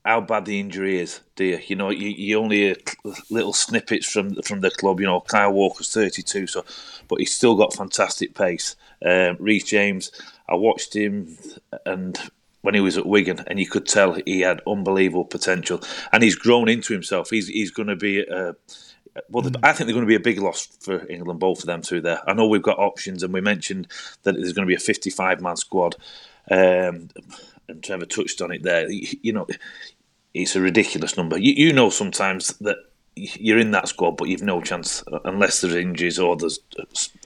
how 0.06 0.22
bad 0.22 0.46
the 0.46 0.58
injury 0.62 1.02
is, 1.02 1.20
do 1.36 1.44
you? 1.44 1.60
You 1.68 1.76
know, 1.76 1.90
you, 1.90 2.08
you 2.08 2.40
only 2.40 2.60
hear 2.60 2.76
little 3.30 3.52
snippets 3.52 4.10
from 4.10 4.42
from 4.44 4.62
the 4.62 4.72
club. 4.72 5.02
You 5.02 5.08
know, 5.08 5.20
Kyle 5.20 5.52
Walker's 5.52 5.94
32, 5.94 6.48
so 6.48 6.64
but 7.10 7.20
he's 7.20 7.36
still 7.36 7.58
got 7.58 7.74
fantastic 7.74 8.34
pace. 8.36 8.78
Um, 9.06 9.36
Reece 9.38 9.66
James, 9.66 10.14
I 10.48 10.56
watched 10.56 10.96
him 10.96 11.38
and 11.86 12.18
when 12.62 12.74
he 12.74 12.82
was 12.82 12.98
at 12.98 13.06
Wigan, 13.06 13.44
and 13.48 13.60
you 13.60 13.68
could 13.68 13.86
tell 13.86 14.14
he 14.14 14.42
had 14.42 14.62
unbelievable 14.68 15.26
potential, 15.26 15.82
and 16.12 16.24
he's 16.24 16.36
grown 16.36 16.70
into 16.70 16.94
himself. 16.94 17.30
He's 17.30 17.48
he's 17.48 17.72
going 17.72 17.88
to 17.88 17.96
be 17.96 18.22
a, 18.22 18.56
well, 19.30 19.44
mm. 19.44 19.56
I 19.64 19.74
think 19.74 19.88
they're 19.88 19.96
going 19.96 20.06
to 20.06 20.08
be 20.08 20.16
a 20.16 20.20
big 20.20 20.40
loss 20.40 20.68
for 20.80 21.10
England, 21.10 21.40
both 21.40 21.60
of 21.60 21.66
them 21.66 21.82
two 21.82 22.02
there. 22.02 22.22
I 22.28 22.34
know 22.34 22.48
we've 22.48 22.62
got 22.62 22.80
options, 22.80 23.24
and 23.24 23.34
we 23.34 23.42
mentioned 23.42 23.88
that 24.24 24.36
there's 24.36 24.54
going 24.54 24.66
to 24.66 24.72
be 24.72 24.76
a 24.76 24.80
55 24.80 25.42
man 25.42 25.56
squad, 25.56 25.96
um, 26.50 27.10
and 27.68 27.84
Trevor 27.84 28.06
touched 28.06 28.42
on 28.42 28.52
it 28.52 28.64
there. 28.64 28.90
You 28.90 29.34
know, 29.34 29.48
it's 30.34 30.56
a 30.56 30.62
ridiculous 30.62 31.18
number. 31.18 31.38
You, 31.38 31.54
you 31.54 31.74
know 31.74 31.90
sometimes 31.90 32.50
that 32.60 32.78
you're 33.18 33.60
in 33.60 33.72
that 33.72 33.88
squad, 33.88 34.18
but 34.18 34.28
you've 34.28 34.44
no 34.44 34.62
chance 34.62 35.04
unless 35.26 35.62
there's 35.62 35.76
injuries 35.76 36.20
or 36.20 36.36
there's 36.36 36.60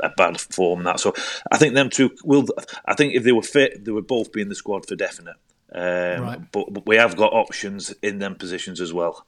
a 0.01 0.09
bad 0.09 0.39
form. 0.39 0.83
That 0.83 0.99
so, 0.99 1.13
I 1.51 1.57
think 1.57 1.73
them 1.73 1.89
two 1.89 2.11
will. 2.23 2.45
I 2.85 2.95
think 2.95 3.13
if 3.13 3.23
they 3.23 3.31
were 3.31 3.41
fit, 3.41 3.85
they 3.85 3.91
would 3.91 4.07
both 4.07 4.31
be 4.31 4.41
in 4.41 4.49
the 4.49 4.55
squad 4.55 4.87
for 4.87 4.95
definite. 4.95 5.35
Um, 5.73 6.21
right. 6.21 6.51
but, 6.51 6.73
but 6.73 6.85
we 6.85 6.97
have 6.97 7.15
got 7.15 7.31
options 7.31 7.93
in 8.01 8.19
them 8.19 8.35
positions 8.35 8.81
as 8.81 8.91
well. 8.93 9.25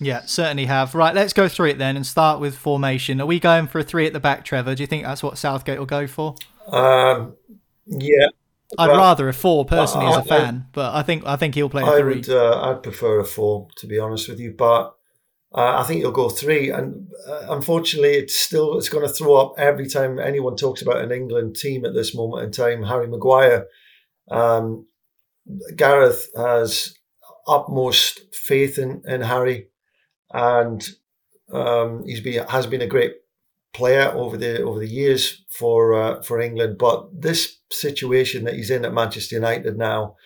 Yeah, 0.00 0.22
certainly 0.24 0.64
have. 0.64 0.94
Right, 0.94 1.14
let's 1.14 1.32
go 1.32 1.48
through 1.48 1.70
it 1.70 1.78
then 1.78 1.96
and 1.96 2.06
start 2.06 2.40
with 2.40 2.56
formation. 2.56 3.20
Are 3.20 3.26
we 3.26 3.38
going 3.38 3.66
for 3.66 3.78
a 3.78 3.84
three 3.84 4.06
at 4.06 4.12
the 4.12 4.20
back, 4.20 4.44
Trevor? 4.44 4.74
Do 4.74 4.82
you 4.82 4.86
think 4.86 5.04
that's 5.04 5.22
what 5.22 5.38
Southgate 5.38 5.78
will 5.78 5.86
go 5.86 6.06
for? 6.06 6.34
Um, 6.66 7.34
yeah. 7.86 8.28
I'd 8.78 8.88
well, 8.88 8.98
rather 8.98 9.28
a 9.28 9.32
four 9.32 9.64
personally 9.64 10.06
I, 10.06 10.10
as 10.10 10.16
a 10.16 10.22
fan, 10.22 10.64
I, 10.66 10.68
but 10.72 10.94
I 10.94 11.02
think 11.02 11.24
I 11.26 11.36
think 11.36 11.54
he'll 11.54 11.68
play 11.68 11.82
a 11.82 11.86
I 11.86 11.98
three. 12.00 12.14
Would, 12.16 12.28
uh, 12.28 12.70
I'd 12.70 12.82
prefer 12.82 13.20
a 13.20 13.24
four 13.24 13.68
to 13.76 13.86
be 13.86 13.98
honest 13.98 14.28
with 14.28 14.40
you, 14.40 14.52
but 14.52 14.96
uh, 15.54 15.76
I 15.78 15.84
think 15.84 16.00
he'll 16.00 16.10
go 16.10 16.28
three, 16.28 16.70
and 16.70 17.06
uh, 17.28 17.46
unfortunately, 17.50 18.14
it's 18.14 18.36
still 18.36 18.76
it's 18.76 18.88
going 18.88 19.06
to 19.06 19.12
throw 19.12 19.36
up 19.36 19.54
every 19.56 19.88
time 19.88 20.18
anyone 20.18 20.56
talks 20.56 20.82
about 20.82 21.00
an 21.00 21.12
England 21.12 21.54
team 21.54 21.84
at 21.84 21.94
this 21.94 22.12
moment 22.12 22.44
in 22.44 22.50
time. 22.50 22.82
Harry 22.82 23.06
Maguire, 23.06 23.66
um, 24.32 24.86
Gareth 25.76 26.28
has 26.36 26.94
utmost 27.46 28.34
faith 28.34 28.78
in, 28.78 29.02
in 29.06 29.20
Harry, 29.20 29.68
and 30.32 30.88
um, 31.52 32.02
he's 32.04 32.20
been 32.20 32.44
has 32.48 32.66
been 32.66 32.82
a 32.82 32.88
great 32.88 33.12
player 33.72 34.10
over 34.12 34.36
the 34.36 34.60
over 34.60 34.80
the 34.80 34.88
years 34.88 35.44
for 35.50 35.94
uh, 35.94 36.22
for 36.22 36.40
England. 36.40 36.78
But 36.78 37.22
this 37.22 37.58
situation 37.70 38.42
that 38.44 38.54
he's 38.54 38.70
in 38.70 38.84
at 38.84 38.92
Manchester 38.92 39.36
United 39.36 39.78
now 39.78 40.16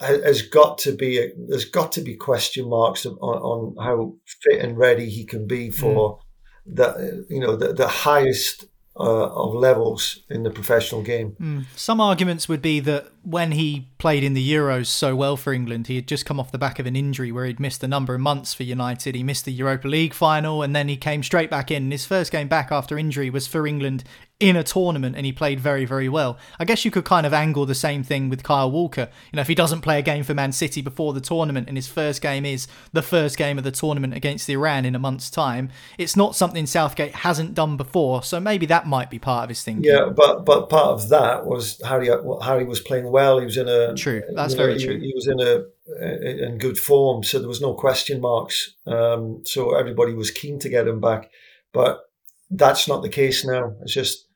has 0.00 0.42
got 0.42 0.78
to 0.78 0.92
be 0.92 1.32
there's 1.48 1.64
got 1.64 1.92
to 1.92 2.00
be 2.00 2.14
question 2.14 2.68
marks 2.68 3.04
on, 3.04 3.14
on 3.16 3.74
how 3.84 4.14
fit 4.42 4.60
and 4.60 4.78
ready 4.78 5.08
he 5.08 5.24
can 5.24 5.46
be 5.46 5.70
for 5.70 6.18
mm. 6.18 6.76
the 6.76 7.26
you 7.28 7.40
know 7.40 7.56
the, 7.56 7.72
the 7.72 7.88
highest 7.88 8.66
uh, 8.98 9.28
of 9.28 9.54
levels 9.54 10.24
in 10.28 10.42
the 10.42 10.50
professional 10.50 11.02
game. 11.02 11.36
Mm. 11.40 11.64
Some 11.76 12.00
arguments 12.00 12.48
would 12.48 12.60
be 12.60 12.80
that 12.80 13.06
when 13.22 13.52
he 13.52 13.88
played 13.98 14.24
in 14.24 14.34
the 14.34 14.52
Euros 14.52 14.86
so 14.86 15.14
well 15.14 15.36
for 15.36 15.52
England, 15.52 15.86
he 15.86 15.96
had 15.96 16.08
just 16.08 16.26
come 16.26 16.40
off 16.40 16.50
the 16.50 16.58
back 16.58 16.80
of 16.80 16.86
an 16.86 16.96
injury 16.96 17.30
where 17.30 17.44
he'd 17.44 17.60
missed 17.60 17.84
a 17.84 17.88
number 17.88 18.14
of 18.14 18.20
months 18.20 18.54
for 18.54 18.64
United. 18.64 19.14
He 19.14 19.22
missed 19.22 19.44
the 19.44 19.52
Europa 19.52 19.86
League 19.86 20.14
final 20.14 20.62
and 20.62 20.74
then 20.74 20.88
he 20.88 20.96
came 20.96 21.22
straight 21.22 21.48
back 21.48 21.70
in. 21.70 21.92
His 21.92 22.06
first 22.06 22.32
game 22.32 22.48
back 22.48 22.72
after 22.72 22.98
injury 22.98 23.30
was 23.30 23.46
for 23.46 23.68
England 23.68 24.02
in 24.40 24.54
a 24.54 24.62
tournament 24.62 25.16
and 25.16 25.26
he 25.26 25.32
played 25.32 25.58
very, 25.58 25.84
very 25.84 26.08
well. 26.08 26.38
I 26.60 26.64
guess 26.64 26.84
you 26.84 26.92
could 26.92 27.04
kind 27.04 27.26
of 27.26 27.34
angle 27.34 27.66
the 27.66 27.74
same 27.74 28.04
thing 28.04 28.28
with 28.28 28.44
Kyle 28.44 28.70
Walker. 28.70 29.08
You 29.32 29.36
know, 29.36 29.40
if 29.40 29.48
he 29.48 29.54
doesn't 29.54 29.80
play 29.80 29.98
a 29.98 30.02
game 30.02 30.22
for 30.22 30.32
Man 30.32 30.52
City 30.52 30.80
before 30.80 31.12
the 31.12 31.20
tournament 31.20 31.66
and 31.66 31.76
his 31.76 31.88
first 31.88 32.22
game 32.22 32.46
is 32.46 32.68
the 32.92 33.02
first 33.02 33.36
game 33.36 33.58
of 33.58 33.64
the 33.64 33.72
tournament 33.72 34.14
against 34.14 34.48
Iran 34.48 34.84
in 34.84 34.94
a 34.94 34.98
month's 34.98 35.28
time, 35.28 35.70
it's 35.98 36.16
not 36.16 36.36
something 36.36 36.66
Southgate 36.66 37.16
hasn't 37.16 37.54
done 37.54 37.76
before. 37.76 38.22
So 38.22 38.38
maybe 38.38 38.64
that 38.66 38.86
might 38.86 39.10
be 39.10 39.18
part 39.18 39.42
of 39.42 39.48
his 39.48 39.62
thinking. 39.64 39.84
Yeah, 39.84 40.10
but 40.14 40.44
but 40.44 40.68
part 40.68 40.90
of 40.90 41.08
that 41.08 41.44
was 41.44 41.80
Harry. 41.84 42.08
Harry 42.42 42.64
was 42.64 42.80
playing 42.80 43.10
well. 43.10 43.40
He 43.40 43.44
was 43.44 43.56
in 43.56 43.68
a 43.68 43.94
true. 43.96 44.22
That's 44.34 44.54
very 44.54 44.74
know, 44.74 44.84
true. 44.84 45.00
He, 45.00 45.06
he, 45.06 45.12
was 45.14 45.26
in 45.26 45.40
a 45.40 46.44
in 46.44 46.58
good 46.58 46.78
form, 46.78 47.24
so 47.24 47.40
there 47.40 47.48
was 47.48 47.60
no 47.60 47.74
question 47.74 48.20
marks. 48.20 48.74
Um, 48.86 49.42
so 49.44 49.74
everybody 49.74 50.14
was 50.14 50.30
keen 50.30 50.60
to 50.60 50.68
get 50.68 50.86
him 50.86 51.00
back, 51.00 51.30
but 51.72 52.02
that's 52.50 52.88
not 52.88 53.02
the 53.02 53.08
case 53.08 53.44
now. 53.44 53.74
It's 53.82 53.92
just 53.92 54.27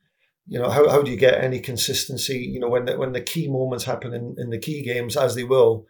you 0.47 0.59
know, 0.59 0.69
how, 0.69 0.89
how 0.89 1.01
do 1.01 1.11
you 1.11 1.17
get 1.17 1.43
any 1.43 1.59
consistency? 1.59 2.39
You 2.39 2.59
know, 2.59 2.69
when 2.69 2.85
the, 2.85 2.97
when 2.97 3.13
the 3.13 3.21
key 3.21 3.47
moments 3.47 3.85
happen 3.85 4.13
in, 4.13 4.35
in 4.37 4.49
the 4.49 4.59
key 4.59 4.83
games, 4.83 5.15
as 5.15 5.35
they 5.35 5.43
will, 5.43 5.85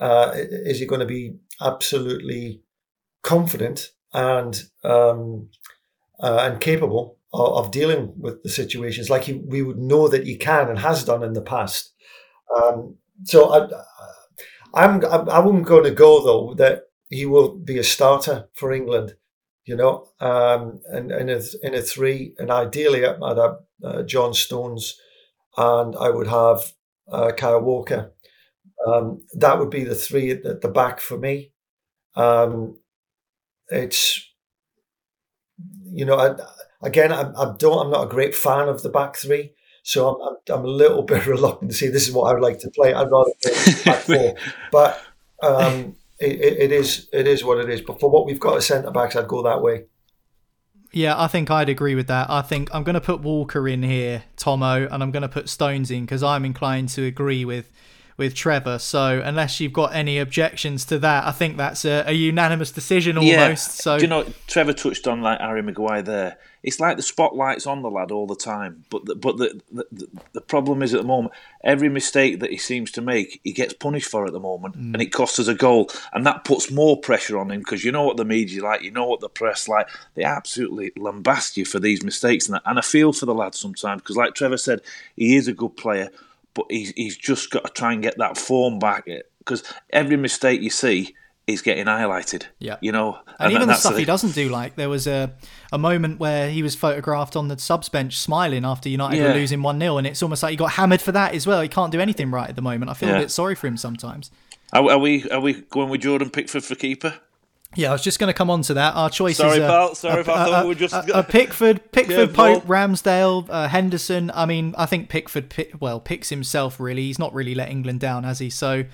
uh, 0.00 0.32
is 0.34 0.80
he 0.80 0.86
going 0.86 1.00
to 1.00 1.06
be 1.06 1.36
absolutely 1.60 2.62
confident 3.22 3.90
and 4.12 4.62
um, 4.82 5.48
uh, 6.20 6.38
and 6.42 6.60
capable 6.60 7.18
of, 7.32 7.66
of, 7.66 7.70
dealing 7.70 8.12
with 8.16 8.42
the 8.42 8.48
situations 8.48 9.10
like 9.10 9.24
he, 9.24 9.34
we 9.34 9.62
would 9.62 9.78
know 9.78 10.08
that 10.08 10.24
he 10.24 10.36
can 10.36 10.68
and 10.68 10.80
has 10.80 11.04
done 11.04 11.22
in 11.22 11.32
the 11.32 11.42
past? 11.42 11.94
Um, 12.56 12.96
so 13.22 13.52
I, 13.52 13.68
I'm 14.74 15.04
I'm 15.04 15.62
going 15.62 15.84
to 15.84 15.90
go 15.92 16.24
though 16.24 16.54
that 16.54 16.82
he 17.08 17.26
will 17.26 17.56
be 17.56 17.78
a 17.78 17.84
starter 17.84 18.48
for 18.54 18.72
England 18.72 19.14
you 19.64 19.76
know, 19.76 20.08
um, 20.20 20.80
and 20.86 21.10
in 21.10 21.30
a, 21.30 21.40
in 21.62 21.74
a 21.74 21.80
three, 21.80 22.34
and 22.38 22.50
ideally 22.50 23.04
I'd 23.06 23.38
have 23.38 23.56
uh, 23.82 24.02
John 24.02 24.34
Stones, 24.34 24.98
and 25.56 25.96
I 25.96 26.10
would 26.10 26.26
have 26.26 26.72
uh, 27.10 27.32
Kyle 27.32 27.60
Walker. 27.60 28.12
Um, 28.86 29.22
that 29.34 29.58
would 29.58 29.70
be 29.70 29.84
the 29.84 29.94
three 29.94 30.30
at 30.32 30.60
the 30.60 30.68
back 30.68 31.00
for 31.00 31.16
me. 31.16 31.52
Um, 32.14 32.78
it's, 33.68 34.28
you 35.84 36.04
know, 36.04 36.16
I, 36.16 36.86
again, 36.86 37.12
I, 37.12 37.30
I, 37.36 37.54
don't. 37.58 37.86
I'm 37.86 37.90
not 37.90 38.06
a 38.06 38.10
great 38.10 38.34
fan 38.34 38.68
of 38.68 38.82
the 38.82 38.90
back 38.90 39.16
three, 39.16 39.54
so 39.82 40.08
I'm, 40.08 40.20
I'm, 40.20 40.58
I'm 40.58 40.64
a 40.66 40.68
little 40.68 41.02
bit 41.04 41.26
reluctant 41.26 41.70
to 41.70 41.76
say 41.76 41.88
this 41.88 42.06
is 42.06 42.12
what 42.14 42.30
I 42.30 42.34
would 42.34 42.42
like 42.42 42.58
to 42.60 42.70
play. 42.70 42.92
I'd 42.92 43.10
rather 43.10 43.32
play 43.42 43.84
back 43.84 43.98
four, 44.02 44.34
but. 44.70 45.00
Um, 45.42 45.96
it, 46.18 46.40
it 46.40 46.72
is 46.72 47.08
it 47.12 47.26
is 47.26 47.44
what 47.44 47.58
it 47.58 47.68
is. 47.68 47.80
But 47.80 48.00
for 48.00 48.10
what 48.10 48.26
we've 48.26 48.40
got 48.40 48.56
as 48.56 48.66
centre 48.66 48.90
backs, 48.90 49.16
I'd 49.16 49.28
go 49.28 49.42
that 49.42 49.62
way. 49.62 49.84
Yeah, 50.92 51.20
I 51.20 51.26
think 51.26 51.50
I'd 51.50 51.68
agree 51.68 51.96
with 51.96 52.06
that. 52.06 52.30
I 52.30 52.40
think 52.40 52.72
I'm 52.72 52.84
going 52.84 52.94
to 52.94 53.00
put 53.00 53.20
Walker 53.20 53.66
in 53.66 53.82
here, 53.82 54.22
Tomo, 54.36 54.86
and 54.86 55.02
I'm 55.02 55.10
going 55.10 55.22
to 55.22 55.28
put 55.28 55.48
Stones 55.48 55.90
in 55.90 56.02
because 56.04 56.22
I'm 56.22 56.44
inclined 56.44 56.88
to 56.90 57.04
agree 57.04 57.44
with 57.44 57.70
with 58.16 58.32
Trevor. 58.34 58.78
So 58.78 59.20
unless 59.24 59.58
you've 59.58 59.72
got 59.72 59.92
any 59.92 60.18
objections 60.18 60.84
to 60.86 61.00
that, 61.00 61.24
I 61.26 61.32
think 61.32 61.56
that's 61.56 61.84
a, 61.84 62.04
a 62.06 62.12
unanimous 62.12 62.70
decision 62.70 63.20
Yeah. 63.20 63.42
almost. 63.42 63.82
So 63.82 63.98
Do 63.98 64.02
you 64.04 64.08
know, 64.08 64.24
Trevor 64.46 64.72
touched 64.72 65.08
on 65.08 65.20
like 65.20 65.40
Harry 65.40 65.62
Maguire 65.62 66.02
there. 66.02 66.38
It's 66.64 66.80
like 66.80 66.96
the 66.96 67.02
spotlight's 67.02 67.66
on 67.66 67.82
the 67.82 67.90
lad 67.90 68.10
all 68.10 68.26
the 68.26 68.34
time. 68.34 68.86
But 68.88 69.04
the, 69.04 69.14
but 69.14 69.36
the, 69.36 69.60
the 69.70 70.08
the 70.32 70.40
problem 70.40 70.82
is 70.82 70.94
at 70.94 71.02
the 71.02 71.06
moment, 71.06 71.34
every 71.62 71.90
mistake 71.90 72.40
that 72.40 72.50
he 72.50 72.56
seems 72.56 72.90
to 72.92 73.02
make, 73.02 73.42
he 73.44 73.52
gets 73.52 73.74
punished 73.74 74.10
for 74.10 74.26
at 74.26 74.32
the 74.32 74.40
moment, 74.40 74.74
and 74.74 75.00
it 75.00 75.12
costs 75.12 75.38
us 75.38 75.46
a 75.46 75.54
goal, 75.54 75.90
and 76.14 76.26
that 76.26 76.44
puts 76.44 76.70
more 76.70 76.98
pressure 76.98 77.38
on 77.38 77.50
him 77.50 77.60
because 77.60 77.84
you 77.84 77.92
know 77.92 78.02
what 78.02 78.16
the 78.16 78.24
media 78.24 78.64
like, 78.64 78.82
you 78.82 78.90
know 78.90 79.06
what 79.06 79.20
the 79.20 79.28
press 79.28 79.68
like. 79.68 79.88
They 80.14 80.24
absolutely 80.24 80.90
lambast 80.92 81.58
you 81.58 81.66
for 81.66 81.78
these 81.78 82.02
mistakes, 82.02 82.46
and, 82.46 82.54
that. 82.54 82.62
and 82.64 82.78
I 82.78 82.82
feel 82.82 83.12
for 83.12 83.26
the 83.26 83.34
lad 83.34 83.54
sometimes 83.54 84.00
because, 84.00 84.16
like 84.16 84.34
Trevor 84.34 84.56
said, 84.56 84.80
he 85.16 85.36
is 85.36 85.46
a 85.46 85.52
good 85.52 85.76
player, 85.76 86.08
but 86.54 86.64
he's 86.70 86.92
he's 86.96 87.18
just 87.18 87.50
got 87.50 87.66
to 87.66 87.72
try 87.72 87.92
and 87.92 88.02
get 88.02 88.16
that 88.16 88.38
form 88.38 88.78
back 88.78 89.06
because 89.38 89.62
every 89.90 90.16
mistake 90.16 90.62
you 90.62 90.70
see 90.70 91.14
is 91.46 91.60
getting 91.62 91.84
highlighted. 91.84 92.44
Yeah. 92.58 92.76
you 92.80 92.90
know, 92.90 93.18
And, 93.38 93.52
even 93.52 93.68
the 93.68 93.74
stuff 93.74 93.96
he 93.96 94.04
doesn't 94.04 94.34
do, 94.34 94.48
like 94.48 94.76
there 94.76 94.88
was 94.88 95.06
a 95.06 95.34
a 95.72 95.78
moment 95.78 96.18
where 96.18 96.48
he 96.50 96.62
was 96.62 96.74
photographed 96.74 97.36
on 97.36 97.48
the 97.48 97.58
subs 97.58 97.88
bench 97.88 98.16
smiling 98.18 98.64
after 98.64 98.88
United 98.88 99.22
were 99.22 99.34
losing 99.34 99.62
1 99.62 99.78
0, 99.78 99.98
and 99.98 100.06
it's 100.06 100.22
almost 100.22 100.42
like 100.42 100.50
he 100.52 100.56
got 100.56 100.72
hammered 100.72 101.00
for 101.02 101.12
that 101.12 101.34
as 101.34 101.46
well. 101.46 101.60
He 101.60 101.68
can't 101.68 101.92
do 101.92 102.00
anything 102.00 102.30
right 102.30 102.48
at 102.48 102.56
the 102.56 102.62
moment. 102.62 102.90
I 102.90 102.94
feel 102.94 103.10
a 103.14 103.18
bit 103.18 103.30
sorry 103.30 103.54
for 103.54 103.66
him 103.66 103.76
sometimes. 103.76 104.30
Are, 104.72 104.90
are 104.92 104.98
we 104.98 105.28
are 105.30 105.40
we 105.40 105.52
going 105.54 105.88
with 105.88 106.00
Jordan 106.00 106.30
Pickford 106.30 106.64
for 106.64 106.74
keeper? 106.74 107.20
Yeah, 107.76 107.88
I 107.88 107.92
was 107.92 108.02
just 108.02 108.20
going 108.20 108.28
to 108.28 108.34
come 108.34 108.50
on 108.50 108.62
to 108.62 108.74
that. 108.74 108.94
Our 108.94 109.10
choices 109.10 109.38
Sorry, 109.38 109.60
are 109.60 109.68
pal. 109.68 109.94
Sorry, 109.96 110.14
a. 110.14 110.18
I 110.18 110.20
a- 110.20 110.24
thought 110.24 110.60
a- 110.60 110.62
we 110.62 110.68
were 110.68 110.74
just- 110.76 111.08
a- 111.08 111.22
Pickford, 111.24 111.80
Pickford, 111.92 112.32
Careful. 112.34 112.60
Pope, 112.60 112.66
Ramsdale, 112.66 113.46
uh, 113.50 113.66
Henderson. 113.68 114.30
I 114.32 114.46
mean, 114.46 114.74
I 114.78 114.86
think 114.86 115.08
Pickford, 115.08 115.50
pick, 115.50 115.72
well, 115.80 115.98
picks 115.98 116.28
himself 116.28 116.78
really. 116.78 117.02
He's 117.02 117.18
not 117.18 117.34
really 117.34 117.54
let 117.54 117.68
England 117.70 117.98
down, 118.00 118.22
has 118.22 118.38
he? 118.38 118.48
So, 118.48 118.84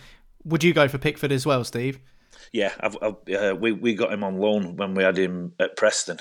would 0.44 0.64
you 0.64 0.72
go 0.72 0.88
for 0.88 0.96
Pickford 0.96 1.30
as 1.30 1.44
well, 1.44 1.62
Steve? 1.64 1.98
Yeah, 2.52 2.72
I've, 2.80 2.96
I've, 3.00 3.34
uh, 3.34 3.54
we 3.54 3.72
we 3.72 3.94
got 3.94 4.12
him 4.12 4.24
on 4.24 4.38
loan 4.38 4.76
when 4.76 4.94
we 4.94 5.02
had 5.04 5.18
him 5.18 5.52
at 5.60 5.76
Preston, 5.76 6.18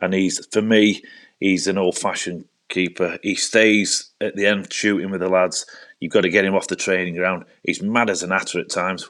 and 0.00 0.12
he's 0.12 0.44
for 0.46 0.62
me 0.62 1.02
he's 1.40 1.66
an 1.66 1.78
old 1.78 1.96
fashioned 1.96 2.46
keeper. 2.68 3.18
He 3.22 3.34
stays 3.34 4.10
at 4.20 4.36
the 4.36 4.46
end 4.46 4.72
shooting 4.72 5.10
with 5.10 5.20
the 5.20 5.28
lads. 5.28 5.66
You've 6.00 6.12
got 6.12 6.20
to 6.22 6.30
get 6.30 6.44
him 6.44 6.54
off 6.54 6.68
the 6.68 6.76
training 6.76 7.16
ground. 7.16 7.44
He's 7.64 7.82
mad 7.82 8.10
as 8.10 8.22
an 8.22 8.32
atter 8.32 8.60
at 8.60 8.70
times. 8.70 9.08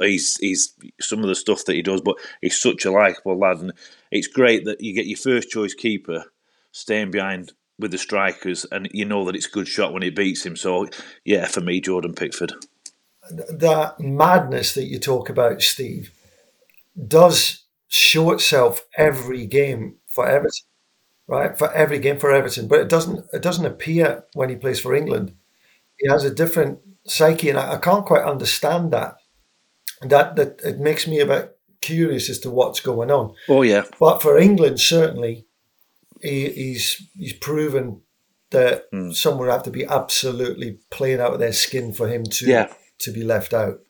He's 0.00 0.36
he's 0.36 0.74
some 1.00 1.20
of 1.20 1.28
the 1.28 1.34
stuff 1.34 1.64
that 1.66 1.74
he 1.74 1.82
does, 1.82 2.00
but 2.00 2.16
he's 2.40 2.60
such 2.60 2.84
a 2.84 2.90
likable 2.90 3.38
lad, 3.38 3.58
and 3.58 3.72
it's 4.10 4.26
great 4.26 4.64
that 4.66 4.80
you 4.80 4.94
get 4.94 5.06
your 5.06 5.18
first 5.18 5.50
choice 5.50 5.74
keeper 5.74 6.24
staying 6.72 7.10
behind 7.10 7.52
with 7.78 7.90
the 7.92 7.98
strikers, 7.98 8.66
and 8.70 8.88
you 8.92 9.06
know 9.06 9.24
that 9.24 9.36
it's 9.36 9.46
a 9.46 9.50
good 9.50 9.68
shot 9.68 9.92
when 9.92 10.02
it 10.02 10.14
beats 10.16 10.44
him. 10.44 10.56
So 10.56 10.86
yeah, 11.24 11.46
for 11.46 11.60
me, 11.62 11.80
Jordan 11.80 12.14
Pickford. 12.14 12.52
That 13.30 14.00
madness 14.00 14.74
that 14.74 14.84
you 14.84 14.98
talk 14.98 15.28
about, 15.28 15.62
Steve, 15.62 16.10
does 17.06 17.64
show 17.88 18.30
itself 18.32 18.86
every 18.96 19.46
game 19.46 19.96
for 20.06 20.26
Everton, 20.28 20.66
right? 21.26 21.56
For 21.58 21.72
every 21.72 21.98
game 21.98 22.18
for 22.18 22.30
Everton, 22.32 22.68
but 22.68 22.80
it 22.80 22.88
doesn't. 22.88 23.24
It 23.32 23.42
doesn't 23.42 23.66
appear 23.66 24.24
when 24.34 24.48
he 24.48 24.56
plays 24.56 24.80
for 24.80 24.94
England. 24.94 25.34
He 25.98 26.08
has 26.08 26.24
a 26.24 26.34
different 26.34 26.80
psyche, 27.06 27.48
and 27.50 27.58
I, 27.58 27.74
I 27.74 27.78
can't 27.78 28.06
quite 28.06 28.22
understand 28.24 28.92
that. 28.92 29.16
That 30.02 30.36
that 30.36 30.60
it 30.64 30.78
makes 30.78 31.06
me 31.06 31.20
a 31.20 31.26
bit 31.26 31.56
curious 31.80 32.28
as 32.30 32.38
to 32.40 32.50
what's 32.50 32.80
going 32.80 33.10
on. 33.10 33.34
Oh 33.48 33.62
yeah, 33.62 33.84
But 33.98 34.22
for 34.22 34.38
England, 34.38 34.80
certainly, 34.80 35.46
he, 36.20 36.48
he's 36.50 37.02
he's 37.16 37.32
proven 37.34 38.02
that 38.50 38.86
Hmm. 38.90 39.12
someone 39.12 39.46
would 39.46 39.52
have 39.52 39.62
to 39.64 39.70
be 39.70 39.84
absolutely 39.84 40.78
playing 40.90 41.20
out 41.20 41.32
of 41.34 41.38
their 41.38 41.52
skin 41.52 41.92
for 41.92 42.08
him 42.08 42.24
to 42.24 42.46
Yeah. 42.46 42.72
To 43.00 43.10
be 43.10 43.22
left 43.22 43.52
out. 43.52 43.80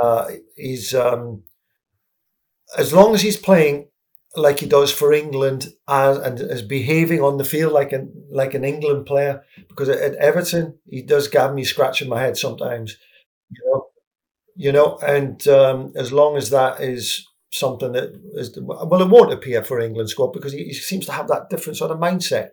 Uh, 0.00 0.30
he's 0.56 0.94
um, 0.94 1.42
as 2.76 2.92
long 2.92 3.14
as 3.14 3.22
he's 3.22 3.36
playing 3.36 3.88
like 4.36 4.58
he 4.58 4.66
does 4.66 4.92
for 4.92 5.12
England 5.12 5.68
and, 5.86 6.18
and 6.18 6.40
is 6.40 6.62
behaving 6.62 7.22
on 7.22 7.38
the 7.38 7.44
field 7.44 7.72
like 7.72 7.92
an 7.92 8.12
like 8.30 8.54
an 8.54 8.64
England 8.64 9.06
player. 9.06 9.44
Because 9.68 9.88
at, 9.88 10.14
Everton, 10.16 10.78
he 10.88 11.02
does 11.02 11.32
have 11.32 11.54
me 11.54 11.64
scratching 11.64 12.08
my 12.08 12.20
head 12.20 12.36
sometimes. 12.36 12.96
You 13.50 13.70
know, 13.70 13.86
you 14.56 14.72
know, 14.72 14.98
and 14.98 15.46
um, 15.48 15.92
as 15.96 16.12
long 16.12 16.36
as 16.36 16.50
that 16.50 16.80
is 16.80 17.26
something 17.52 17.92
that 17.92 18.20
is 18.34 18.58
well, 18.60 19.00
it 19.00 19.08
won't 19.08 19.32
appear 19.32 19.62
for 19.62 19.80
England 19.80 20.10
squad 20.10 20.32
because 20.32 20.52
he, 20.52 20.64
he 20.64 20.74
seems 20.74 21.06
to 21.06 21.12
have 21.12 21.28
that 21.28 21.48
different 21.50 21.76
sort 21.76 21.92
of 21.92 21.98
mindset. 21.98 22.50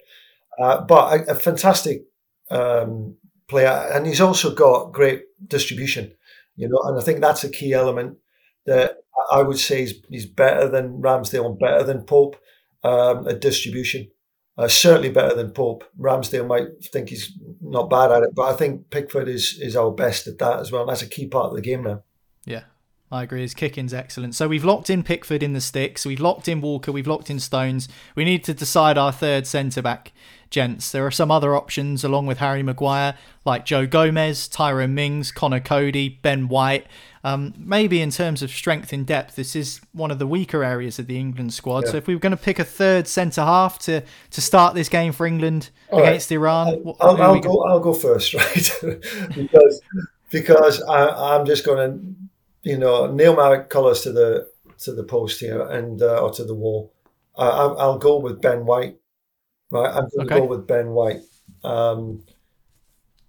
Uh, 0.59 0.81
but 0.81 1.21
a, 1.27 1.31
a 1.31 1.35
fantastic 1.35 2.03
um, 2.51 3.15
player, 3.51 3.89
and 3.93 4.07
he's 4.07 4.21
also 4.21 4.55
got 4.55 4.93
great 4.93 5.25
distribution. 5.47 6.13
You 6.55 6.69
know, 6.69 6.81
and 6.85 6.99
I 6.99 7.03
think 7.03 7.19
that's 7.21 7.43
a 7.43 7.49
key 7.49 7.73
element 7.73 8.17
that 8.65 8.97
I 9.31 9.41
would 9.43 9.59
say 9.59 9.81
he's, 9.81 9.93
he's 10.09 10.25
better 10.25 10.67
than 10.67 11.01
Ramsdale 11.01 11.45
and 11.45 11.59
better 11.59 11.83
than 11.83 12.03
Pope 12.03 12.37
um, 12.83 13.27
at 13.27 13.41
distribution. 13.41 14.09
Uh, 14.57 14.67
certainly 14.67 15.09
better 15.09 15.35
than 15.35 15.51
Pope. 15.51 15.83
Ramsdale 15.99 16.47
might 16.47 16.67
think 16.91 17.09
he's 17.09 17.31
not 17.61 17.89
bad 17.89 18.11
at 18.11 18.23
it, 18.23 18.35
but 18.35 18.43
I 18.43 18.53
think 18.53 18.89
Pickford 18.89 19.27
is 19.27 19.57
is 19.59 19.75
our 19.75 19.91
best 19.91 20.27
at 20.27 20.39
that 20.39 20.59
as 20.59 20.71
well. 20.71 20.81
And 20.81 20.89
that's 20.89 21.01
a 21.01 21.09
key 21.09 21.27
part 21.27 21.51
of 21.51 21.55
the 21.55 21.61
game 21.61 21.83
now. 21.83 22.03
Yeah, 22.45 22.63
I 23.11 23.23
agree. 23.23 23.41
His 23.41 23.53
kicking's 23.53 23.93
excellent. 23.93 24.35
So 24.35 24.47
we've 24.47 24.63
locked 24.63 24.89
in 24.89 25.03
Pickford 25.03 25.43
in 25.43 25.51
the 25.53 25.59
sticks. 25.59 26.05
We've 26.05 26.19
locked 26.19 26.47
in 26.47 26.61
Walker. 26.61 26.93
We've 26.93 27.07
locked 27.07 27.29
in 27.29 27.39
Stones. 27.39 27.89
We 28.15 28.23
need 28.23 28.43
to 28.45 28.53
decide 28.53 28.97
our 28.97 29.11
third 29.11 29.45
centre 29.45 29.81
back, 29.81 30.13
gents. 30.49 30.91
There 30.91 31.05
are 31.05 31.11
some 31.11 31.29
other 31.29 31.53
options 31.53 32.05
along 32.05 32.27
with 32.27 32.37
Harry 32.37 32.63
Maguire, 32.63 33.15
like 33.43 33.65
Joe 33.65 33.85
Gomez, 33.85 34.47
Tyrone 34.47 34.93
Mings, 34.93 35.31
Conor 35.31 35.59
Coady, 35.59 36.07
Ben 36.21 36.47
White. 36.47 36.87
Um, 37.23 37.53
maybe 37.57 38.01
in 38.01 38.11
terms 38.11 38.41
of 38.41 38.49
strength 38.49 38.93
in 38.93 39.03
depth, 39.03 39.35
this 39.35 39.55
is 39.55 39.81
one 39.91 40.09
of 40.09 40.17
the 40.17 40.25
weaker 40.25 40.63
areas 40.63 40.97
of 40.97 41.07
the 41.07 41.19
England 41.19 41.53
squad. 41.53 41.87
So 41.87 41.97
if 41.97 42.07
we 42.07 42.15
were 42.15 42.19
going 42.19 42.31
to 42.31 42.37
pick 42.37 42.59
a 42.59 42.63
third 42.63 43.07
centre 43.07 43.41
half 43.41 43.77
to 43.79 44.03
to 44.31 44.41
start 44.41 44.73
this 44.73 44.89
game 44.89 45.11
for 45.11 45.27
England 45.27 45.69
All 45.89 45.99
right. 45.99 46.09
against 46.09 46.31
Iran, 46.31 46.81
I'll, 46.99 47.11
are 47.11 47.21
I'll 47.21 47.39
go. 47.39 47.63
I'll 47.65 47.79
go 47.79 47.93
first, 47.93 48.33
right? 48.33 48.71
because 49.35 49.81
because 50.31 50.81
I, 50.83 51.35
I'm 51.35 51.45
just 51.45 51.65
going 51.65 51.91
to, 51.91 52.15
you 52.63 52.77
know, 52.77 53.11
nail 53.11 53.35
my 53.35 53.59
colours 53.63 54.01
to 54.01 54.11
the 54.11 54.49
to 54.79 54.93
the 54.93 55.03
post 55.03 55.39
here 55.39 55.61
and 55.67 56.01
uh, 56.01 56.21
or 56.21 56.31
to 56.31 56.43
the 56.43 56.55
wall. 56.55 56.93
I, 57.37 57.47
I'll 57.47 57.77
I'll 57.79 57.97
go 57.97 58.19
with 58.19 58.41
Ben 58.41 58.65
White. 58.65 58.97
Right, 59.71 59.89
I'm 59.89 60.09
going 60.15 60.27
to 60.27 60.33
Okay. 60.33 60.39
go 60.39 60.45
with 60.45 60.67
Ben 60.67 60.89
White. 60.91 61.21
Um, 61.63 62.23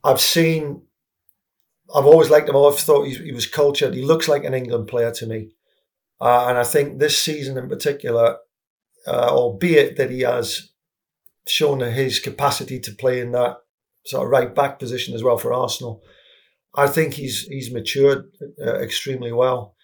I've 0.04 0.20
seen. 0.20 0.82
I've 1.94 2.06
always 2.06 2.30
liked 2.30 2.48
him. 2.48 2.56
I've 2.56 2.78
thought 2.78 3.06
he, 3.06 3.14
he 3.16 3.32
was 3.32 3.46
cultured. 3.46 3.94
He 3.94 4.02
looks 4.04 4.28
like 4.28 4.44
an 4.44 4.54
England 4.54 4.88
player 4.88 5.10
to 5.12 5.26
me, 5.26 5.50
uh, 6.20 6.46
and 6.48 6.58
I 6.58 6.64
think 6.64 6.98
this 6.98 7.18
season 7.18 7.58
in 7.58 7.68
particular, 7.68 8.38
uh, 9.06 9.28
albeit 9.30 9.96
that 9.96 10.10
he 10.10 10.20
has 10.20 10.70
shown 11.46 11.80
his 11.80 12.20
capacity 12.20 12.80
to 12.80 12.92
play 12.92 13.20
in 13.20 13.32
that 13.32 13.58
sort 14.06 14.24
of 14.26 14.30
right 14.30 14.54
back 14.54 14.78
position 14.78 15.14
as 15.14 15.22
well 15.22 15.38
for 15.38 15.52
Arsenal. 15.52 16.02
I 16.74 16.86
think 16.86 17.14
he's 17.14 17.42
he's 17.42 17.72
matured 17.72 18.30
uh, 18.64 18.76
extremely 18.76 19.32
well, 19.32 19.74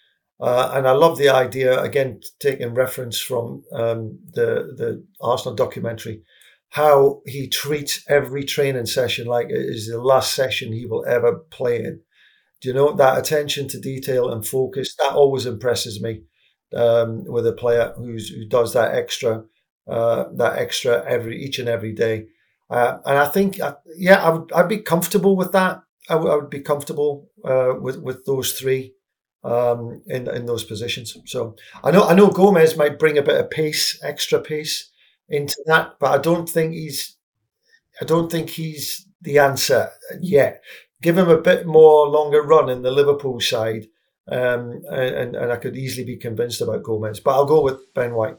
uh, 0.41 0.71
and 0.75 0.87
I 0.89 0.93
love 0.93 1.19
the 1.19 1.29
idea 1.29 1.81
again 1.83 2.21
taking 2.41 2.75
reference 2.75 3.21
from 3.21 3.65
um, 3.73 4.19
the 4.33 4.73
the 4.77 5.05
Arsenal 5.21 5.55
documentary, 5.55 6.23
how 6.71 7.23
he 7.27 7.49
treats 7.49 8.05
every 8.09 8.45
training 8.45 8.87
session 8.87 9.27
like 9.27 9.49
it 9.51 9.59
is 9.59 9.89
the 9.89 10.01
last 10.01 10.35
session 10.35 10.73
he 10.73 10.87
will 10.87 11.05
ever 11.07 11.37
play 11.51 11.77
in. 11.85 12.01
Do 12.61 12.69
you 12.69 12.75
know 12.75 12.93
that 12.95 13.19
attention 13.19 13.69
to 13.69 13.81
detail 13.81 14.31
and 14.31 14.47
focus 14.47 14.95
that 14.97 15.13
always 15.15 15.47
impresses 15.47 16.03
me 16.03 16.23
um, 16.75 17.25
with 17.25 17.47
a 17.47 17.53
player 17.53 17.93
who's 17.97 18.31
who 18.31 18.47
does 18.47 18.73
that 18.75 18.95
extra 18.95 19.45
uh, 19.87 20.25
that 20.37 20.59
extra 20.59 21.05
every 21.07 21.43
each 21.43 21.59
and 21.59 21.69
every 21.69 21.93
day. 21.93 22.27
Uh, 22.71 22.99
and 23.07 23.17
I 23.19 23.27
think, 23.27 23.59
uh, 23.61 23.77
yeah, 23.97 24.23
I 24.23 24.31
would 24.31 24.53
I'd 24.53 24.69
be 24.69 24.79
comfortable 24.79 25.37
with 25.37 25.53
that. 25.53 25.83
I 26.09 26.15
would- 26.17 26.35
would 26.35 26.51
be 26.51 26.61
comfortable 26.61 27.31
uh, 27.45 27.75
with 27.81 27.99
with 28.01 28.25
those 28.27 28.53
three 28.53 28.95
um, 29.45 30.03
in 30.07 30.29
in 30.29 30.47
those 30.47 30.65
positions. 30.65 31.17
So 31.27 31.57
I 31.85 31.91
know 31.91 32.05
I 32.05 32.15
know 32.15 32.29
Gomez 32.31 32.77
might 32.77 32.99
bring 32.99 33.19
a 33.19 33.23
bit 33.23 33.41
of 33.41 33.51
pace, 33.51 33.99
extra 34.03 34.41
pace 34.41 34.91
into 35.29 35.57
that, 35.67 35.97
but 36.01 36.11
I 36.11 36.19
don't 36.19 36.49
think 36.49 36.73
he's 36.73 37.17
I 38.01 38.05
don't 38.05 38.31
think 38.31 38.51
he's 38.51 39.07
the 39.21 39.39
answer 39.39 39.91
yet. 40.21 40.63
Give 41.03 41.19
him 41.19 41.29
a 41.29 41.41
bit 41.41 41.67
more 41.67 42.09
longer 42.09 42.43
run 42.43 42.69
in 42.69 42.83
the 42.83 42.91
Liverpool 42.91 43.41
side, 43.41 43.87
um, 44.29 44.83
and 44.91 45.37
and 45.37 45.53
I 45.53 45.57
could 45.57 45.77
easily 45.77 46.05
be 46.05 46.17
convinced 46.17 46.61
about 46.61 46.83
Gomez. 46.83 47.21
But 47.21 47.33
I'll 47.35 47.45
go 47.45 47.63
with 47.63 47.93
Ben 47.95 48.15
White. 48.15 48.39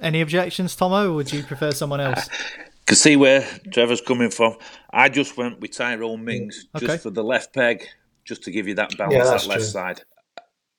Any 0.00 0.20
objections, 0.20 0.76
Tomo, 0.76 1.10
or 1.10 1.14
would 1.14 1.32
you 1.32 1.42
prefer 1.42 1.70
someone 1.72 2.00
else? 2.00 2.28
Can 2.86 2.96
see 2.96 3.16
where 3.16 3.46
Trevor's 3.72 4.00
coming 4.00 4.30
from. 4.30 4.56
I 4.92 5.08
just 5.08 5.36
went 5.36 5.60
with 5.60 5.72
Tyrone 5.72 6.24
Mings 6.24 6.66
mm, 6.66 6.76
Okay. 6.76 6.86
just 6.86 7.02
for 7.02 7.10
the 7.10 7.24
left 7.24 7.52
peg, 7.52 7.84
just 8.24 8.44
to 8.44 8.50
give 8.50 8.68
you 8.68 8.74
that 8.74 8.96
balance, 8.96 9.14
Yeah, 9.14 9.24
that 9.24 9.46
left 9.46 9.60
true. 9.60 9.60
side. 9.62 10.02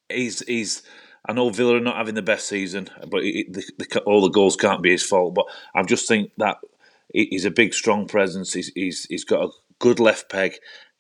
He's 0.09 0.39
he's. 0.47 0.83
I 1.27 1.33
know 1.33 1.49
Villa 1.49 1.75
are 1.75 1.81
not 1.81 1.97
having 1.97 2.15
the 2.15 2.21
best 2.21 2.47
season, 2.47 2.89
but 3.09 3.23
it, 3.23 3.51
the, 3.51 3.63
the, 3.77 3.99
all 4.03 4.21
the 4.21 4.29
goals 4.29 4.55
can't 4.55 4.81
be 4.81 4.91
his 4.91 5.03
fault. 5.05 5.35
But 5.35 5.45
I 5.75 5.83
just 5.83 6.07
think 6.07 6.31
that 6.37 6.57
he's 7.13 7.43
a 7.43 7.51
big, 7.51 7.73
strong 7.73 8.07
presence. 8.07 8.53
He's 8.53 8.71
he's, 8.73 9.05
he's 9.05 9.25
got 9.25 9.43
a 9.43 9.49
good 9.79 9.99
left 9.99 10.29
peg, 10.29 10.53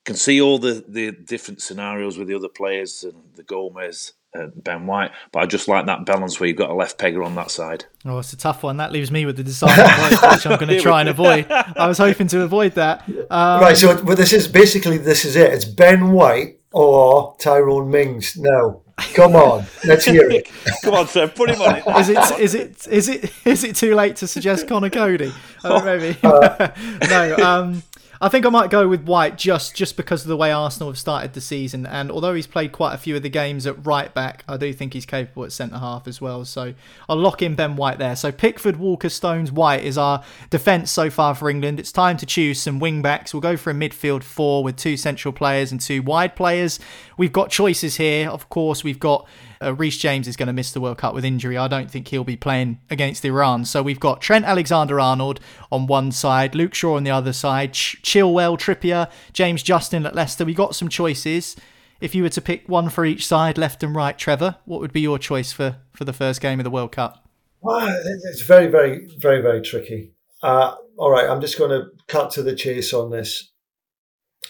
can 0.07 0.15
see 0.15 0.41
all 0.41 0.57
the, 0.57 0.83
the 0.87 1.11
different 1.11 1.61
scenarios 1.61 2.17
with 2.17 2.27
the 2.29 2.35
other 2.35 2.47
players 2.49 3.03
and 3.03 3.33
the 3.35 3.43
Gomez 3.43 4.13
and 4.33 4.63
Ben 4.63 4.85
White, 4.85 5.11
but 5.31 5.39
I 5.39 5.45
just 5.45 5.67
like 5.67 5.85
that 5.85 6.05
balance 6.05 6.39
where 6.39 6.47
you've 6.47 6.57
got 6.57 6.69
a 6.69 6.73
left 6.73 6.97
pegger 6.97 7.25
on 7.25 7.35
that 7.35 7.51
side. 7.51 7.85
Oh, 8.05 8.19
it's 8.19 8.33
a 8.33 8.37
tough 8.37 8.63
one. 8.63 8.77
That 8.77 8.91
leaves 8.91 9.11
me 9.11 9.25
with 9.25 9.37
the 9.37 9.43
deciding 9.43 9.75
vote, 9.75 10.31
which 10.31 10.45
I'm 10.45 10.57
going 10.59 10.67
to 10.77 10.79
try 10.79 11.01
and 11.01 11.09
avoid. 11.09 11.47
I 11.51 11.87
was 11.87 11.97
hoping 11.97 12.27
to 12.27 12.41
avoid 12.41 12.73
that. 12.73 13.07
Um, 13.29 13.61
right, 13.61 13.77
so 13.77 14.03
but 14.03 14.17
this 14.17 14.33
is 14.33 14.47
basically 14.47 14.97
this 14.97 15.25
is 15.25 15.35
it. 15.35 15.53
It's 15.53 15.65
Ben 15.65 16.11
White 16.11 16.59
or 16.71 17.35
Tyrone 17.39 17.89
Mings. 17.89 18.37
No, 18.37 18.83
come 19.13 19.35
on, 19.35 19.65
let's 19.85 20.05
hear 20.05 20.29
it. 20.29 20.49
come 20.83 20.93
on, 20.93 21.07
sir, 21.07 21.27
put 21.27 21.49
him 21.49 21.61
on 21.61 21.75
it. 21.77 21.83
Is 21.99 22.09
it 22.09 22.39
is 22.39 22.53
it 22.55 22.87
is 22.87 23.09
it 23.09 23.33
is 23.45 23.63
it 23.63 23.75
too 23.75 23.95
late 23.95 24.17
to 24.17 24.27
suggest 24.27 24.67
Conor 24.67 24.89
Coady? 24.89 25.33
Oh, 25.63 25.83
maybe. 25.83 26.17
Uh, 26.23 26.69
no. 27.09 27.35
Um, 27.37 27.83
I 28.19 28.29
think 28.29 28.45
I 28.45 28.49
might 28.49 28.69
go 28.69 28.87
with 28.87 29.03
White 29.03 29.37
just 29.37 29.75
just 29.75 29.95
because 29.95 30.23
of 30.23 30.27
the 30.27 30.37
way 30.37 30.51
Arsenal 30.51 30.89
have 30.89 30.97
started 30.97 31.33
the 31.33 31.41
season. 31.41 31.85
And 31.85 32.09
although 32.09 32.33
he's 32.33 32.47
played 32.47 32.71
quite 32.71 32.93
a 32.93 32.97
few 32.97 33.15
of 33.15 33.23
the 33.23 33.29
games 33.29 33.67
at 33.67 33.85
right 33.85 34.13
back, 34.13 34.43
I 34.47 34.57
do 34.57 34.73
think 34.73 34.93
he's 34.93 35.05
capable 35.05 35.43
at 35.43 35.51
centre 35.51 35.77
half 35.77 36.07
as 36.07 36.19
well. 36.19 36.43
So 36.45 36.73
I'll 37.07 37.17
lock 37.17 37.41
in 37.41 37.55
Ben 37.55 37.75
White 37.75 37.99
there. 37.99 38.15
So 38.15 38.31
Pickford, 38.31 38.77
Walker, 38.77 39.09
Stones, 39.09 39.51
White 39.51 39.83
is 39.83 39.97
our 39.97 40.23
defence 40.49 40.91
so 40.91 41.09
far 41.09 41.35
for 41.35 41.49
England. 41.49 41.79
It's 41.79 41.91
time 41.91 42.17
to 42.17 42.25
choose 42.25 42.61
some 42.61 42.79
wing 42.79 43.01
backs. 43.01 43.33
We'll 43.33 43.41
go 43.41 43.57
for 43.57 43.69
a 43.71 43.75
midfield 43.75 44.23
four 44.23 44.63
with 44.63 44.77
two 44.77 44.97
central 44.97 45.31
players 45.31 45.71
and 45.71 45.79
two 45.79 46.01
wide 46.01 46.35
players. 46.35 46.79
We've 47.17 47.33
got 47.33 47.49
choices 47.49 47.97
here. 47.97 48.29
Of 48.29 48.49
course, 48.49 48.83
we've 48.83 48.99
got 48.99 49.27
uh, 49.61 49.73
Reece 49.73 49.97
James 49.97 50.27
is 50.27 50.35
going 50.35 50.47
to 50.47 50.53
miss 50.53 50.71
the 50.71 50.81
World 50.81 50.97
Cup 50.97 51.13
with 51.13 51.25
injury. 51.25 51.57
I 51.57 51.67
don't 51.67 51.89
think 51.89 52.07
he'll 52.07 52.23
be 52.23 52.37
playing 52.37 52.79
against 52.89 53.25
Iran. 53.25 53.65
So 53.65 53.81
we've 53.81 53.99
got 53.99 54.21
Trent 54.21 54.45
Alexander 54.45 54.99
Arnold 54.99 55.39
on 55.71 55.87
one 55.87 56.11
side, 56.11 56.55
Luke 56.55 56.73
Shaw 56.73 56.95
on 56.95 57.03
the 57.03 57.11
other 57.11 57.33
side, 57.33 57.73
Ch- 57.73 58.01
Chilwell, 58.01 58.57
Trippier, 58.57 59.09
James 59.33 59.63
Justin 59.63 60.05
at 60.05 60.15
Leicester. 60.15 60.45
We've 60.45 60.55
got 60.55 60.75
some 60.75 60.89
choices. 60.89 61.55
If 61.99 62.13
you 62.13 62.23
were 62.23 62.29
to 62.29 62.41
pick 62.41 62.69
one 62.69 62.89
for 62.89 63.05
each 63.05 63.25
side, 63.25 63.57
left 63.57 63.83
and 63.83 63.95
right, 63.95 64.17
Trevor, 64.17 64.57
what 64.65 64.81
would 64.81 64.93
be 64.93 65.01
your 65.01 65.17
choice 65.17 65.51
for, 65.51 65.77
for 65.93 66.05
the 66.05 66.13
first 66.13 66.41
game 66.41 66.59
of 66.59 66.63
the 66.63 66.69
World 66.69 66.91
Cup? 66.91 67.27
Well, 67.61 67.87
it's 68.25 68.43
very, 68.43 68.67
very, 68.67 69.07
very, 69.17 69.41
very 69.41 69.61
tricky. 69.61 70.13
Uh, 70.43 70.75
all 70.97 71.09
right, 71.09 71.27
I'm 71.27 71.41
just 71.41 71.57
going 71.57 71.71
to 71.71 71.87
cut 72.07 72.29
to 72.31 72.43
the 72.43 72.55
chase 72.55 72.93
on 72.93 73.09
this. 73.09 73.51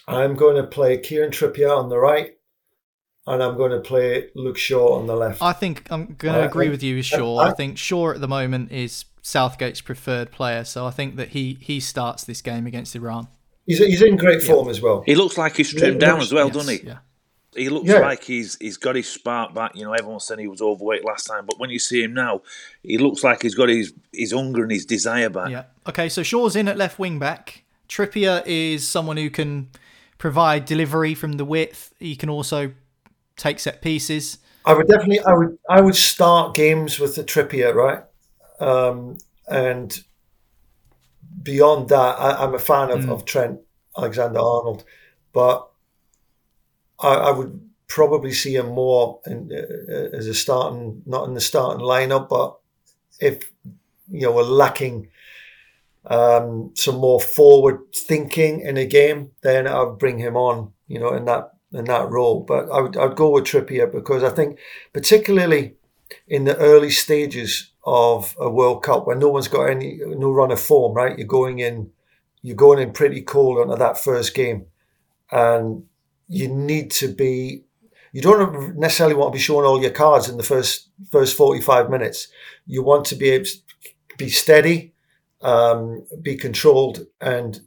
I'm 0.07 0.35
going 0.35 0.55
to 0.55 0.67
play 0.67 0.97
Kieran 0.97 1.31
Trippier 1.31 1.75
on 1.75 1.89
the 1.89 1.97
right 1.97 2.36
and 3.27 3.43
I'm 3.43 3.57
going 3.57 3.71
to 3.71 3.81
play 3.81 4.29
Luke 4.33 4.57
Shaw 4.57 4.97
on 4.97 5.05
the 5.05 5.15
left. 5.15 5.41
I 5.41 5.53
think 5.53 5.85
I'm 5.91 6.15
going 6.17 6.33
to 6.33 6.45
agree 6.45 6.69
with 6.69 6.81
you 6.81 6.95
with 6.95 7.05
Shaw. 7.05 7.37
I, 7.37 7.49
I 7.49 7.53
think 7.53 7.77
Shaw 7.77 8.11
at 8.11 8.21
the 8.21 8.27
moment 8.27 8.71
is 8.71 9.05
Southgate's 9.21 9.81
preferred 9.81 10.31
player, 10.31 10.63
so 10.63 10.85
I 10.85 10.91
think 10.91 11.17
that 11.17 11.29
he 11.29 11.57
he 11.59 11.79
starts 11.79 12.23
this 12.23 12.41
game 12.41 12.65
against 12.65 12.95
Iran. 12.95 13.27
He's, 13.65 13.79
he's 13.79 14.01
in 14.01 14.15
great 14.15 14.41
form 14.41 14.67
yeah. 14.67 14.71
as 14.71 14.81
well. 14.81 15.03
He 15.05 15.13
looks 15.13 15.37
like 15.37 15.57
he's 15.57 15.73
trimmed 15.73 15.99
down 15.99 16.21
as 16.21 16.31
well, 16.31 16.47
yes, 16.47 16.55
doesn't 16.55 16.79
he? 16.79 16.87
Yeah. 16.87 16.97
He 17.53 17.69
looks 17.69 17.89
yeah. 17.89 17.99
like 17.99 18.23
he's 18.23 18.55
he's 18.61 18.77
got 18.77 18.95
his 18.95 19.09
spark 19.09 19.53
back. 19.53 19.75
You 19.75 19.83
know, 19.83 19.93
everyone 19.93 20.21
said 20.21 20.39
he 20.39 20.47
was 20.47 20.61
overweight 20.61 21.03
last 21.03 21.25
time, 21.25 21.45
but 21.45 21.59
when 21.59 21.69
you 21.69 21.79
see 21.79 22.01
him 22.01 22.13
now, 22.13 22.41
he 22.81 22.97
looks 22.97 23.23
like 23.23 23.41
he's 23.41 23.55
got 23.55 23.67
his 23.67 23.93
his 24.13 24.31
hunger 24.31 24.63
and 24.63 24.71
his 24.71 24.85
desire 24.85 25.29
back. 25.29 25.49
Yeah. 25.49 25.63
Okay, 25.87 26.07
so 26.07 26.23
Shaw's 26.23 26.55
in 26.55 26.69
at 26.69 26.77
left 26.77 26.97
wing 26.97 27.19
back. 27.19 27.63
Trippier 27.89 28.43
is 28.45 28.87
someone 28.87 29.17
who 29.17 29.29
can 29.29 29.69
provide 30.17 30.65
delivery 30.65 31.13
from 31.13 31.33
the 31.33 31.45
width. 31.45 31.93
He 31.99 32.15
can 32.15 32.29
also 32.29 32.73
take 33.37 33.59
set 33.59 33.81
pieces. 33.81 34.39
I 34.65 34.73
would 34.73 34.87
definitely, 34.87 35.21
I 35.21 35.33
would, 35.33 35.57
I 35.69 35.81
would 35.81 35.95
start 35.95 36.53
games 36.53 36.99
with 36.99 37.15
the 37.15 37.23
Trippier, 37.23 37.73
right? 37.73 38.03
Um, 38.59 39.17
and 39.47 39.97
beyond 41.41 41.89
that, 41.89 42.19
I, 42.19 42.43
am 42.43 42.53
a 42.53 42.59
fan 42.59 42.91
of, 42.91 43.05
mm. 43.05 43.09
of 43.09 43.23
Trent 43.23 43.61
Alexander 43.97 44.39
Arnold, 44.39 44.83
but 45.31 45.69
I, 46.99 47.13
I, 47.13 47.31
would 47.31 47.69
probably 47.87 48.33
see 48.33 48.55
him 48.55 48.67
more 48.67 49.21
in, 49.25 49.51
uh, 49.53 50.15
as 50.15 50.27
a 50.27 50.33
starting, 50.33 51.03
not 51.05 51.27
in 51.27 51.33
the 51.33 51.41
starting 51.41 51.85
lineup, 51.85 52.27
but 52.27 52.57
if 53.19 53.51
you 54.09 54.21
know 54.21 54.31
we're 54.31 54.43
lacking 54.43 55.09
um, 56.05 56.71
some 56.75 56.95
more 56.95 57.19
forward 57.19 57.79
thinking 57.95 58.61
in 58.61 58.77
a 58.77 58.85
game, 58.85 59.31
then 59.41 59.67
I'd 59.67 59.97
bring 59.97 60.19
him 60.19 60.35
on. 60.35 60.73
You 60.87 60.99
know, 60.99 61.13
in 61.13 61.25
that 61.25 61.56
in 61.73 61.85
that 61.85 62.09
role. 62.09 62.41
But 62.41 62.69
I 62.71 62.81
would 62.81 62.97
I'd 62.97 63.15
go 63.15 63.31
with 63.31 63.45
Trippier 63.45 63.91
because 63.91 64.23
I 64.23 64.29
think 64.29 64.59
particularly 64.93 65.75
in 66.27 66.45
the 66.45 66.57
early 66.57 66.89
stages 66.89 67.71
of 67.85 68.35
a 68.39 68.49
World 68.49 68.83
Cup 68.83 69.07
when 69.07 69.19
no 69.19 69.29
one's 69.29 69.47
got 69.47 69.69
any 69.69 69.99
no 70.05 70.31
run 70.31 70.51
of 70.51 70.59
form, 70.59 70.93
right? 70.93 71.17
You're 71.17 71.27
going 71.27 71.59
in 71.59 71.91
you're 72.41 72.55
going 72.55 72.79
in 72.79 72.93
pretty 72.93 73.21
cold 73.21 73.57
onto 73.57 73.75
that 73.77 73.97
first 73.97 74.33
game. 74.35 74.67
And 75.31 75.83
you 76.27 76.47
need 76.47 76.91
to 76.91 77.07
be 77.13 77.63
you 78.13 78.21
don't 78.21 78.77
necessarily 78.77 79.15
want 79.15 79.33
to 79.33 79.37
be 79.37 79.41
showing 79.41 79.65
all 79.65 79.81
your 79.81 79.91
cards 79.91 80.29
in 80.29 80.37
the 80.37 80.43
first 80.43 80.89
first 81.11 81.35
45 81.35 81.89
minutes. 81.89 82.29
You 82.65 82.83
want 82.83 83.05
to 83.05 83.15
be 83.15 83.29
able 83.29 83.45
to 83.45 83.57
be 84.17 84.29
steady, 84.29 84.93
um, 85.41 86.05
be 86.21 86.35
controlled, 86.35 87.05
and 87.21 87.59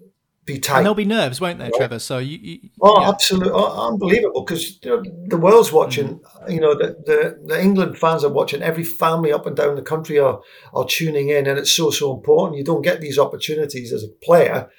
be 0.54 0.58
tight. 0.58 0.78
And 0.78 0.86
there'll 0.86 0.94
be 0.94 1.04
nerves, 1.04 1.40
won't 1.40 1.58
there, 1.58 1.70
Trevor? 1.74 1.98
So 1.98 2.18
you, 2.18 2.38
you 2.38 2.70
oh, 2.80 3.00
yeah. 3.00 3.08
absolutely, 3.08 3.52
oh, 3.52 3.88
unbelievable 3.88 4.44
because 4.44 4.78
the 4.80 5.38
world's 5.40 5.72
watching. 5.72 6.20
Mm. 6.20 6.52
You 6.52 6.60
know, 6.60 6.74
the, 6.74 6.96
the, 7.06 7.38
the 7.46 7.60
England 7.60 7.98
fans 7.98 8.24
are 8.24 8.32
watching. 8.32 8.62
Every 8.62 8.84
family 8.84 9.32
up 9.32 9.46
and 9.46 9.56
down 9.56 9.76
the 9.76 9.82
country 9.82 10.18
are 10.18 10.40
are 10.74 10.86
tuning 10.86 11.28
in, 11.28 11.46
and 11.46 11.58
it's 11.58 11.72
so 11.72 11.90
so 11.90 12.14
important. 12.14 12.58
You 12.58 12.64
don't 12.64 12.82
get 12.82 13.00
these 13.00 13.18
opportunities 13.18 13.92
as 13.92 14.04
a 14.04 14.08
player 14.24 14.70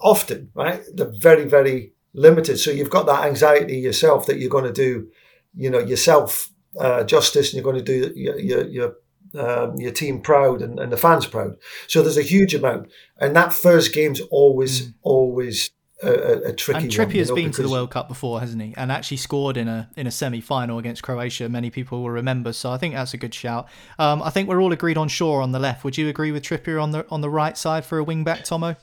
often, 0.00 0.50
right? 0.54 0.82
They're 0.94 1.12
very 1.18 1.44
very 1.44 1.92
limited. 2.14 2.58
So 2.58 2.70
you've 2.70 2.90
got 2.90 3.06
that 3.06 3.24
anxiety 3.24 3.78
yourself 3.78 4.26
that 4.26 4.38
you're 4.38 4.50
going 4.50 4.64
to 4.64 4.72
do, 4.72 5.08
you 5.54 5.70
know, 5.70 5.78
yourself 5.78 6.50
uh, 6.78 7.04
justice, 7.04 7.52
and 7.52 7.54
you're 7.54 7.72
going 7.72 7.84
to 7.84 7.92
do 7.92 8.12
your, 8.14 8.38
your, 8.38 8.66
your 8.68 8.94
um, 9.34 9.76
your 9.76 9.92
team 9.92 10.20
proud 10.20 10.62
and, 10.62 10.78
and, 10.78 10.92
the 10.92 10.96
fans 10.96 11.26
proud. 11.26 11.56
So 11.86 12.02
there's 12.02 12.18
a 12.18 12.22
huge 12.22 12.54
amount, 12.54 12.90
and 13.18 13.34
that 13.36 13.52
first 13.52 13.94
game's 13.94 14.20
always 14.30 14.88
mm. 14.88 14.94
always 15.02 15.70
a, 16.02 16.10
a, 16.10 16.38
a 16.48 16.52
tricky. 16.52 16.80
And 16.80 16.90
Trippier's 16.90 17.30
one, 17.30 17.38
you 17.38 17.44
know, 17.44 17.46
been 17.48 17.52
to 17.52 17.62
the 17.62 17.70
World 17.70 17.90
Cup 17.90 18.08
before, 18.08 18.40
hasn't 18.40 18.60
he? 18.60 18.74
And 18.76 18.90
actually 18.92 19.16
scored 19.18 19.56
in 19.56 19.68
a 19.68 19.88
in 19.96 20.06
a 20.06 20.10
semi 20.10 20.40
final 20.40 20.78
against 20.78 21.02
Croatia. 21.02 21.48
Many 21.48 21.70
people 21.70 22.02
will 22.02 22.10
remember. 22.10 22.52
So 22.52 22.70
I 22.70 22.78
think 22.78 22.94
that's 22.94 23.14
a 23.14 23.18
good 23.18 23.34
shout. 23.34 23.68
Um, 23.98 24.22
I 24.22 24.30
think 24.30 24.48
we're 24.48 24.60
all 24.60 24.72
agreed 24.72 24.98
on 24.98 25.08
Shaw 25.08 25.40
on 25.42 25.52
the 25.52 25.58
left. 25.58 25.84
Would 25.84 25.96
you 25.96 26.08
agree 26.08 26.32
with 26.32 26.42
Trippier 26.42 26.82
on 26.82 26.90
the 26.90 27.06
on 27.10 27.20
the 27.20 27.30
right 27.30 27.56
side 27.56 27.84
for 27.84 27.98
a 27.98 28.04
wing 28.04 28.24
back, 28.24 28.44
Tomo? 28.44 28.76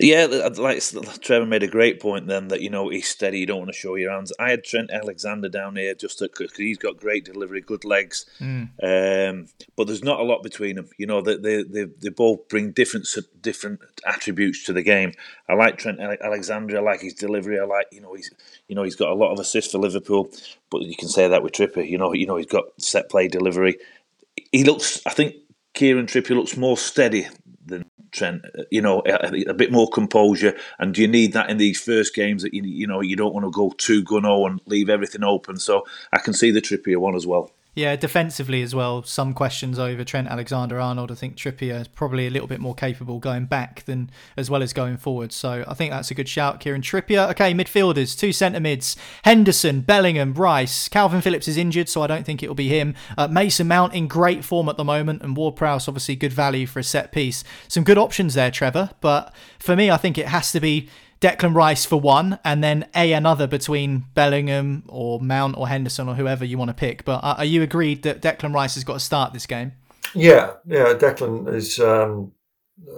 Yeah, 0.00 0.24
like 0.56 0.82
Trevor 1.20 1.44
made 1.44 1.62
a 1.62 1.68
great 1.68 2.00
point 2.00 2.26
then 2.26 2.48
that 2.48 2.62
you 2.62 2.70
know 2.70 2.88
he's 2.88 3.08
steady. 3.08 3.40
You 3.40 3.46
don't 3.46 3.58
want 3.58 3.72
to 3.72 3.78
show 3.78 3.94
your 3.96 4.10
hands. 4.10 4.32
I 4.38 4.50
had 4.50 4.64
Trent 4.64 4.90
Alexander 4.90 5.50
down 5.50 5.76
here 5.76 5.94
just 5.94 6.18
because 6.18 6.54
he's 6.56 6.78
got 6.78 6.96
great 6.96 7.26
delivery, 7.26 7.60
good 7.60 7.84
legs, 7.84 8.24
mm. 8.40 8.70
um, 8.82 9.48
but 9.76 9.86
there's 9.86 10.02
not 10.02 10.20
a 10.20 10.22
lot 10.22 10.42
between 10.42 10.76
them. 10.76 10.88
You 10.96 11.06
know, 11.06 11.20
they, 11.20 11.36
they 11.36 11.62
they 11.62 11.84
they 11.84 12.08
both 12.08 12.48
bring 12.48 12.72
different 12.72 13.06
different 13.42 13.80
attributes 14.06 14.64
to 14.64 14.72
the 14.72 14.82
game. 14.82 15.12
I 15.46 15.54
like 15.54 15.76
Trent 15.76 16.00
Alexander. 16.00 16.78
I 16.78 16.80
like 16.80 17.02
his 17.02 17.14
delivery. 17.14 17.60
I 17.60 17.64
like 17.64 17.86
you 17.92 18.00
know 18.00 18.14
he's 18.14 18.30
you 18.68 18.74
know 18.74 18.84
he's 18.84 18.96
got 18.96 19.10
a 19.10 19.14
lot 19.14 19.32
of 19.32 19.38
assists 19.38 19.72
for 19.72 19.78
Liverpool, 19.78 20.30
but 20.70 20.82
you 20.82 20.96
can 20.96 21.08
say 21.08 21.28
that 21.28 21.42
with 21.42 21.52
Trippier. 21.52 21.86
You 21.86 21.98
know 21.98 22.14
you 22.14 22.26
know 22.26 22.36
he's 22.36 22.46
got 22.46 22.64
set 22.78 23.10
play 23.10 23.28
delivery. 23.28 23.76
He 24.52 24.64
looks. 24.64 25.02
I 25.04 25.10
think 25.10 25.34
Kieran 25.74 26.06
Trippier 26.06 26.36
looks 26.36 26.56
more 26.56 26.78
steady 26.78 27.26
Trent. 28.12 28.44
You 28.70 28.82
know, 28.82 29.02
a, 29.06 29.50
a, 29.50 29.54
bit 29.54 29.72
more 29.72 29.88
composure. 29.88 30.56
And 30.78 30.94
do 30.94 31.02
you 31.02 31.08
need 31.08 31.32
that 31.32 31.50
in 31.50 31.56
these 31.56 31.80
first 31.80 32.14
games 32.14 32.42
that 32.42 32.54
you 32.54 32.62
you 32.62 32.86
know 32.86 33.00
you 33.00 33.16
don't 33.16 33.34
want 33.34 33.46
to 33.46 33.50
go 33.50 33.70
too 33.76 34.02
gun 34.02 34.26
oh 34.26 34.46
and 34.46 34.60
leave 34.66 34.88
everything 34.88 35.24
open? 35.24 35.58
So 35.58 35.84
I 36.12 36.18
can 36.18 36.34
see 36.34 36.50
the 36.50 36.60
Trippier 36.60 36.98
one 36.98 37.16
as 37.16 37.26
well. 37.26 37.50
Yeah, 37.74 37.96
defensively 37.96 38.60
as 38.60 38.74
well. 38.74 39.02
Some 39.02 39.32
questions 39.32 39.78
over 39.78 40.04
Trent 40.04 40.28
Alexander 40.28 40.78
Arnold. 40.78 41.10
I 41.10 41.14
think 41.14 41.36
Trippier 41.36 41.80
is 41.80 41.88
probably 41.88 42.26
a 42.26 42.30
little 42.30 42.46
bit 42.46 42.60
more 42.60 42.74
capable 42.74 43.18
going 43.18 43.46
back 43.46 43.84
than 43.84 44.10
as 44.36 44.50
well 44.50 44.62
as 44.62 44.74
going 44.74 44.98
forward. 44.98 45.32
So 45.32 45.64
I 45.66 45.72
think 45.72 45.90
that's 45.90 46.10
a 46.10 46.14
good 46.14 46.28
shout, 46.28 46.60
Kieran 46.60 46.82
Trippier. 46.82 47.30
Okay, 47.30 47.54
midfielders, 47.54 48.18
two 48.18 48.30
centre 48.30 48.60
mids 48.60 48.94
Henderson, 49.24 49.80
Bellingham, 49.80 50.34
Rice. 50.34 50.86
Calvin 50.88 51.22
Phillips 51.22 51.48
is 51.48 51.56
injured, 51.56 51.88
so 51.88 52.02
I 52.02 52.06
don't 52.06 52.26
think 52.26 52.42
it'll 52.42 52.54
be 52.54 52.68
him. 52.68 52.94
Uh, 53.16 53.28
Mason 53.28 53.68
Mount 53.68 53.94
in 53.94 54.06
great 54.06 54.44
form 54.44 54.68
at 54.68 54.76
the 54.76 54.84
moment, 54.84 55.22
and 55.22 55.34
Ward 55.34 55.56
Prowse 55.56 55.88
obviously 55.88 56.14
good 56.14 56.32
value 56.32 56.66
for 56.66 56.78
a 56.78 56.84
set 56.84 57.10
piece. 57.10 57.42
Some 57.68 57.84
good 57.84 57.96
options 57.96 58.34
there, 58.34 58.50
Trevor. 58.50 58.90
But 59.00 59.34
for 59.58 59.76
me, 59.76 59.90
I 59.90 59.96
think 59.96 60.18
it 60.18 60.28
has 60.28 60.52
to 60.52 60.60
be 60.60 60.90
Declan 61.22 61.54
Rice 61.54 61.84
for 61.84 62.00
one, 62.00 62.40
and 62.44 62.62
then 62.64 62.88
a 62.96 63.12
another 63.12 63.46
between 63.46 64.04
Bellingham 64.14 64.82
or 64.88 65.20
Mount 65.20 65.56
or 65.56 65.68
Henderson 65.68 66.08
or 66.08 66.16
whoever 66.16 66.44
you 66.44 66.58
want 66.58 66.70
to 66.70 66.74
pick. 66.74 67.04
But 67.04 67.20
are 67.22 67.44
you 67.44 67.62
agreed 67.62 68.02
that 68.02 68.20
Declan 68.20 68.52
Rice 68.52 68.74
has 68.74 68.82
got 68.82 68.94
to 68.94 69.00
start 69.00 69.32
this 69.32 69.46
game? 69.46 69.72
Yeah, 70.14 70.54
yeah. 70.66 70.94
Declan 70.94 71.54
is 71.54 71.78
um, 71.78 72.32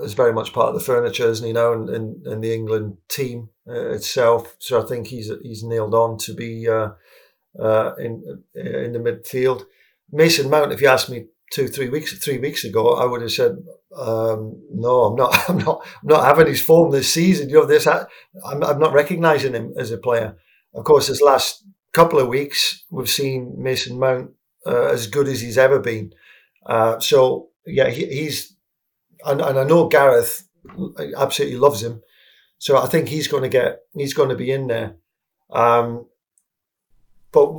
is 0.01 0.14
very 0.14 0.33
much 0.33 0.55
part 0.55 0.68
of 0.68 0.75
the 0.75 0.85
furniture, 0.85 1.29
isn't 1.29 1.47
he? 1.47 1.53
Now, 1.53 1.75
in, 1.75 1.89
in, 1.95 2.22
in 2.25 2.41
the 2.41 2.55
England 2.55 2.97
team 3.09 3.51
uh, 3.68 3.91
itself. 3.91 4.57
So 4.59 4.83
I 4.83 4.87
think 4.87 5.09
he's 5.09 5.31
he's 5.43 5.62
nailed 5.62 5.95
on 5.95 6.16
to 6.18 6.33
be 6.33 6.66
uh, 6.66 6.93
uh, 7.61 7.95
in 7.97 8.43
in 8.55 8.93
the 8.93 9.01
midfield. 9.01 9.66
Mason 10.11 10.49
Mount, 10.49 10.72
if 10.72 10.81
you 10.81 10.89
ask 10.89 11.11
me 11.11 11.27
two, 11.55 11.68
three 11.68 11.88
weeks, 11.88 12.12
three 12.18 12.38
weeks 12.38 12.64
ago, 12.64 12.94
I 12.94 13.05
would 13.05 13.22
have 13.22 13.32
said, 13.32 13.52
um, 13.96 14.61
"No, 14.72 15.05
I'm 15.05 15.16
not. 15.16 15.38
I'm 15.48 15.59
not. 15.59 15.86
I'm 16.02 16.09
not 16.09 16.24
having 16.24 16.48
his 16.48 16.61
form 16.61 16.90
this 16.90 17.12
season. 17.12 17.48
You 17.48 17.57
know, 17.57 17.66
this. 17.66 17.86
I'm, 17.86 18.07
I'm 18.44 18.78
not 18.78 18.92
recognising 18.92 19.55
him 19.55 19.72
as 19.78 19.90
a 19.90 19.98
player. 19.98 20.36
Of 20.74 20.84
course, 20.84 21.07
this 21.07 21.22
last 21.22 21.64
couple 21.92 22.18
of 22.18 22.28
weeks, 22.28 22.84
we've 22.90 23.09
seen 23.09 23.55
Mason 23.57 23.98
Mount 23.98 24.32
uh, 24.66 24.86
as 24.86 25.07
good 25.07 25.28
as 25.28 25.40
he's 25.40 25.57
ever 25.57 25.78
been. 25.78 26.12
Uh, 26.66 26.98
so 26.98 27.50
yeah, 27.66 27.88
he, 27.88 28.07
he's, 28.07 28.57
and, 29.24 29.40
and 29.40 29.59
I 29.59 29.64
know 29.64 29.88
Gareth 29.88 30.48
absolutely 31.16 31.59
loves 31.59 31.82
him. 31.82 32.02
So 32.59 32.78
I 32.78 32.86
think 32.86 33.09
he's 33.09 33.28
going 33.28 33.42
to 33.42 33.48
get, 33.48 33.82
he's 33.92 34.14
going 34.14 34.30
to 34.30 34.36
be 34.36 34.50
in 34.50 34.66
there. 34.66 34.96
Um, 35.50 36.07
but 37.30 37.52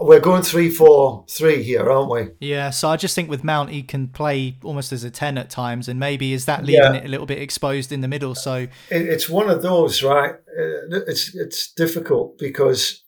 we're 0.00 0.20
going 0.20 0.42
three, 0.42 0.70
four, 0.70 1.24
three 1.28 1.62
here, 1.62 1.90
aren't 1.90 2.10
we? 2.10 2.28
Yeah. 2.40 2.70
So 2.70 2.88
I 2.88 2.96
just 2.96 3.14
think 3.14 3.28
with 3.28 3.42
Mount, 3.42 3.70
he 3.70 3.82
can 3.82 4.08
play 4.08 4.56
almost 4.62 4.92
as 4.92 5.04
a 5.04 5.10
ten 5.10 5.36
at 5.38 5.50
times, 5.50 5.88
and 5.88 5.98
maybe 5.98 6.32
is 6.32 6.44
that 6.46 6.64
leaving 6.64 6.94
yeah. 6.94 7.00
it 7.00 7.04
a 7.04 7.08
little 7.08 7.26
bit 7.26 7.40
exposed 7.40 7.90
in 7.92 8.00
the 8.00 8.08
middle? 8.08 8.34
So 8.34 8.54
it, 8.54 8.70
it's 8.90 9.28
one 9.28 9.50
of 9.50 9.62
those, 9.62 10.02
right? 10.02 10.34
Uh, 10.34 11.00
it's 11.06 11.34
it's 11.34 11.72
difficult 11.72 12.38
because 12.38 13.02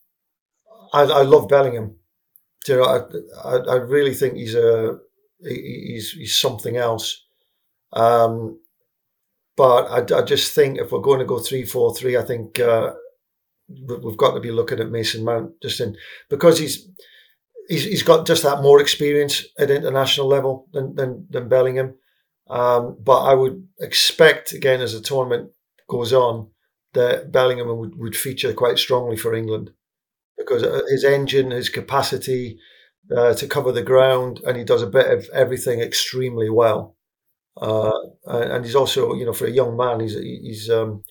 I, 0.93 1.03
I 1.03 1.23
love 1.23 1.49
Bellingham. 1.49 1.97
You 2.69 2.77
know, 2.77 2.85
I, 2.85 3.49
I, 3.49 3.57
I 3.57 3.75
really 3.77 4.15
think 4.15 4.35
he's 4.35 4.55
a 4.55 4.99
he's 5.41 6.13
he's 6.13 6.37
something 6.37 6.77
else. 6.77 7.25
Um, 7.93 8.61
but 9.57 10.13
I, 10.13 10.19
I 10.19 10.23
just 10.23 10.55
think 10.55 10.79
if 10.79 10.93
we're 10.93 11.01
going 11.01 11.19
to 11.21 11.25
go 11.25 11.39
three 11.39 11.65
four 11.65 11.95
three, 11.95 12.17
I 12.17 12.23
think 12.23 12.59
uh, 12.59 12.95
we've 14.03 14.17
got 14.17 14.33
to 14.35 14.41
be 14.41 14.51
looking 14.51 14.81
at 14.81 14.91
Mason 14.91 15.25
Mount 15.25 15.53
just 15.63 15.81
in 15.81 15.97
because 16.29 16.59
he's 16.59 16.89
he's 17.69 17.85
he's 17.85 18.03
got 18.03 18.27
just 18.27 18.43
that 18.43 18.63
more 18.63 18.81
experience 18.81 19.45
at 19.59 19.71
international 19.71 20.27
level 20.27 20.67
than 20.73 20.95
than, 20.95 21.27
than 21.31 21.49
Bellingham. 21.49 21.95
Um, 22.49 22.97
but 23.01 23.23
I 23.23 23.35
would 23.35 23.67
expect 23.81 24.53
again 24.53 24.81
as 24.81 24.93
the 24.93 25.01
tournament 25.01 25.51
goes 25.89 26.13
on 26.13 26.51
that 26.95 27.31
Bellingham 27.31 27.77
would, 27.79 27.97
would 27.97 28.17
feature 28.17 28.53
quite 28.53 28.79
strongly 28.79 29.17
for 29.17 29.35
England 29.35 29.71
because 30.37 30.63
uh, 30.63 30.81
his 30.89 31.05
engine, 31.05 31.51
his 31.51 31.69
capacity 31.69 32.59
uh, 33.15 33.35
to 33.35 33.47
cover 33.47 33.73
the 33.73 33.83
ground, 33.83 34.41
and 34.47 34.57
he 34.57 34.65
does 34.65 34.83
a 34.83 34.87
bit 34.87 35.07
of 35.07 35.29
everything 35.33 35.81
extremely 35.81 36.51
well. 36.51 36.97
Uh, 37.61 37.93
and 38.27 38.65
he's 38.65 38.75
also, 38.75 39.15
you 39.15 39.27
know, 39.27 39.33
for 39.33 39.47
a 39.47 39.51
young 39.51 39.77
man, 39.77 40.01
he's 40.01 40.15
he's 40.15 40.71
um, 40.71 41.03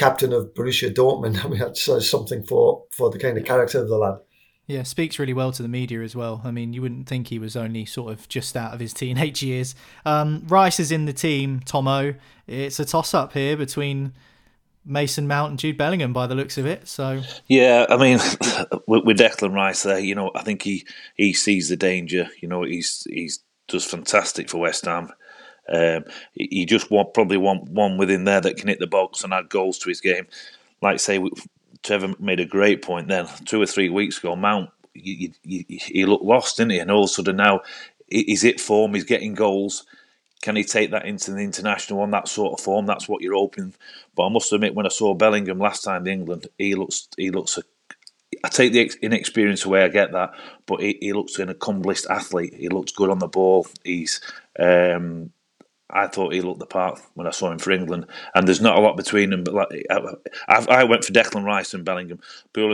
captain 0.00 0.32
of 0.32 0.54
Borussia 0.54 0.92
Dortmund. 0.92 1.44
I 1.44 1.48
mean, 1.48 1.60
that 1.60 1.76
says 1.76 2.08
something 2.08 2.42
for 2.44 2.84
for 2.90 3.10
the 3.10 3.18
kind 3.18 3.36
of 3.36 3.44
character 3.44 3.80
of 3.80 3.88
the 3.88 3.96
lad. 3.96 4.18
Yeah, 4.66 4.84
speaks 4.84 5.18
really 5.18 5.32
well 5.32 5.50
to 5.52 5.62
the 5.62 5.68
media 5.68 6.00
as 6.00 6.14
well. 6.14 6.42
I 6.44 6.52
mean, 6.52 6.72
you 6.72 6.80
wouldn't 6.80 7.08
think 7.08 7.26
he 7.26 7.40
was 7.40 7.56
only 7.56 7.84
sort 7.84 8.12
of 8.12 8.28
just 8.28 8.56
out 8.56 8.72
of 8.72 8.80
his 8.80 8.92
teenage 9.02 9.42
years. 9.42 9.74
Um, 10.06 10.44
Rice 10.46 10.80
is 10.80 10.90
in 10.90 11.04
the 11.04 11.12
team, 11.12 11.60
Tomo. 11.60 12.14
It's 12.46 12.80
a 12.80 12.84
toss 12.84 13.12
up 13.12 13.32
here 13.32 13.56
between 13.56 14.12
Mason 14.84 15.26
Mount 15.26 15.50
and 15.50 15.58
Jude 15.58 15.76
Bellingham 15.76 16.12
by 16.12 16.26
the 16.26 16.34
looks 16.34 16.56
of 16.56 16.66
it. 16.66 16.88
So 16.88 17.22
yeah, 17.46 17.86
I 17.88 17.96
mean, 17.96 18.18
with, 18.86 19.04
with 19.04 19.18
Declan 19.18 19.52
Rice 19.52 19.82
there, 19.82 19.98
you 19.98 20.14
know, 20.14 20.30
I 20.34 20.42
think 20.42 20.62
he 20.62 20.86
he 21.14 21.32
sees 21.32 21.68
the 21.68 21.76
danger. 21.76 22.28
You 22.40 22.48
know, 22.48 22.62
he's 22.62 23.06
he's 23.10 23.40
does 23.68 23.84
fantastic 23.84 24.48
for 24.48 24.58
West 24.58 24.84
Ham. 24.84 25.10
Um, 25.70 26.04
he 26.34 26.66
just 26.66 26.90
want 26.90 27.14
probably 27.14 27.36
want 27.36 27.70
one 27.70 27.96
within 27.96 28.24
there 28.24 28.40
that 28.40 28.56
can 28.56 28.68
hit 28.68 28.80
the 28.80 28.86
box 28.86 29.22
and 29.22 29.32
add 29.32 29.48
goals 29.48 29.78
to 29.78 29.88
his 29.88 30.00
game. 30.00 30.26
Like 30.82 30.98
say, 30.98 31.22
Trevor 31.82 32.14
made 32.18 32.40
a 32.40 32.44
great 32.44 32.82
point 32.82 33.08
then. 33.08 33.28
Two 33.44 33.62
or 33.62 33.66
three 33.66 33.88
weeks 33.88 34.18
ago, 34.18 34.34
Mount 34.34 34.70
he, 34.94 35.32
he, 35.42 35.64
he 35.68 36.04
looked 36.06 36.24
lost, 36.24 36.56
didn't 36.56 36.72
he? 36.72 36.78
And 36.78 36.90
all 36.90 37.04
of 37.04 37.10
a 37.10 37.12
sudden 37.12 37.36
now 37.36 37.60
he's 38.08 38.42
hit 38.42 38.60
form. 38.60 38.94
He's 38.94 39.04
getting 39.04 39.34
goals. 39.34 39.86
Can 40.42 40.56
he 40.56 40.64
take 40.64 40.90
that 40.90 41.04
into 41.04 41.32
the 41.32 41.40
international 41.40 42.00
one, 42.00 42.10
that 42.12 42.26
sort 42.26 42.58
of 42.58 42.64
form? 42.64 42.86
That's 42.86 43.08
what 43.08 43.22
you're 43.22 43.34
hoping. 43.34 43.74
But 44.16 44.26
I 44.26 44.28
must 44.30 44.52
admit, 44.52 44.74
when 44.74 44.86
I 44.86 44.90
saw 44.90 45.14
Bellingham 45.14 45.58
last 45.58 45.84
time 45.84 46.06
in 46.06 46.12
England, 46.20 46.48
he 46.56 46.74
looks 46.74 47.08
he 47.16 47.30
looks 47.30 47.58
a 47.58 47.62
I 48.42 48.48
take 48.48 48.72
the 48.72 48.90
inexperience 49.02 49.64
away. 49.64 49.82
I 49.82 49.88
get 49.88 50.12
that, 50.12 50.32
but 50.66 50.80
he, 50.80 50.96
he 51.00 51.12
looks 51.12 51.38
an 51.38 51.48
accomplished 51.48 52.06
athlete. 52.08 52.54
He 52.54 52.68
looks 52.68 52.92
good 52.92 53.10
on 53.10 53.18
the 53.18 53.28
ball. 53.28 53.66
He's 53.84 54.20
um, 54.58 55.30
I 55.92 56.06
thought 56.06 56.32
he 56.32 56.40
looked 56.40 56.60
the 56.60 56.66
part 56.66 57.00
when 57.14 57.26
I 57.26 57.30
saw 57.30 57.50
him 57.50 57.58
for 57.58 57.70
England, 57.70 58.06
and 58.34 58.46
there's 58.46 58.60
not 58.60 58.78
a 58.78 58.80
lot 58.80 58.96
between 58.96 59.30
them. 59.30 59.44
But 59.44 59.54
like, 59.54 59.86
I, 59.90 60.66
I 60.68 60.84
went 60.84 61.04
for 61.04 61.12
Declan 61.12 61.44
Rice 61.44 61.74
and 61.74 61.84
Bellingham. 61.84 62.20
But 62.52 62.66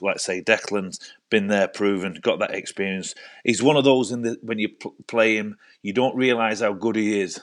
let's 0.00 0.24
say 0.24 0.42
Declan's 0.42 1.00
been 1.30 1.48
there, 1.48 1.68
proven, 1.68 2.18
got 2.22 2.38
that 2.40 2.54
experience. 2.54 3.14
He's 3.44 3.62
one 3.62 3.76
of 3.76 3.84
those 3.84 4.10
in 4.10 4.22
the 4.22 4.36
when 4.42 4.58
you 4.58 4.70
play 5.06 5.36
him, 5.36 5.56
you 5.82 5.92
don't 5.92 6.16
realise 6.16 6.60
how 6.60 6.72
good 6.72 6.96
he 6.96 7.20
is 7.20 7.40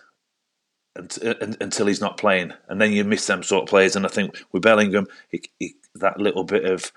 until 0.95 1.88
he's 1.88 2.01
not 2.01 2.17
playing, 2.17 2.53
and 2.69 2.80
then 2.80 2.91
you 2.91 3.03
miss 3.03 3.28
them 3.28 3.43
sort 3.43 3.63
of 3.63 3.69
players. 3.69 3.95
And 3.95 4.05
I 4.05 4.09
think 4.09 4.38
with 4.51 4.63
Bellingham, 4.63 5.07
he, 5.30 5.41
he, 5.59 5.76
that 5.95 6.19
little 6.19 6.43
bit 6.43 6.65
of 6.65 6.91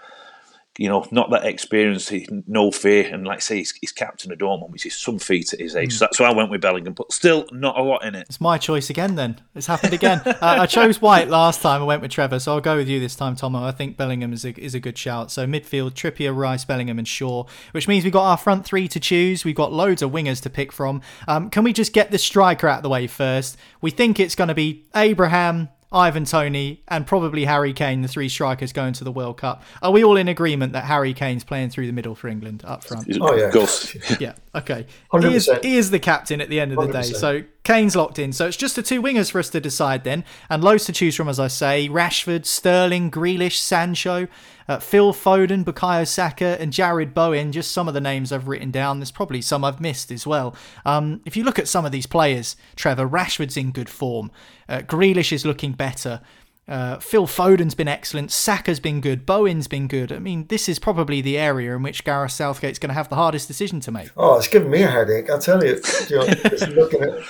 you 0.79 0.89
know, 0.89 1.05
not 1.11 1.31
that 1.31 1.45
experience, 1.45 2.11
no 2.47 2.71
fear, 2.71 3.13
and 3.13 3.27
like 3.27 3.39
I 3.39 3.41
say, 3.41 3.57
he's, 3.57 3.73
he's 3.73 3.91
captain 3.91 4.31
of 4.31 4.39
Dortmund, 4.39 4.71
which 4.71 4.87
is 4.87 4.97
some 4.97 5.19
feat 5.19 5.53
at 5.53 5.59
his 5.59 5.75
age. 5.75 5.93
Mm. 5.93 5.99
So, 5.99 6.09
so, 6.13 6.25
I 6.25 6.33
went 6.33 6.51
with 6.51 6.61
Bellingham, 6.61 6.93
but 6.93 7.13
still 7.13 7.47
not 7.51 7.77
a 7.77 7.83
lot 7.83 8.05
in 8.05 8.15
it. 8.15 8.27
It's 8.29 8.41
my 8.41 8.59
choice 8.59 8.89
again. 8.89 9.17
Then 9.17 9.41
it's 9.57 9.67
happened 9.67 9.93
again. 9.93 10.23
uh, 10.25 10.37
I 10.41 10.67
chose 10.67 11.03
White 11.03 11.29
last 11.29 11.63
time. 11.63 11.83
I 11.83 11.85
went 11.85 12.01
with 12.01 12.13
Trevor, 12.13 12.39
so 12.39 12.55
I'll 12.55 12.61
go 12.61 12.77
with 12.77 12.89
you 12.89 13.01
this 13.01 13.17
time, 13.17 13.35
Tomo. 13.35 13.65
I 13.65 13.73
think 13.73 13.97
Bellingham 13.97 14.33
is 14.33 14.45
a, 14.45 14.59
is 14.59 14.77
a 14.77 14.81
good 14.81 14.97
shout. 14.97 15.33
So 15.33 15.49
midfield: 15.49 15.95
Trippier, 15.95 16.35
Rice, 16.35 16.65
Bellingham, 16.65 16.99
and 16.99 17.09
Shaw. 17.09 17.45
Which 17.73 17.89
means 17.89 18.05
we've 18.05 18.13
got 18.13 18.31
our 18.31 18.37
front 18.37 18.65
three 18.65 18.87
to 18.87 19.01
choose. 19.01 19.45
We've 19.45 19.57
got 19.57 19.73
loads 19.73 20.01
of 20.01 20.13
wingers 20.13 20.41
to 20.43 20.51
pick 20.51 20.71
from. 20.71 21.03
Um, 21.27 21.51
can 21.51 21.65
we 21.65 21.73
just 21.73 21.93
get 21.93 22.13
the 22.13 22.19
striker 22.19 22.69
out 22.69 22.79
of 22.79 22.83
the 22.85 22.89
way 22.89 23.09
first? 23.09 23.57
We 23.81 23.91
think 23.91 24.21
it's 24.21 24.37
going 24.37 24.49
to 24.49 24.55
be 24.55 24.87
Abraham, 24.95 25.71
Ivan 25.91 26.27
Toney, 26.27 26.83
and 26.89 27.07
probably 27.07 27.47
Harry 27.47 27.73
Kane, 27.73 28.03
the 28.03 28.09
three 28.09 28.29
strikers 28.29 28.73
going 28.73 28.93
to 28.95 29.05
the 29.05 29.13
World 29.13 29.39
Cup. 29.39 29.63
Are 29.81 29.91
we 29.91 30.05
all 30.05 30.17
in 30.17 30.29
agreement 30.29 30.75
that 30.75 30.85
Harry 30.85 31.15
Kane's 31.15 31.45
playing 31.45 31.71
through 31.71 31.87
the 31.87 31.93
middle 31.93 32.15
for 32.15 32.29
England 32.29 32.63
up 32.67 32.85
front? 32.85 33.09
Oh, 33.21 33.35
yeah. 33.35 34.17
yeah, 34.21 34.35
okay. 34.55 34.87
He 35.19 35.35
is, 35.35 35.51
he 35.63 35.77
is, 35.77 35.91
the 35.91 35.99
captain 35.99 36.43
at 36.43 36.51
the 36.51 36.61
end 36.61 36.73
of 36.73 36.79
the 36.79 36.93
100%. 36.93 36.93
day. 36.93 37.03
So 37.15 37.43
Kane's 37.65 37.97
locked 37.97 38.19
in. 38.19 38.33
So 38.33 38.47
it's 38.47 38.57
just 38.57 38.77
the 38.77 38.83
two 38.83 39.01
wingers 39.01 39.31
for 39.31 39.39
us 39.39 39.49
to 39.51 39.61
decide 39.61 40.05
then, 40.05 40.25
and 40.51 40.63
loads 40.63 40.85
to 40.87 40.93
choose 40.93 41.17
from, 41.17 41.29
as 41.29 41.41
I 41.41 41.49
say 41.49 41.89
Rashford, 41.89 42.45
Sterling, 42.45 43.11
Grealish, 43.11 43.57
Sancho. 43.57 44.29
Uh, 44.69 44.79
Phil 44.79 45.13
Foden, 45.13 45.65
Bukayo 45.65 46.07
Saka, 46.07 46.61
and 46.61 46.73
Jarrod 46.73 47.15
Bowen, 47.15 47.53
just 47.53 47.73
some 47.73 47.89
of 47.89 47.95
the 47.95 48.01
names 48.01 48.33
I've 48.33 48.49
written 48.49 48.71
down. 48.71 48.99
There's 48.99 49.11
probably 49.11 49.41
some 49.41 49.65
I've 49.65 49.81
missed 49.81 50.11
as 50.11 50.27
well. 50.27 50.55
Um, 50.85 51.21
if 51.25 51.37
you 51.37 51.45
look 51.45 51.59
at 51.59 51.69
some 51.69 51.85
of 51.85 51.93
these 51.93 52.07
players, 52.07 52.57
Trevor, 52.77 53.09
Rashford's 53.09 53.57
in 53.57 53.71
good 53.73 53.89
form. 53.89 54.31
Uh, 54.69 54.81
Grealish 54.81 55.33
is 55.33 55.47
looking 55.47 55.73
better. 55.73 56.21
Uh, 56.69 56.99
Phil 56.99 57.27
Foden's 57.27 57.75
been 57.75 57.89
excellent. 57.89 58.31
Saka's 58.31 58.79
been 58.79 59.01
good. 59.01 59.25
Bowen's 59.25 59.69
been 59.69 59.89
good. 59.89 60.13
I 60.13 60.19
mean, 60.19 60.47
this 60.49 60.69
is 60.69 60.79
probably 60.79 61.23
the 61.23 61.39
area 61.39 61.75
in 61.75 61.83
which 61.83 62.05
Gareth 62.05 62.33
Southgate's 62.33 62.79
going 62.79 62.91
to 62.91 62.95
have 62.95 63.09
the 63.09 63.17
hardest 63.17 63.49
decision 63.49 63.81
to 63.81 63.91
make. 63.91 64.11
Oh, 64.19 64.37
it's 64.37 64.49
giving 64.49 64.71
me 64.71 64.83
a 64.83 64.91
headache. 64.91 65.31
I 65.31 65.39
tell 65.39 65.65
you, 65.65 65.81
you 66.11 66.17
know, 66.17 66.27
looking 66.75 67.03
at 67.03 67.25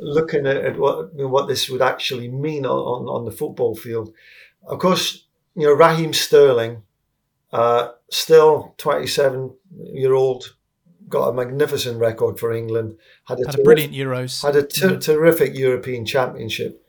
looking 0.00 0.46
at 0.46 0.76
what 0.76 1.14
what 1.14 1.46
this 1.46 1.68
would 1.68 1.82
actually 1.82 2.28
mean 2.28 2.66
on, 2.66 3.06
on 3.06 3.24
the 3.24 3.30
football 3.30 3.76
field. 3.76 4.12
Of 4.66 4.80
course, 4.80 5.26
you 5.54 5.66
know, 5.66 5.72
Raheem 5.72 6.12
Sterling, 6.12 6.82
uh, 7.52 7.90
still 8.10 8.74
27 8.78 9.54
year 9.92 10.14
old, 10.14 10.54
got 11.08 11.28
a 11.28 11.32
magnificent 11.32 11.98
record 11.98 12.38
for 12.38 12.52
England. 12.52 12.96
Had 13.26 13.40
a, 13.40 13.46
had 13.46 13.58
a 13.58 13.62
brilliant 13.62 13.92
Euros. 13.92 14.42
Had 14.42 14.56
a 14.56 14.62
ter- 14.62 14.98
terrific 14.98 15.56
European 15.56 16.06
Championship. 16.06 16.84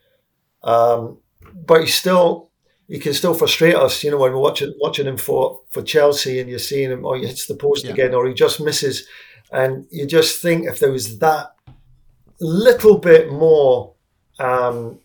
Um, 0.63 1.17
but 1.53 1.81
he's 1.81 1.95
still, 1.95 2.51
he 2.87 2.99
can 2.99 3.13
still 3.13 3.33
frustrate 3.33 3.75
us, 3.75 4.03
you 4.03 4.11
know, 4.11 4.17
when 4.17 4.31
we're 4.31 4.39
watching, 4.39 4.73
watching 4.79 5.07
him 5.07 5.17
for, 5.17 5.61
for 5.71 5.81
Chelsea 5.81 6.39
and 6.39 6.49
you're 6.49 6.59
seeing 6.59 6.91
him, 6.91 7.05
or 7.05 7.17
he 7.17 7.25
hits 7.25 7.47
the 7.47 7.55
post 7.55 7.85
yeah. 7.85 7.91
again, 7.91 8.13
or 8.13 8.27
he 8.27 8.33
just 8.33 8.61
misses. 8.61 9.07
And 9.51 9.87
you 9.89 10.05
just 10.05 10.41
think 10.41 10.67
if 10.67 10.79
there 10.79 10.91
was 10.91 11.19
that 11.19 11.55
little 12.39 12.97
bit 12.97 13.31
more, 13.31 13.93
um, 14.39 14.99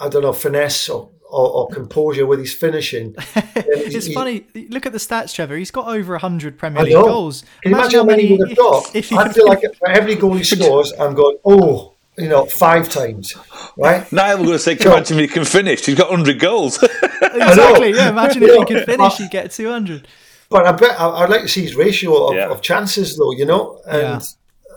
I 0.00 0.08
don't 0.08 0.22
know, 0.22 0.32
finesse 0.32 0.88
or 0.88 1.10
or, 1.30 1.50
or 1.50 1.68
composure 1.68 2.26
with 2.26 2.38
his 2.38 2.54
finishing. 2.54 3.14
it's 3.56 4.06
he, 4.06 4.14
funny. 4.14 4.46
Look 4.54 4.86
at 4.86 4.92
the 4.92 4.98
stats, 4.98 5.34
Trevor. 5.34 5.56
He's 5.56 5.70
got 5.70 5.88
over 5.88 6.14
100 6.14 6.58
Premier 6.58 6.84
League 6.84 6.94
goals. 6.94 7.42
Can 7.62 7.72
you 7.72 7.78
imagine, 7.78 8.00
how 8.00 8.04
many 8.04 8.26
he 8.26 8.36
would 8.36 8.48
have 8.48 8.56
got? 8.56 8.94
If, 8.94 9.12
if 9.12 9.18
I 9.18 9.32
feel 9.32 9.46
like 9.46 9.62
for 9.78 9.88
every 9.88 10.14
goal 10.14 10.34
he 10.34 10.44
scores, 10.44 10.92
I'm 10.98 11.14
going, 11.14 11.38
oh, 11.44 11.94
you 12.18 12.28
know, 12.28 12.46
five 12.46 12.88
times, 12.88 13.34
right? 13.76 14.10
Now 14.10 14.26
I'm 14.26 14.38
going 14.38 14.52
to 14.52 14.58
say, 14.58 14.76
imagine 14.80 15.18
if 15.18 15.28
he 15.28 15.34
can 15.34 15.44
finish. 15.44 15.84
He's 15.84 15.96
got 15.96 16.08
100 16.08 16.40
goals. 16.40 16.82
exactly, 16.82 17.92
yeah. 17.92 18.08
Imagine 18.08 18.42
if 18.42 18.54
he 18.54 18.74
could 18.74 18.84
finish, 18.86 19.16
he'd 19.18 19.30
get 19.30 19.50
200. 19.50 20.08
But 20.48 20.66
I 20.66 20.72
bet 20.72 20.98
I'd 20.98 21.28
like 21.28 21.42
to 21.42 21.48
see 21.48 21.62
his 21.62 21.74
ratio 21.74 22.28
of, 22.28 22.36
yeah. 22.36 22.48
of 22.48 22.62
chances, 22.62 23.16
though, 23.16 23.32
you 23.32 23.44
know? 23.44 23.80
And 23.86 24.22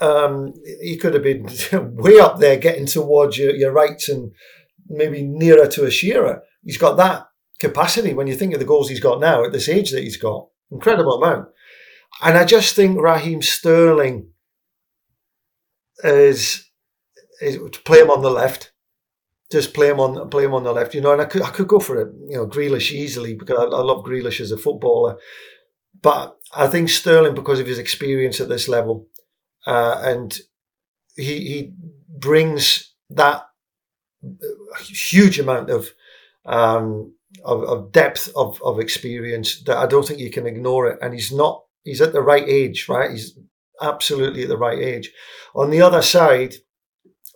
yeah. 0.02 0.08
um, 0.08 0.54
he 0.82 0.98
could 0.98 1.14
have 1.14 1.24
been 1.24 1.48
way 1.96 2.20
up 2.20 2.40
there 2.40 2.58
getting 2.58 2.88
towards 2.88 3.38
your, 3.38 3.56
your 3.56 3.72
Wrights 3.72 4.10
and 4.10 4.34
maybe 4.90 5.24
nearer 5.24 5.68
to 5.68 5.86
a 5.86 5.92
Shearer. 5.92 6.44
He's 6.64 6.78
got 6.78 6.98
that 6.98 7.28
capacity 7.60 8.14
when 8.14 8.28
you 8.28 8.36
think 8.36 8.54
of 8.54 8.60
the 8.60 8.66
goals 8.66 8.90
he's 8.90 9.00
got 9.00 9.20
now 9.20 9.44
at 9.44 9.52
this 9.52 9.70
age 9.70 9.92
that 9.92 10.04
he's 10.04 10.18
got. 10.18 10.48
Incredible 10.72 11.22
amount. 11.22 11.50
And 12.22 12.38
I 12.38 12.46
just 12.46 12.76
think 12.76 13.00
Raheem 13.00 13.42
Sterling 13.42 14.30
is, 16.04 16.66
is 17.42 17.56
to 17.56 17.82
play 17.82 18.00
him 18.00 18.10
on 18.10 18.22
the 18.22 18.32
left. 18.32 18.72
Just 19.52 19.74
play 19.74 19.90
him 19.90 20.00
on 20.00 20.30
play 20.30 20.44
him 20.44 20.54
on 20.54 20.64
the 20.64 20.72
left, 20.72 20.94
you 20.94 21.02
know. 21.02 21.12
And 21.12 21.22
I 21.24 21.26
could 21.26 21.42
I 21.42 21.50
could 21.50 21.68
go 21.68 21.80
for 21.80 22.00
it, 22.00 22.14
you 22.28 22.38
know, 22.38 22.46
Grealish 22.46 22.92
easily 22.92 23.34
because 23.34 23.58
I, 23.58 23.64
I 23.64 23.82
love 23.82 24.06
Grealish 24.06 24.40
as 24.40 24.52
a 24.52 24.58
footballer. 24.58 25.18
But 26.04 26.38
I 26.56 26.68
think 26.68 26.90
Sterling, 26.90 27.34
because 27.34 27.60
of 27.60 27.66
his 27.66 27.80
experience 27.80 28.40
at 28.40 28.48
this 28.48 28.68
level, 28.68 29.08
uh, 29.66 30.02
and 30.04 30.40
he 31.16 31.48
he 31.48 31.74
brings 32.08 32.94
that 33.10 33.49
huge 34.82 35.40
amount 35.40 35.70
of 35.70 35.90
um, 36.46 37.14
of, 37.44 37.64
of, 37.64 37.92
depth 37.92 38.30
of, 38.36 38.62
of 38.64 38.80
experience 38.80 39.62
that 39.64 39.78
I 39.78 39.86
don't 39.86 40.08
think 40.08 40.20
you 40.20 40.32
can 40.32 40.48
ignore 40.48 40.88
it. 40.88 40.98
And 41.02 41.14
he's 41.14 41.32
not 41.32 41.64
he's 41.84 42.02
at 42.02 42.14
the 42.14 42.22
right 42.22 42.48
age, 42.48 42.88
right? 42.90 43.12
He's 43.12 43.38
absolutely 43.82 44.44
at 44.44 44.50
the 44.50 44.58
right 44.58 44.80
age. 44.80 45.12
On 45.56 45.70
the 45.70 45.82
other 45.82 46.02
side, 46.02 46.56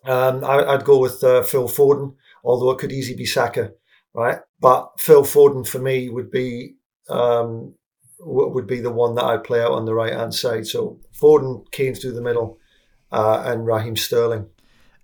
um, 0.05 0.43
I, 0.43 0.75
would 0.75 0.85
go 0.85 0.97
with 0.97 1.23
uh, 1.23 1.43
Phil 1.43 1.67
Foden, 1.67 2.15
although 2.43 2.71
it 2.71 2.79
could 2.79 2.91
easily 2.91 3.17
be 3.17 3.25
Saka, 3.25 3.71
right? 4.13 4.39
But 4.59 4.99
Phil 4.99 5.23
Foden 5.23 5.67
for 5.67 5.79
me 5.79 6.09
would 6.09 6.31
be 6.31 6.75
um, 7.09 7.75
would 8.19 8.67
be 8.67 8.79
the 8.79 8.91
one 8.91 9.15
that 9.15 9.25
I'd 9.25 9.43
play 9.43 9.61
out 9.61 9.73
on 9.73 9.85
the 9.85 9.93
right 9.93 10.13
hand 10.13 10.33
side. 10.33 10.65
So 10.67 10.99
Foden, 11.13 11.69
Kane 11.71 11.95
through 11.95 12.13
the 12.13 12.21
middle, 12.21 12.57
uh, 13.11 13.43
and 13.45 13.65
Raheem 13.65 13.95
Sterling. 13.95 14.47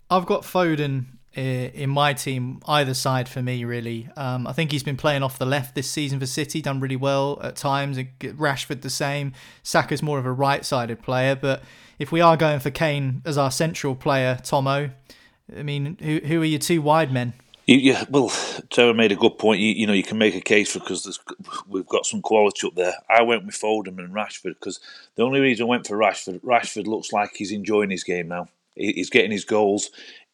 I've 0.10 0.26
got 0.26 0.44
Foden 0.44 1.19
in 1.36 1.90
my 1.90 2.14
team, 2.14 2.60
either 2.68 2.94
side 2.94 3.30
for 3.30 3.42
me, 3.42 3.64
really. 3.64 4.10
Um, 4.18 4.48
I 4.48 4.54
think 4.54 4.72
he's 4.72 4.84
been 4.84 4.98
playing 4.98 5.24
off 5.24 5.38
the 5.38 5.46
left 5.46 5.76
this 5.76 5.90
season 5.90 6.20
for 6.20 6.26
City, 6.26 6.62
done 6.62 6.80
really 6.80 6.96
well 6.96 7.40
at 7.44 7.56
times. 7.56 7.98
Rashford 7.98 8.82
the 8.82 8.90
same. 8.90 9.34
Saka's 9.62 10.02
more 10.02 10.18
of 10.18 10.26
a 10.26 10.32
right 10.32 10.66
sided 10.66 11.02
player, 11.02 11.36
but 11.36 11.62
if 12.00 12.12
we 12.12 12.22
are 12.22 12.36
going 12.36 12.60
for 12.60 12.72
Kane 12.72 13.22
as 13.26 13.38
our 13.38 13.52
central 13.52 13.96
player, 13.96 14.40
Tomo, 14.44 14.90
I 15.56 15.64
mean, 15.64 15.98
who, 16.02 16.20
who 16.20 16.42
are 16.42 16.46
your 16.46 16.60
two 16.60 16.82
wide 16.82 17.12
men? 17.12 17.34
Yeah, 17.68 18.04
well, 18.10 18.32
Trevor 18.72 18.96
made 18.96 19.12
a 19.12 19.16
good 19.16 19.38
point. 19.38 19.60
You, 19.60 19.74
you 19.74 19.86
know, 19.86 19.94
you 19.94 20.02
can 20.02 20.18
make 20.18 20.34
a 20.34 20.42
case 20.42 20.72
for 20.72 20.80
because 20.80 21.20
we've 21.68 21.86
got 21.86 22.08
some 22.08 22.20
quality 22.24 22.66
up 22.66 22.74
there. 22.74 22.96
I 23.08 23.22
went 23.22 23.46
with 23.46 23.54
Foden 23.54 24.00
and 24.00 24.12
Rashford 24.12 24.56
because 24.56 24.80
the 25.14 25.22
only 25.22 25.40
reason 25.40 25.68
I 25.68 25.70
went 25.70 25.86
for 25.86 25.96
Rashford, 25.96 26.40
Rashford 26.42 26.88
looks 26.88 27.14
like 27.14 27.36
he's 27.36 27.52
enjoying 27.52 27.92
his 27.92 28.04
game 28.04 28.30
now. 28.30 28.48
He's 28.76 29.10
getting 29.10 29.30
his 29.30 29.46
goals. 29.46 29.92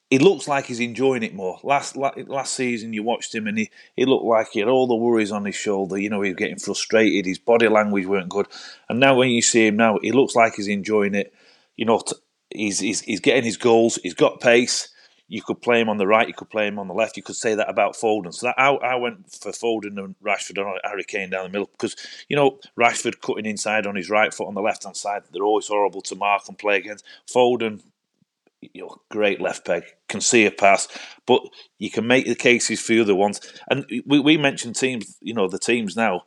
He 0.09 0.19
looks 0.19 0.47
like 0.47 0.65
he's 0.65 0.79
enjoying 0.79 1.23
it 1.23 1.33
more. 1.33 1.59
Last 1.63 1.97
last 1.97 2.53
season, 2.53 2.93
you 2.93 3.01
watched 3.01 3.33
him 3.33 3.47
and 3.47 3.57
he, 3.57 3.71
he 3.95 4.05
looked 4.05 4.25
like 4.25 4.49
he 4.51 4.59
had 4.59 4.69
all 4.69 4.87
the 4.87 4.95
worries 4.95 5.31
on 5.31 5.45
his 5.45 5.55
shoulder. 5.55 5.97
You 5.97 6.09
know, 6.09 6.21
he 6.21 6.29
was 6.29 6.37
getting 6.37 6.59
frustrated. 6.59 7.25
His 7.25 7.39
body 7.39 7.67
language 7.67 8.05
weren't 8.05 8.29
good. 8.29 8.47
And 8.87 8.99
now 8.99 9.15
when 9.15 9.29
you 9.29 9.41
see 9.41 9.65
him 9.65 9.77
now, 9.77 9.97
he 10.01 10.11
looks 10.11 10.35
like 10.35 10.55
he's 10.55 10.67
enjoying 10.67 11.15
it. 11.15 11.33
You 11.75 11.85
know, 11.85 12.01
he's, 12.53 12.79
he's, 12.79 13.01
he's 13.01 13.19
getting 13.19 13.43
his 13.43 13.57
goals. 13.57 13.97
He's 14.03 14.13
got 14.13 14.41
pace 14.41 14.89
you 15.27 15.41
could 15.41 15.61
play 15.61 15.81
him 15.81 15.89
on 15.89 15.97
the 15.97 16.05
right, 16.05 16.27
you 16.27 16.33
could 16.33 16.49
play 16.49 16.67
him 16.67 16.77
on 16.77 16.87
the 16.87 16.93
left. 16.93 17.17
You 17.17 17.23
could 17.23 17.35
say 17.35 17.55
that 17.55 17.69
about 17.69 17.95
Foden. 17.95 18.33
So 18.33 18.47
that, 18.47 18.55
I, 18.59 18.69
I 18.75 18.95
went 18.95 19.31
for 19.31 19.51
Foden 19.51 19.97
and 19.97 20.15
Rashford 20.23 20.59
and 20.59 20.79
Harry 20.83 21.03
Kane 21.03 21.31
down 21.31 21.43
the 21.45 21.49
middle 21.49 21.69
because 21.71 21.95
you 22.29 22.35
know 22.35 22.59
Rashford 22.79 23.21
cutting 23.21 23.45
inside 23.45 23.87
on 23.87 23.95
his 23.95 24.09
right 24.09 24.33
foot 24.33 24.47
on 24.47 24.53
the 24.53 24.61
left 24.61 24.83
hand 24.83 24.95
side. 24.95 25.23
They're 25.31 25.43
always 25.43 25.67
horrible 25.67 26.01
to 26.03 26.15
mark 26.15 26.43
and 26.47 26.57
play 26.57 26.77
against. 26.77 27.05
Foden, 27.27 27.81
you 28.73 28.83
know, 28.83 28.97
great 29.09 29.41
left 29.41 29.65
peg, 29.65 29.83
can 30.07 30.21
see 30.21 30.45
a 30.45 30.51
pass, 30.51 30.87
but 31.25 31.41
you 31.77 31.89
can 31.89 32.07
make 32.07 32.25
the 32.25 32.35
cases 32.35 32.81
for 32.81 32.93
the 32.93 33.01
other 33.01 33.15
ones. 33.15 33.41
And 33.69 33.85
we, 34.05 34.19
we 34.19 34.37
mentioned 34.37 34.75
teams, 34.75 35.17
you 35.21 35.33
know, 35.33 35.47
the 35.47 35.59
teams 35.59 35.95
now 35.95 36.23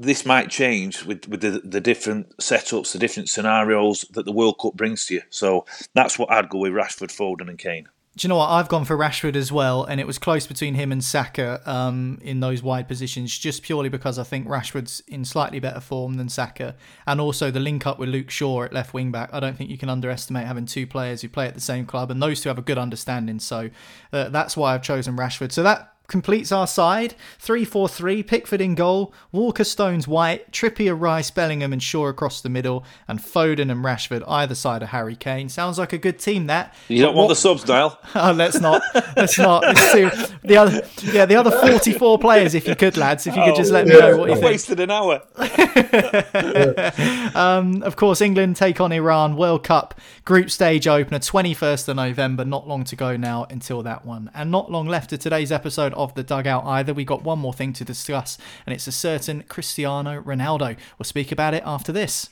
this 0.00 0.24
might 0.24 0.48
change 0.48 1.04
with, 1.04 1.26
with 1.28 1.40
the, 1.40 1.60
the 1.64 1.80
different 1.80 2.36
setups, 2.38 2.92
the 2.92 3.00
different 3.00 3.28
scenarios 3.28 4.04
that 4.12 4.24
the 4.24 4.32
World 4.32 4.56
Cup 4.62 4.74
brings 4.74 5.06
to 5.06 5.14
you. 5.14 5.22
So 5.28 5.66
that's 5.92 6.16
what 6.16 6.30
I'd 6.30 6.48
go 6.48 6.58
with 6.58 6.72
Rashford, 6.72 7.10
Foden, 7.10 7.50
and 7.50 7.58
Kane. 7.58 7.88
Do 8.18 8.26
you 8.26 8.30
know 8.30 8.38
what? 8.38 8.48
I've 8.48 8.68
gone 8.68 8.84
for 8.84 8.98
Rashford 8.98 9.36
as 9.36 9.52
well, 9.52 9.84
and 9.84 10.00
it 10.00 10.06
was 10.06 10.18
close 10.18 10.44
between 10.44 10.74
him 10.74 10.90
and 10.90 11.04
Saka 11.04 11.62
um, 11.64 12.18
in 12.20 12.40
those 12.40 12.64
wide 12.64 12.88
positions, 12.88 13.38
just 13.38 13.62
purely 13.62 13.88
because 13.88 14.18
I 14.18 14.24
think 14.24 14.48
Rashford's 14.48 15.04
in 15.06 15.24
slightly 15.24 15.60
better 15.60 15.78
form 15.78 16.14
than 16.14 16.28
Saka, 16.28 16.74
and 17.06 17.20
also 17.20 17.52
the 17.52 17.60
link 17.60 17.86
up 17.86 18.00
with 18.00 18.08
Luke 18.08 18.28
Shaw 18.28 18.64
at 18.64 18.72
left 18.72 18.92
wing 18.92 19.12
back. 19.12 19.30
I 19.32 19.38
don't 19.38 19.56
think 19.56 19.70
you 19.70 19.78
can 19.78 19.88
underestimate 19.88 20.48
having 20.48 20.66
two 20.66 20.84
players 20.84 21.22
who 21.22 21.28
play 21.28 21.46
at 21.46 21.54
the 21.54 21.60
same 21.60 21.86
club, 21.86 22.10
and 22.10 22.20
those 22.20 22.40
two 22.40 22.48
have 22.48 22.58
a 22.58 22.62
good 22.62 22.76
understanding. 22.76 23.38
So 23.38 23.70
uh, 24.12 24.30
that's 24.30 24.56
why 24.56 24.74
I've 24.74 24.82
chosen 24.82 25.16
Rashford. 25.16 25.52
So 25.52 25.62
that 25.62 25.94
completes 26.08 26.50
our 26.50 26.66
side. 26.66 27.14
3 27.38 27.64
4 27.64 27.88
3, 27.88 28.22
Pickford 28.22 28.60
in 28.60 28.74
goal, 28.74 29.14
Walker 29.30 29.64
Stones 29.64 30.08
White, 30.08 30.50
Trippier 30.50 30.98
Rice, 30.98 31.30
Bellingham 31.30 31.72
and 31.72 31.82
Shaw 31.82 32.08
across 32.08 32.40
the 32.40 32.48
middle, 32.48 32.84
and 33.06 33.20
Foden 33.20 33.70
and 33.70 33.84
Rashford 33.84 34.24
either 34.26 34.54
side 34.54 34.82
of 34.82 34.88
Harry 34.88 35.14
Kane. 35.14 35.48
Sounds 35.48 35.78
like 35.78 35.92
a 35.92 35.98
good 35.98 36.18
team 36.18 36.46
that. 36.46 36.74
You 36.88 37.02
don't 37.02 37.14
want 37.14 37.28
the 37.28 37.36
subs, 37.36 37.62
Dale. 37.62 37.98
oh, 38.14 38.32
let's 38.32 38.58
not. 38.60 38.82
Let's 39.16 39.38
not. 39.38 39.62
Let's 39.62 39.92
see. 39.92 40.08
The 40.42 40.56
other 40.56 40.82
yeah, 41.12 41.26
the 41.26 41.36
other 41.36 41.50
44 41.50 42.18
players 42.18 42.54
if 42.54 42.66
you 42.66 42.74
could 42.74 42.96
lads, 42.96 43.26
if 43.26 43.36
you 43.36 43.44
could 43.44 43.56
just 43.56 43.70
let 43.70 43.86
me 43.86 43.98
know 43.98 44.16
what 44.16 44.30
you 44.30 44.34
think. 44.36 44.46
wasted 44.46 44.80
an 44.80 44.90
hour. 44.90 45.22
um, 47.34 47.82
of 47.82 47.96
course 47.96 48.20
England 48.22 48.56
take 48.56 48.80
on 48.80 48.92
Iran 48.92 49.36
World 49.36 49.62
Cup 49.62 49.94
group 50.28 50.50
stage 50.50 50.86
opener 50.86 51.18
21st 51.18 51.88
of 51.88 51.96
November, 51.96 52.44
not 52.44 52.68
long 52.68 52.84
to 52.84 52.94
go 52.94 53.16
now 53.16 53.46
until 53.48 53.82
that 53.82 54.04
one. 54.04 54.30
And 54.34 54.50
not 54.50 54.70
long 54.70 54.86
left 54.86 55.08
to 55.08 55.16
today's 55.16 55.50
episode 55.50 55.94
of 55.94 56.12
the 56.12 56.22
dugout 56.22 56.66
either. 56.66 56.92
We 56.92 57.06
got 57.06 57.22
one 57.22 57.38
more 57.38 57.54
thing 57.54 57.72
to 57.72 57.82
discuss, 57.82 58.36
and 58.66 58.74
it's 58.74 58.86
a 58.86 58.92
certain 58.92 59.42
Cristiano 59.44 60.20
Ronaldo. 60.20 60.76
We'll 60.98 61.04
speak 61.04 61.32
about 61.32 61.54
it 61.54 61.62
after 61.64 61.92
this. 61.92 62.28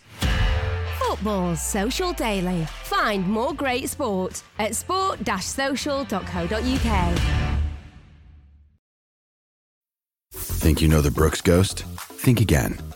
Football's 0.99 1.63
Social 1.63 2.13
Daily. 2.13 2.67
Find 2.83 3.27
more 3.27 3.55
great 3.55 3.89
sport 3.89 4.43
at 4.59 4.75
sport-social.co.uk. 4.75 7.19
Think 10.33 10.83
you 10.83 10.89
know 10.89 11.01
the 11.01 11.11
Brooks 11.11 11.41
Ghost? 11.41 11.85
Think 11.97 12.43
again. 12.43 12.79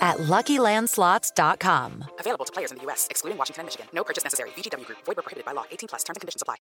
at 0.00 0.18
LuckyLandSlots.com. 0.18 2.04
Available 2.20 2.44
to 2.44 2.52
players 2.52 2.70
in 2.72 2.78
the 2.78 2.84
U.S., 2.84 3.08
excluding 3.10 3.38
Washington 3.38 3.62
and 3.62 3.66
Michigan. 3.66 3.88
No 3.92 4.04
purchase 4.04 4.24
necessary. 4.24 4.50
VGW 4.50 4.86
Group. 4.86 4.98
Void 5.04 5.16
were 5.16 5.22
prohibited 5.22 5.44
by 5.44 5.52
law. 5.52 5.64
18 5.70 5.88
plus. 5.88 6.04
Terms 6.04 6.16
and 6.16 6.20
conditions 6.20 6.42
apply. 6.42 6.56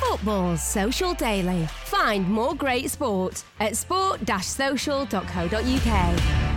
Football's 0.00 0.62
Social 0.62 1.12
Daily. 1.14 1.66
Find 1.84 2.28
more 2.28 2.54
great 2.54 2.90
sport 2.90 3.44
at 3.60 3.76
sport-social.co.uk. 3.76 6.47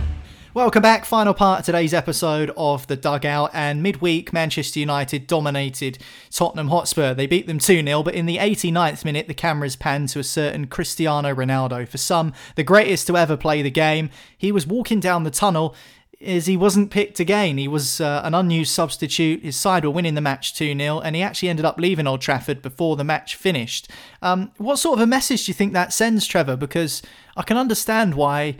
Welcome 0.54 0.82
back. 0.82 1.06
Final 1.06 1.32
part 1.32 1.60
of 1.60 1.64
today's 1.64 1.94
episode 1.94 2.52
of 2.58 2.86
The 2.86 2.94
Dugout. 2.94 3.52
And 3.54 3.82
midweek, 3.82 4.34
Manchester 4.34 4.80
United 4.80 5.26
dominated 5.26 5.96
Tottenham 6.30 6.68
Hotspur. 6.68 7.14
They 7.14 7.26
beat 7.26 7.46
them 7.46 7.58
2 7.58 7.82
0, 7.82 8.02
but 8.02 8.14
in 8.14 8.26
the 8.26 8.36
89th 8.36 9.02
minute, 9.02 9.28
the 9.28 9.32
cameras 9.32 9.76
panned 9.76 10.10
to 10.10 10.18
a 10.18 10.24
certain 10.24 10.66
Cristiano 10.66 11.34
Ronaldo. 11.34 11.88
For 11.88 11.96
some, 11.96 12.34
the 12.54 12.62
greatest 12.62 13.06
to 13.06 13.16
ever 13.16 13.34
play 13.34 13.62
the 13.62 13.70
game. 13.70 14.10
He 14.36 14.52
was 14.52 14.66
walking 14.66 15.00
down 15.00 15.24
the 15.24 15.30
tunnel 15.30 15.74
as 16.20 16.44
he 16.44 16.58
wasn't 16.58 16.90
picked 16.90 17.18
again. 17.18 17.56
He 17.56 17.66
was 17.66 17.98
uh, 17.98 18.20
an 18.22 18.34
unused 18.34 18.72
substitute. 18.72 19.42
His 19.42 19.56
side 19.56 19.86
were 19.86 19.90
winning 19.90 20.16
the 20.16 20.20
match 20.20 20.54
2 20.54 20.76
0, 20.76 21.00
and 21.00 21.16
he 21.16 21.22
actually 21.22 21.48
ended 21.48 21.64
up 21.64 21.78
leaving 21.78 22.06
Old 22.06 22.20
Trafford 22.20 22.60
before 22.60 22.96
the 22.96 23.04
match 23.04 23.36
finished. 23.36 23.88
Um, 24.20 24.52
what 24.58 24.76
sort 24.76 24.98
of 24.98 25.02
a 25.02 25.06
message 25.06 25.46
do 25.46 25.50
you 25.50 25.54
think 25.54 25.72
that 25.72 25.94
sends, 25.94 26.26
Trevor? 26.26 26.58
Because 26.58 27.00
I 27.38 27.42
can 27.42 27.56
understand 27.56 28.16
why 28.16 28.58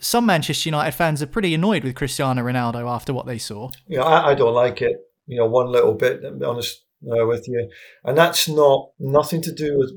some 0.00 0.26
Manchester 0.26 0.68
United 0.68 0.92
fans 0.92 1.22
are 1.22 1.26
pretty 1.26 1.54
annoyed 1.54 1.84
with 1.84 1.94
Cristiano 1.94 2.42
Ronaldo 2.42 2.88
after 2.88 3.12
what 3.12 3.26
they 3.26 3.38
saw. 3.38 3.70
Yeah, 3.86 4.02
I, 4.02 4.30
I 4.30 4.34
don't 4.34 4.54
like 4.54 4.82
it. 4.82 4.96
You 5.26 5.38
know, 5.38 5.46
one 5.46 5.70
little 5.70 5.94
bit. 5.94 6.22
To 6.22 6.32
be 6.32 6.44
honest 6.44 6.82
uh, 7.04 7.26
with 7.26 7.46
you, 7.48 7.70
and 8.04 8.16
that's 8.16 8.48
not 8.48 8.90
nothing 8.98 9.42
to 9.42 9.52
do 9.52 9.78
with 9.78 9.92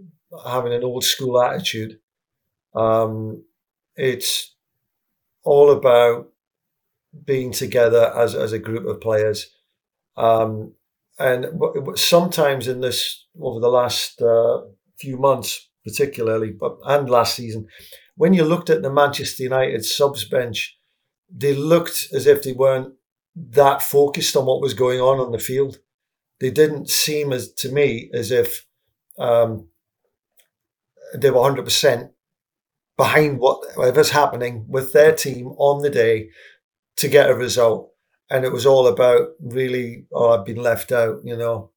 having 0.45 0.73
an 0.73 0.83
old 0.83 1.03
school 1.03 1.41
attitude. 1.41 1.99
Um, 2.75 3.43
it's 3.95 4.55
all 5.43 5.71
about 5.71 6.29
being 7.25 7.51
together 7.51 8.13
as 8.15 8.35
as 8.35 8.51
a 8.51 8.59
group 8.59 8.85
of 8.85 9.01
players. 9.01 9.49
Um, 10.15 10.73
and 11.19 11.45
sometimes 11.95 12.67
in 12.67 12.81
this 12.81 13.25
over 13.39 13.59
the 13.59 13.69
last 13.69 14.21
uh, 14.21 14.61
few 14.97 15.17
months, 15.17 15.69
particularly, 15.83 16.51
but 16.51 16.77
and 16.85 17.09
last 17.09 17.35
season, 17.35 17.67
when 18.15 18.33
you 18.33 18.43
looked 18.43 18.69
at 18.69 18.81
the 18.81 18.93
Manchester 18.93 19.43
United 19.43 19.85
subs 19.85 20.25
bench, 20.25 20.77
they 21.29 21.53
looked 21.53 22.07
as 22.13 22.27
if 22.27 22.43
they 22.43 22.53
weren't 22.53 22.93
that 23.35 23.81
focused 23.81 24.35
on 24.35 24.45
what 24.45 24.61
was 24.61 24.73
going 24.73 25.01
on 25.01 25.19
on 25.19 25.31
the 25.31 25.39
field. 25.39 25.79
They 26.39 26.51
didn't 26.51 26.89
seem 26.89 27.33
as 27.33 27.51
to 27.53 27.71
me 27.71 28.09
as 28.13 28.31
if 28.31 28.65
um, 29.17 29.67
they 31.15 31.31
were 31.31 31.41
hundred 31.41 31.65
percent 31.65 32.11
behind 32.97 33.39
whatever's 33.39 34.11
happening 34.11 34.65
with 34.67 34.93
their 34.93 35.13
team 35.13 35.47
on 35.57 35.81
the 35.81 35.89
day 35.89 36.29
to 36.97 37.07
get 37.07 37.29
a 37.29 37.35
result. 37.35 37.91
And 38.29 38.45
it 38.45 38.51
was 38.51 38.65
all 38.65 38.87
about 38.87 39.29
really, 39.39 40.05
oh, 40.11 40.31
I've 40.31 40.45
been 40.45 40.61
left 40.61 40.91
out, 40.91 41.21
you 41.23 41.35
know, 41.35 41.71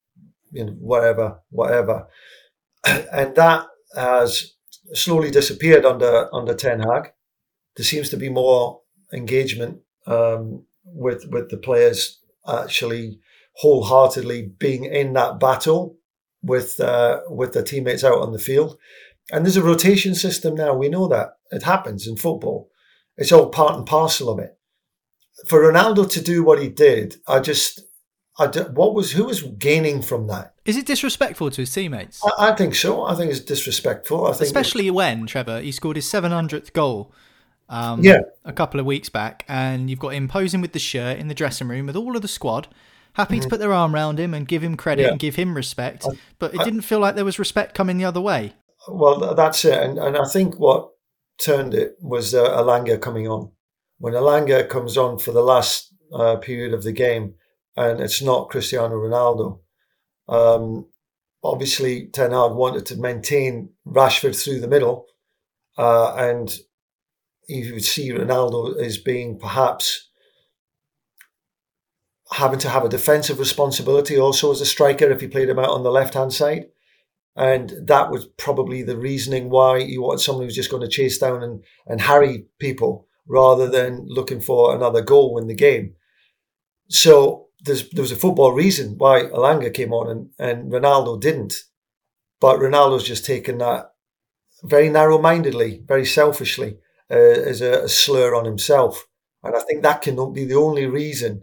you 0.52 0.64
know, 0.64 0.72
whatever, 0.72 1.40
whatever. 1.50 2.06
And 3.12 3.34
that 3.34 3.66
has 3.96 4.55
slowly 4.92 5.30
disappeared 5.30 5.84
under 5.84 6.34
under 6.34 6.54
Ten 6.54 6.80
Hag. 6.80 7.12
There 7.76 7.84
seems 7.84 8.08
to 8.10 8.16
be 8.16 8.28
more 8.28 8.80
engagement 9.12 9.80
um, 10.06 10.64
with 10.84 11.26
with 11.30 11.50
the 11.50 11.58
players 11.58 12.20
actually 12.48 13.20
wholeheartedly 13.56 14.52
being 14.58 14.84
in 14.84 15.14
that 15.14 15.40
battle 15.40 15.96
with 16.42 16.78
uh, 16.80 17.20
with 17.28 17.52
their 17.52 17.62
teammates 17.62 18.04
out 18.04 18.20
on 18.20 18.32
the 18.32 18.38
field. 18.38 18.78
And 19.32 19.44
there's 19.44 19.56
a 19.56 19.62
rotation 19.62 20.14
system 20.14 20.54
now. 20.54 20.74
We 20.74 20.88
know 20.88 21.08
that 21.08 21.30
it 21.50 21.64
happens 21.64 22.06
in 22.06 22.16
football. 22.16 22.70
It's 23.16 23.32
all 23.32 23.48
part 23.48 23.76
and 23.76 23.86
parcel 23.86 24.28
of 24.28 24.38
it. 24.38 24.56
For 25.48 25.60
Ronaldo 25.60 26.08
to 26.10 26.20
do 26.20 26.44
what 26.44 26.62
he 26.62 26.68
did, 26.68 27.16
I 27.26 27.40
just, 27.40 27.80
what 28.38 28.94
was 28.94 29.12
who 29.12 29.24
was 29.24 29.42
gaining 29.42 30.02
from 30.02 30.26
that? 30.28 30.54
Is 30.64 30.76
it 30.76 30.86
disrespectful 30.86 31.50
to 31.50 31.62
his 31.62 31.72
teammates? 31.72 32.22
I, 32.24 32.50
I 32.50 32.54
think 32.54 32.74
so. 32.74 33.04
I 33.04 33.14
think 33.14 33.30
it's 33.30 33.40
disrespectful. 33.40 34.26
I 34.26 34.32
think, 34.32 34.42
especially 34.42 34.90
when 34.90 35.26
Trevor 35.26 35.60
he 35.60 35.72
scored 35.72 35.96
his 35.96 36.06
700th 36.06 36.72
goal. 36.72 37.12
Um, 37.68 38.04
yeah. 38.04 38.20
a 38.44 38.52
couple 38.52 38.78
of 38.78 38.86
weeks 38.86 39.08
back, 39.08 39.44
and 39.48 39.90
you've 39.90 39.98
got 39.98 40.10
him 40.10 40.28
posing 40.28 40.60
with 40.60 40.72
the 40.72 40.78
shirt 40.78 41.18
in 41.18 41.26
the 41.26 41.34
dressing 41.34 41.66
room 41.66 41.86
with 41.86 41.96
all 41.96 42.14
of 42.14 42.22
the 42.22 42.28
squad, 42.28 42.68
happy 43.14 43.34
mm-hmm. 43.34 43.42
to 43.42 43.48
put 43.48 43.58
their 43.58 43.72
arm 43.72 43.92
around 43.92 44.20
him 44.20 44.34
and 44.34 44.46
give 44.46 44.62
him 44.62 44.76
credit 44.76 45.02
yeah. 45.02 45.08
and 45.08 45.18
give 45.18 45.34
him 45.34 45.56
respect. 45.56 46.06
I, 46.08 46.16
but 46.38 46.54
it 46.54 46.60
I, 46.60 46.64
didn't 46.64 46.82
feel 46.82 47.00
like 47.00 47.16
there 47.16 47.24
was 47.24 47.40
respect 47.40 47.74
coming 47.74 47.98
the 47.98 48.04
other 48.04 48.20
way. 48.20 48.52
Well, 48.86 49.34
that's 49.34 49.64
it, 49.64 49.82
and 49.82 49.98
and 49.98 50.16
I 50.16 50.26
think 50.26 50.60
what 50.60 50.90
turned 51.40 51.74
it 51.74 51.96
was 52.00 52.34
uh, 52.34 52.56
Elanga 52.56 53.00
coming 53.00 53.26
on. 53.26 53.50
When 53.98 54.14
Elanga 54.14 54.68
comes 54.68 54.96
on 54.96 55.18
for 55.18 55.32
the 55.32 55.42
last 55.42 55.92
uh, 56.14 56.36
period 56.36 56.72
of 56.72 56.84
the 56.84 56.92
game, 56.92 57.34
and 57.76 58.00
it's 58.00 58.22
not 58.22 58.48
Cristiano 58.48 58.96
Ronaldo. 58.96 59.60
Um, 60.28 60.86
obviously, 61.44 62.08
Ten 62.08 62.32
Hag 62.32 62.52
wanted 62.52 62.86
to 62.86 62.96
maintain 62.96 63.70
Rashford 63.86 64.42
through 64.42 64.60
the 64.60 64.68
middle, 64.68 65.06
uh, 65.76 66.14
and 66.16 66.58
you 67.48 67.74
would 67.74 67.84
see 67.84 68.10
Ronaldo 68.10 68.80
as 68.80 68.98
being 68.98 69.38
perhaps 69.38 70.10
having 72.32 72.58
to 72.58 72.68
have 72.68 72.84
a 72.84 72.88
defensive 72.88 73.38
responsibility 73.38 74.18
also 74.18 74.50
as 74.50 74.60
a 74.60 74.66
striker 74.66 75.10
if 75.10 75.20
he 75.20 75.28
played 75.28 75.48
him 75.48 75.58
out 75.58 75.68
on 75.68 75.84
the 75.84 75.92
left 75.92 76.14
hand 76.14 76.32
side. 76.32 76.66
And 77.36 77.72
that 77.86 78.10
was 78.10 78.26
probably 78.38 78.82
the 78.82 78.96
reasoning 78.96 79.50
why 79.50 79.78
you 79.78 80.02
wanted 80.02 80.20
someone 80.20 80.44
who's 80.44 80.56
just 80.56 80.70
going 80.70 80.82
to 80.82 80.88
chase 80.88 81.18
down 81.18 81.42
and, 81.42 81.62
and 81.86 82.00
harry 82.00 82.46
people 82.58 83.06
rather 83.28 83.68
than 83.68 84.06
looking 84.08 84.40
for 84.40 84.74
another 84.74 85.02
goal 85.02 85.38
in 85.38 85.46
the 85.46 85.54
game. 85.54 85.94
So 86.88 87.45
there's, 87.66 87.88
there 87.90 88.02
was 88.02 88.12
a 88.12 88.16
football 88.16 88.52
reason 88.52 88.96
why 88.96 89.24
Elanga 89.24 89.72
came 89.72 89.92
on 89.92 90.08
and, 90.08 90.30
and 90.38 90.72
Ronaldo 90.72 91.20
didn't. 91.20 91.54
But 92.40 92.58
Ronaldo's 92.58 93.04
just 93.04 93.24
taken 93.24 93.58
that 93.58 93.92
very 94.62 94.88
narrow 94.88 95.18
mindedly, 95.18 95.82
very 95.86 96.04
selfishly, 96.04 96.78
uh, 97.10 97.14
as 97.14 97.60
a, 97.60 97.84
a, 97.84 97.88
slur 97.88 98.34
on 98.34 98.44
himself. 98.44 99.06
And 99.42 99.54
I 99.54 99.60
think 99.60 99.82
that 99.82 100.02
can 100.02 100.32
be 100.32 100.44
the 100.44 100.56
only 100.56 100.86
reason. 100.86 101.42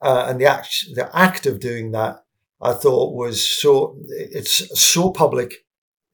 Uh, 0.00 0.26
and 0.28 0.40
the 0.40 0.46
act, 0.46 0.86
the 0.94 1.10
act 1.16 1.46
of 1.46 1.60
doing 1.60 1.92
that 1.92 2.24
I 2.60 2.72
thought 2.72 3.14
was 3.14 3.46
so 3.46 3.98
it's 4.08 4.80
so 4.80 5.10
public, 5.10 5.54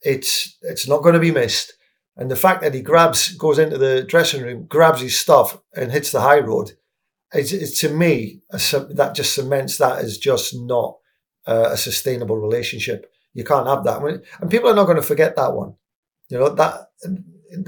it's 0.01 0.57
it's 0.63 0.89
not 0.89 1.03
going 1.03 1.15
to 1.15 1.21
be 1.21 1.31
missed. 1.31 1.75
And 2.17 2.31
the 2.31 2.37
fact 2.37 2.63
that 2.63 2.75
he 2.75 2.83
grabs, 2.83 3.35
goes 3.37 3.59
into 3.59 3.79
the 3.79 4.03
dressing 4.03 4.43
room, 4.43 4.67
grabs 4.67 5.01
his 5.01 5.19
stuff, 5.19 5.59
and 5.75 5.91
hits 5.91 6.13
the 6.13 6.21
high 6.21 6.41
road, 6.41 6.73
it's, 7.33 7.53
it's 7.53 7.81
to 7.81 7.89
me 7.89 8.41
that 8.51 9.13
just 9.15 9.35
cements 9.35 9.79
that 9.79 9.99
as 9.99 10.19
just 10.19 10.55
not 10.55 10.99
uh, 11.47 11.71
a 11.73 11.77
sustainable 11.77 12.37
relationship. 12.37 13.11
You 13.35 13.45
can't 13.45 13.67
have 13.67 13.85
that, 13.85 14.03
and 14.41 14.51
people 14.51 14.69
are 14.69 14.75
not 14.75 14.85
going 14.85 14.97
to 14.97 15.03
forget 15.03 15.37
that 15.37 15.55
one. 15.55 15.75
You 16.29 16.39
know 16.39 16.49
that 16.51 16.89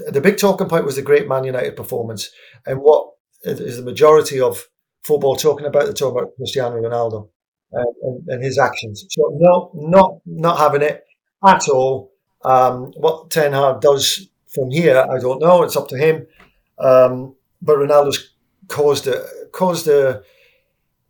the 0.09 0.21
big 0.21 0.37
talking 0.37 0.69
point 0.69 0.85
was 0.85 0.97
the 0.97 1.03
great 1.03 1.29
Man 1.29 1.45
United 1.45 1.77
performance, 1.77 2.31
and 2.67 2.81
what 2.81 3.13
is 3.43 3.79
the 3.79 3.83
majority 3.83 4.41
of 4.41 4.69
football 5.03 5.37
talking 5.37 5.67
about? 5.67 5.85
They're 5.85 5.95
talking 5.95 6.19
about 6.19 6.37
Cristiano 6.37 6.77
Ronaldo 6.77 7.29
and, 7.73 8.23
and, 8.29 8.45
his 8.45 8.59
actions. 8.59 9.07
So 9.11 9.37
no, 9.39 9.71
not 9.75 10.21
not 10.27 10.59
having 10.59 10.83
it 10.83 11.05
at 11.45 11.69
all. 11.69 12.13
Um, 12.45 12.93
what 12.97 13.31
Ten 13.31 13.53
Hag 13.53 13.81
does 13.81 14.29
from 14.55 14.71
here, 14.71 14.99
I 14.99 15.19
don't 15.19 15.41
know. 15.41 15.63
It's 15.63 15.77
up 15.77 15.89
to 15.89 15.97
him. 15.97 16.27
Um, 16.79 17.37
but 17.63 17.77
Ronaldo's 17.77 18.34
caused 18.69 19.07
a 19.07 19.25
caused 19.53 19.89
a, 19.89 20.23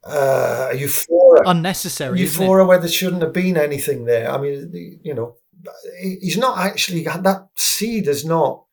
uh, 0.04 0.68
a 0.72 0.76
euphoria, 0.76 1.42
unnecessary 1.46 2.20
euphoria 2.20 2.64
where 2.64 2.78
there 2.78 2.88
shouldn't 2.88 3.22
have 3.22 3.32
been 3.32 3.56
anything 3.56 4.04
there. 4.04 4.30
I 4.30 4.38
mean, 4.38 5.00
you 5.02 5.14
know, 5.14 5.36
he's 6.00 6.36
not 6.36 6.58
actually 6.58 7.04
that 7.04 7.48
seed 7.54 8.08
is 8.08 8.24
not 8.24 8.64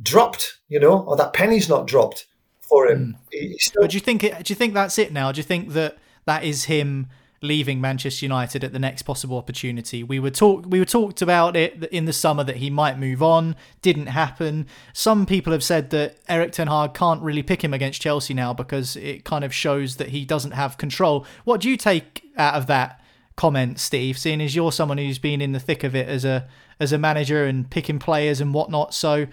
dropped, 0.00 0.58
you 0.68 0.80
know, 0.80 1.00
or 1.00 1.16
that 1.16 1.32
penny's 1.32 1.68
not 1.68 1.86
dropped 1.86 2.26
for 2.60 2.86
him. 2.86 3.16
Mm. 3.34 3.60
Still... 3.60 3.82
But 3.82 3.90
do 3.90 3.96
you 3.96 4.00
think 4.00 4.24
it, 4.24 4.44
do 4.44 4.50
you 4.52 4.56
think 4.56 4.74
that's 4.74 4.98
it 4.98 5.12
now? 5.12 5.32
Do 5.32 5.38
you 5.38 5.44
think 5.44 5.72
that 5.72 5.98
that 6.26 6.44
is 6.44 6.64
him 6.64 7.08
leaving 7.40 7.80
Manchester 7.80 8.24
United 8.24 8.64
at 8.64 8.72
the 8.72 8.78
next 8.78 9.02
possible 9.02 9.38
opportunity. 9.38 10.02
We 10.02 10.18
were 10.18 10.30
talk 10.30 10.64
we 10.66 10.78
were 10.78 10.84
talked 10.84 11.22
about 11.22 11.56
it 11.56 11.84
in 11.92 12.04
the 12.04 12.12
summer 12.12 12.42
that 12.44 12.56
he 12.56 12.70
might 12.70 12.98
move 12.98 13.22
on. 13.22 13.54
Didn't 13.80 14.06
happen. 14.06 14.66
Some 14.92 15.26
people 15.26 15.52
have 15.52 15.62
said 15.62 15.90
that 15.90 16.18
Erik 16.28 16.52
ten 16.52 16.66
Hag 16.66 16.94
can't 16.94 17.22
really 17.22 17.42
pick 17.42 17.62
him 17.62 17.72
against 17.72 18.00
Chelsea 18.00 18.34
now 18.34 18.52
because 18.52 18.96
it 18.96 19.24
kind 19.24 19.44
of 19.44 19.54
shows 19.54 19.96
that 19.96 20.08
he 20.08 20.24
doesn't 20.24 20.52
have 20.52 20.78
control. 20.78 21.26
What 21.44 21.60
do 21.60 21.70
you 21.70 21.76
take 21.76 22.24
out 22.36 22.54
of 22.54 22.66
that 22.66 23.00
comment, 23.36 23.78
Steve? 23.78 24.18
Seeing 24.18 24.40
as 24.40 24.56
you're 24.56 24.72
someone 24.72 24.98
who's 24.98 25.18
been 25.18 25.40
in 25.40 25.52
the 25.52 25.60
thick 25.60 25.84
of 25.84 25.94
it 25.94 26.08
as 26.08 26.24
a 26.24 26.48
as 26.80 26.92
a 26.92 26.98
manager 26.98 27.44
and 27.44 27.70
picking 27.70 27.98
players 27.98 28.40
and 28.40 28.52
whatnot, 28.52 28.94
so. 28.94 29.26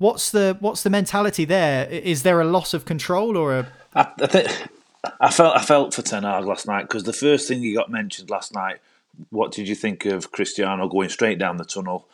What's 0.00 0.30
the 0.30 0.56
what's 0.60 0.84
the 0.84 0.90
mentality 0.90 1.44
there? 1.44 1.88
Is 1.88 2.22
there 2.22 2.40
a 2.40 2.44
loss 2.44 2.72
of 2.72 2.84
control 2.84 3.36
or 3.36 3.58
a? 3.58 3.72
I, 3.96 4.06
I 4.20 4.26
think 4.28 4.68
I 5.20 5.30
felt 5.30 5.56
I 5.56 5.62
felt 5.62 5.94
for 5.94 6.02
Ten 6.02 6.22
Hag 6.22 6.44
last 6.44 6.66
night 6.66 6.82
because 6.82 7.04
the 7.04 7.12
first 7.12 7.48
thing 7.48 7.62
he 7.62 7.74
got 7.74 7.90
mentioned 7.90 8.30
last 8.30 8.54
night. 8.54 8.78
What 9.30 9.50
did 9.50 9.66
you 9.66 9.74
think 9.74 10.04
of 10.04 10.30
Cristiano 10.30 10.86
going 10.88 11.08
straight 11.08 11.38
down 11.40 11.56
the 11.56 11.64
tunnel? 11.64 12.06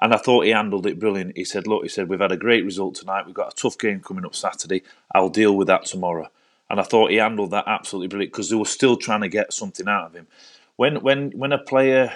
And 0.00 0.14
I 0.14 0.16
thought 0.16 0.44
he 0.44 0.50
handled 0.50 0.86
it 0.86 0.98
brilliant. 0.98 1.36
He 1.36 1.44
said, 1.44 1.66
"Look, 1.66 1.82
he 1.82 1.88
said 1.88 2.08
we've 2.08 2.20
had 2.20 2.32
a 2.32 2.36
great 2.36 2.64
result 2.64 2.94
tonight. 2.94 3.26
We've 3.26 3.34
got 3.34 3.52
a 3.52 3.56
tough 3.56 3.78
game 3.78 4.00
coming 4.00 4.24
up 4.24 4.34
Saturday. 4.34 4.82
I'll 5.14 5.28
deal 5.28 5.56
with 5.56 5.66
that 5.68 5.84
tomorrow." 5.84 6.30
And 6.70 6.80
I 6.80 6.84
thought 6.84 7.10
he 7.10 7.18
handled 7.18 7.50
that 7.50 7.64
absolutely 7.66 8.08
brilliant 8.08 8.32
because 8.32 8.48
they 8.48 8.56
were 8.56 8.64
still 8.64 8.96
trying 8.96 9.20
to 9.20 9.28
get 9.28 9.52
something 9.52 9.88
out 9.88 10.06
of 10.06 10.14
him. 10.14 10.26
When 10.76 11.02
when 11.02 11.30
when 11.32 11.52
a 11.52 11.58
player, 11.58 12.12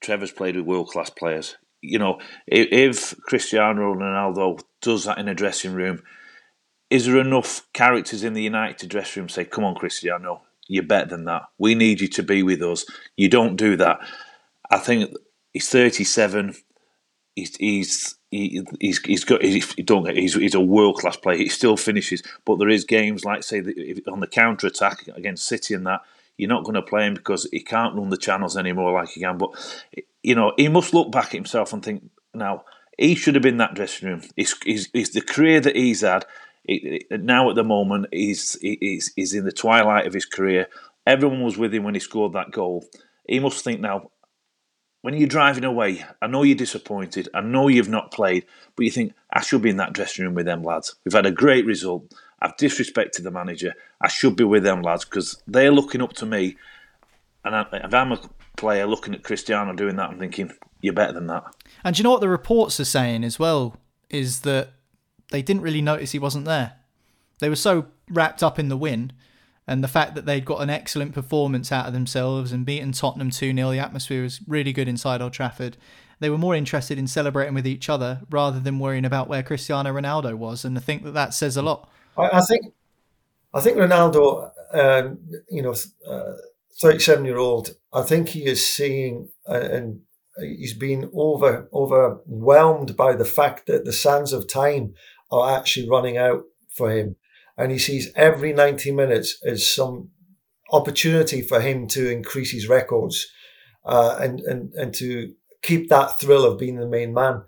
Trevor's 0.00 0.32
played 0.32 0.56
with 0.56 0.64
world 0.64 0.88
class 0.88 1.10
players. 1.10 1.56
You 1.80 1.98
know, 1.98 2.20
if, 2.46 2.68
if 2.72 3.20
Cristiano 3.20 3.94
Ronaldo 3.94 4.62
does 4.80 5.04
that 5.04 5.18
in 5.18 5.28
a 5.28 5.34
dressing 5.34 5.74
room, 5.74 6.02
is 6.94 7.06
there 7.06 7.18
enough 7.18 7.66
characters 7.72 8.22
in 8.22 8.34
the 8.34 8.42
United 8.42 8.88
dressing 8.88 9.22
room 9.22 9.28
say, 9.28 9.44
"Come 9.44 9.64
on, 9.64 9.74
Cristiano, 9.74 10.42
you're 10.68 10.84
better 10.84 11.10
than 11.10 11.24
that. 11.24 11.42
We 11.58 11.74
need 11.74 12.00
you 12.00 12.06
to 12.06 12.22
be 12.22 12.44
with 12.44 12.62
us." 12.62 12.86
You 13.16 13.28
don't 13.28 13.56
do 13.56 13.76
that. 13.78 13.98
I 14.70 14.78
think 14.78 15.12
he's 15.52 15.68
37. 15.68 16.54
He's 17.34 17.56
he's 17.56 18.14
he, 18.30 18.62
he's 18.78 19.00
he's 19.00 19.24
got 19.24 19.42
he's, 19.42 19.74
don't 19.74 20.04
get, 20.04 20.16
he's, 20.16 20.34
he's 20.34 20.54
a 20.54 20.60
world 20.60 20.98
class 20.98 21.16
player. 21.16 21.36
He 21.36 21.48
still 21.48 21.76
finishes, 21.76 22.22
but 22.44 22.60
there 22.60 22.68
is 22.68 22.84
games 22.84 23.24
like 23.24 23.42
say 23.42 23.58
on 24.06 24.20
the 24.20 24.28
counter 24.28 24.68
attack 24.68 25.08
against 25.16 25.46
City 25.46 25.74
and 25.74 25.88
that 25.88 26.02
you're 26.38 26.48
not 26.48 26.62
going 26.62 26.74
to 26.74 26.82
play 26.82 27.08
him 27.08 27.14
because 27.14 27.48
he 27.50 27.58
can't 27.58 27.96
run 27.96 28.10
the 28.10 28.16
channels 28.16 28.56
anymore 28.56 28.92
like 28.92 29.08
he 29.08 29.20
can. 29.20 29.36
But 29.36 29.50
you 30.22 30.36
know 30.36 30.52
he 30.56 30.68
must 30.68 30.94
look 30.94 31.10
back 31.10 31.26
at 31.26 31.32
himself 31.32 31.72
and 31.72 31.82
think 31.82 32.08
now 32.32 32.62
he 32.96 33.16
should 33.16 33.34
have 33.34 33.42
been 33.42 33.56
that 33.56 33.74
dressing 33.74 34.08
room. 34.08 34.22
He's, 34.36 34.54
he's, 34.62 34.88
he's 34.92 35.10
the 35.10 35.20
career 35.20 35.60
that 35.60 35.74
he's 35.74 36.02
had 36.02 36.24
now 37.10 37.50
at 37.50 37.56
the 37.56 37.64
moment 37.64 38.06
he's, 38.12 38.58
he's 38.60 39.12
he's 39.14 39.34
in 39.34 39.44
the 39.44 39.52
twilight 39.52 40.06
of 40.06 40.14
his 40.14 40.24
career. 40.24 40.68
Everyone 41.06 41.42
was 41.42 41.58
with 41.58 41.74
him 41.74 41.84
when 41.84 41.94
he 41.94 42.00
scored 42.00 42.32
that 42.32 42.50
goal. 42.50 42.84
He 43.28 43.38
must 43.38 43.62
think 43.62 43.80
now. 43.80 44.10
When 45.02 45.12
you're 45.18 45.28
driving 45.28 45.64
away, 45.64 46.02
I 46.22 46.28
know 46.28 46.44
you're 46.44 46.56
disappointed. 46.56 47.28
I 47.34 47.42
know 47.42 47.68
you've 47.68 47.90
not 47.90 48.10
played, 48.10 48.46
but 48.74 48.84
you 48.84 48.90
think 48.90 49.12
I 49.30 49.42
should 49.42 49.60
be 49.60 49.68
in 49.68 49.76
that 49.76 49.92
dressing 49.92 50.24
room 50.24 50.34
with 50.34 50.46
them 50.46 50.62
lads. 50.62 50.94
We've 51.04 51.12
had 51.12 51.26
a 51.26 51.30
great 51.30 51.66
result. 51.66 52.10
I've 52.40 52.56
disrespected 52.56 53.22
the 53.22 53.30
manager. 53.30 53.74
I 54.00 54.08
should 54.08 54.34
be 54.34 54.44
with 54.44 54.62
them 54.62 54.80
lads 54.80 55.04
because 55.04 55.42
they're 55.46 55.70
looking 55.70 56.00
up 56.00 56.14
to 56.14 56.26
me. 56.26 56.56
And 57.44 57.66
if 57.70 57.92
I'm 57.92 58.12
a 58.12 58.20
player 58.56 58.86
looking 58.86 59.12
at 59.14 59.22
Cristiano 59.22 59.74
doing 59.74 59.96
that, 59.96 60.08
I'm 60.08 60.18
thinking, 60.18 60.50
you're 60.80 60.94
better 60.94 61.12
than 61.12 61.26
that. 61.26 61.44
And 61.84 61.94
do 61.94 62.00
you 62.00 62.04
know 62.04 62.12
what 62.12 62.22
the 62.22 62.28
reports 62.30 62.80
are 62.80 62.86
saying 62.86 63.24
as 63.24 63.38
well? 63.38 63.76
Is 64.08 64.40
that 64.40 64.70
they 65.30 65.42
didn't 65.42 65.62
really 65.62 65.82
notice 65.82 66.12
he 66.12 66.18
wasn't 66.18 66.44
there. 66.44 66.74
They 67.40 67.48
were 67.48 67.56
so 67.56 67.86
wrapped 68.08 68.42
up 68.42 68.58
in 68.58 68.68
the 68.68 68.76
win 68.76 69.12
and 69.66 69.82
the 69.82 69.88
fact 69.88 70.14
that 70.14 70.26
they'd 70.26 70.44
got 70.44 70.60
an 70.60 70.70
excellent 70.70 71.14
performance 71.14 71.72
out 71.72 71.86
of 71.86 71.92
themselves 71.92 72.52
and 72.52 72.66
beaten 72.66 72.92
Tottenham 72.92 73.30
2 73.30 73.54
0. 73.54 73.70
The 73.70 73.78
atmosphere 73.78 74.22
was 74.22 74.40
really 74.46 74.72
good 74.72 74.88
inside 74.88 75.22
Old 75.22 75.32
Trafford. 75.32 75.76
They 76.20 76.30
were 76.30 76.38
more 76.38 76.54
interested 76.54 76.98
in 76.98 77.06
celebrating 77.06 77.54
with 77.54 77.66
each 77.66 77.88
other 77.88 78.20
rather 78.30 78.60
than 78.60 78.78
worrying 78.78 79.04
about 79.04 79.28
where 79.28 79.42
Cristiano 79.42 79.92
Ronaldo 79.92 80.34
was. 80.34 80.64
And 80.64 80.76
I 80.76 80.80
think 80.80 81.02
that 81.04 81.14
that 81.14 81.34
says 81.34 81.56
a 81.56 81.62
lot. 81.62 81.88
I, 82.16 82.38
I 82.38 82.40
think 82.40 82.72
I 83.52 83.60
think 83.60 83.76
Ronaldo, 83.76 84.50
um, 84.72 85.18
you 85.50 85.62
know, 85.62 85.74
uh, 86.08 87.22
year 87.24 87.38
old. 87.38 87.74
I 87.92 88.02
think 88.02 88.30
he 88.30 88.46
is 88.46 88.66
seeing 88.66 89.28
uh, 89.48 89.60
and 89.60 90.00
he's 90.38 90.74
been 90.74 91.10
over 91.14 91.68
overwhelmed 91.72 92.96
by 92.96 93.14
the 93.14 93.24
fact 93.24 93.66
that 93.66 93.84
the 93.84 93.92
sands 93.92 94.32
of 94.32 94.48
time 94.48 94.94
are 95.34 95.56
actually 95.56 95.88
running 95.88 96.16
out 96.16 96.42
for 96.74 96.90
him, 96.90 97.16
and 97.56 97.72
he 97.72 97.78
sees 97.78 98.12
every 98.16 98.52
ninety 98.52 98.90
minutes 98.90 99.38
as 99.44 99.68
some 99.68 100.10
opportunity 100.72 101.42
for 101.42 101.60
him 101.60 101.86
to 101.86 102.10
increase 102.10 102.50
his 102.50 102.68
records 102.68 103.26
uh, 103.84 104.16
and 104.20 104.40
and 104.40 104.72
and 104.74 104.94
to 104.94 105.32
keep 105.62 105.88
that 105.88 106.18
thrill 106.18 106.44
of 106.44 106.58
being 106.58 106.76
the 106.76 106.88
main 106.88 107.12
man. 107.14 107.42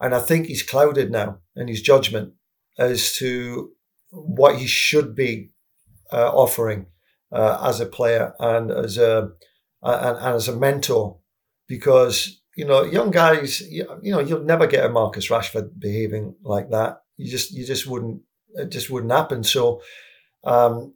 And 0.00 0.14
I 0.14 0.20
think 0.20 0.46
he's 0.46 0.62
clouded 0.62 1.10
now 1.10 1.38
in 1.54 1.68
his 1.68 1.80
judgment 1.80 2.34
as 2.78 3.14
to 3.16 3.70
what 4.10 4.56
he 4.56 4.66
should 4.66 5.14
be 5.14 5.52
uh, 6.12 6.30
offering 6.34 6.86
uh, 7.30 7.58
as 7.62 7.80
a 7.80 7.86
player 7.86 8.34
and 8.38 8.70
as 8.70 8.98
a 8.98 9.30
and, 9.82 10.18
and, 10.18 10.36
as 10.36 10.48
a 10.48 10.56
mentor, 10.56 11.18
because 11.66 12.40
you 12.56 12.64
know 12.64 12.82
young 12.82 13.10
guys, 13.10 13.60
you, 13.62 13.86
you 14.02 14.12
know 14.12 14.20
you'll 14.20 14.44
never 14.44 14.66
get 14.66 14.84
a 14.84 14.88
Marcus 14.88 15.28
Rashford 15.28 15.78
behaving 15.78 16.34
like 16.42 16.70
that. 16.70 17.01
You 17.16 17.30
just 17.30 17.52
you 17.52 17.64
just 17.64 17.86
wouldn't 17.86 18.22
it 18.54 18.70
just 18.70 18.90
wouldn't 18.90 19.12
happen. 19.12 19.44
So. 19.44 19.82
Um, 20.44 20.94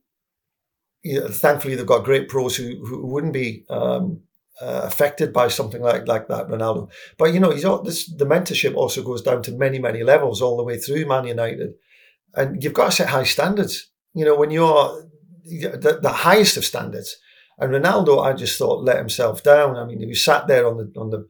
thankfully, 1.30 1.76
they've 1.76 1.86
got 1.86 2.04
great 2.04 2.28
pros 2.28 2.56
who, 2.56 2.84
who 2.84 3.06
wouldn't 3.06 3.32
be 3.32 3.64
um, 3.70 4.22
uh, 4.60 4.80
affected 4.82 5.32
by 5.32 5.46
something 5.46 5.80
like 5.80 6.08
like 6.08 6.26
that, 6.26 6.48
Ronaldo. 6.48 6.90
But 7.16 7.32
you 7.32 7.38
know, 7.38 7.50
he's 7.50 7.64
all, 7.64 7.80
this 7.80 8.12
the 8.12 8.26
mentorship 8.26 8.74
also 8.74 9.04
goes 9.04 9.22
down 9.22 9.42
to 9.42 9.52
many 9.52 9.78
many 9.78 10.02
levels 10.02 10.42
all 10.42 10.56
the 10.56 10.64
way 10.64 10.78
through 10.78 11.06
Man 11.06 11.24
United 11.24 11.74
and 12.36 12.62
you've 12.62 12.74
got 12.74 12.86
to 12.86 12.92
set 12.92 13.08
high 13.08 13.24
standards. 13.24 13.90
You 14.14 14.24
know, 14.24 14.36
when 14.36 14.50
you're 14.50 15.08
the, 15.44 15.98
the 16.00 16.10
highest 16.10 16.56
of 16.56 16.64
standards. 16.64 17.16
And 17.58 17.72
Ronaldo, 17.72 18.22
I 18.22 18.34
just 18.34 18.58
thought 18.58 18.84
let 18.84 18.98
himself 18.98 19.42
down. 19.42 19.76
I 19.76 19.84
mean, 19.86 20.00
he 20.00 20.06
was 20.06 20.22
sat 20.22 20.46
there 20.46 20.66
on 20.66 20.76
the 20.76 21.00
on 21.00 21.10
the 21.10 21.26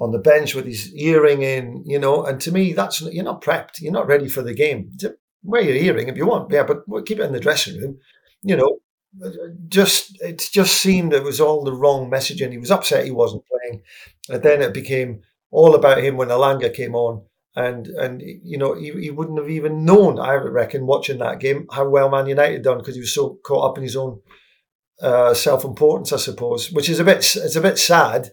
on 0.00 0.12
the 0.12 0.18
bench 0.18 0.54
with 0.54 0.64
his 0.64 0.92
earring 0.94 1.42
in, 1.42 1.84
you 1.86 1.98
know. 1.98 2.24
And 2.24 2.40
to 2.40 2.52
me, 2.52 2.72
that's 2.72 3.00
you're 3.02 3.24
not 3.24 3.42
prepped. 3.42 3.80
You're 3.80 3.92
not 3.92 4.08
ready 4.08 4.28
for 4.28 4.42
the 4.42 4.54
game. 4.54 4.90
Wear 5.44 5.62
your 5.62 5.76
earring 5.76 6.08
if 6.08 6.16
you 6.16 6.26
want, 6.26 6.50
yeah, 6.50 6.64
but 6.64 6.84
keep 7.06 7.20
it 7.20 7.24
in 7.24 7.32
the 7.32 7.40
dressing 7.40 7.80
room. 7.80 7.98
You 8.42 8.56
know, 8.56 8.78
just 9.68 10.20
it 10.22 10.48
just 10.52 10.76
seemed 10.78 11.12
it 11.12 11.22
was 11.22 11.40
all 11.40 11.64
the 11.64 11.72
wrong 11.74 12.10
message, 12.10 12.40
and 12.40 12.52
He 12.52 12.58
was 12.58 12.70
upset 12.70 13.04
he 13.04 13.10
wasn't 13.10 13.44
playing, 13.46 13.82
and 14.28 14.42
then 14.42 14.62
it 14.62 14.74
became 14.74 15.22
all 15.50 15.74
about 15.74 16.02
him 16.02 16.16
when 16.16 16.28
Elanga 16.28 16.72
came 16.74 16.94
on 16.94 17.22
and 17.56 17.88
and 17.88 18.22
you 18.22 18.56
know 18.56 18.74
he, 18.74 18.92
he 18.92 19.10
wouldn't 19.10 19.38
have 19.38 19.50
even 19.50 19.84
known 19.84 20.18
I 20.18 20.34
reckon 20.34 20.86
watching 20.86 21.18
that 21.18 21.40
game 21.40 21.66
how 21.72 21.88
well 21.88 22.08
Man 22.08 22.26
United 22.26 22.62
done 22.62 22.78
because 22.78 22.94
he 22.94 23.00
was 23.00 23.12
so 23.14 23.38
caught 23.44 23.70
up 23.70 23.76
in 23.78 23.82
his 23.82 23.96
own 23.96 24.20
uh, 25.02 25.34
self 25.34 25.64
importance 25.64 26.12
I 26.12 26.18
suppose 26.18 26.70
which 26.70 26.88
is 26.88 27.00
a 27.00 27.04
bit 27.04 27.18
it's 27.18 27.56
a 27.56 27.60
bit 27.60 27.78
sad 27.78 28.30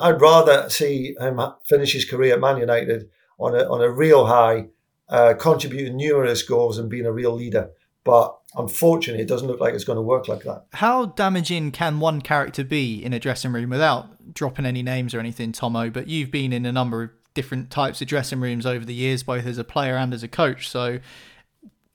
I'd 0.00 0.20
rather 0.20 0.68
see 0.70 1.14
him 1.18 1.40
finish 1.68 1.92
his 1.92 2.04
career 2.04 2.34
at 2.34 2.40
Man 2.40 2.58
United 2.58 3.08
on 3.38 3.54
a 3.54 3.64
on 3.64 3.82
a 3.82 3.90
real 3.90 4.26
high 4.26 4.68
uh, 5.08 5.34
contributing 5.34 5.96
numerous 5.96 6.42
goals 6.42 6.78
and 6.78 6.88
being 6.88 7.06
a 7.06 7.12
real 7.12 7.32
leader 7.32 7.70
but 8.04 8.38
unfortunately 8.56 9.22
it 9.22 9.28
doesn't 9.28 9.48
look 9.48 9.60
like 9.60 9.74
it's 9.74 9.84
going 9.84 9.96
to 9.96 10.02
work 10.02 10.28
like 10.28 10.44
that 10.44 10.64
how 10.72 11.06
damaging 11.06 11.70
can 11.70 12.00
one 12.00 12.22
character 12.22 12.64
be 12.64 13.04
in 13.04 13.12
a 13.12 13.18
dressing 13.18 13.52
room 13.52 13.68
without 13.68 14.32
dropping 14.32 14.64
any 14.64 14.82
names 14.82 15.14
or 15.14 15.20
anything 15.20 15.52
Tomo 15.52 15.90
but 15.90 16.08
you've 16.08 16.30
been 16.30 16.52
in 16.54 16.64
a 16.64 16.72
number 16.72 17.02
of 17.02 17.10
different 17.34 17.70
types 17.70 18.00
of 18.00 18.08
dressing 18.08 18.40
rooms 18.40 18.64
over 18.64 18.84
the 18.84 18.94
years, 18.94 19.22
both 19.22 19.44
as 19.44 19.58
a 19.58 19.64
player 19.64 19.96
and 19.96 20.14
as 20.14 20.22
a 20.22 20.28
coach. 20.28 20.68
So, 20.68 21.00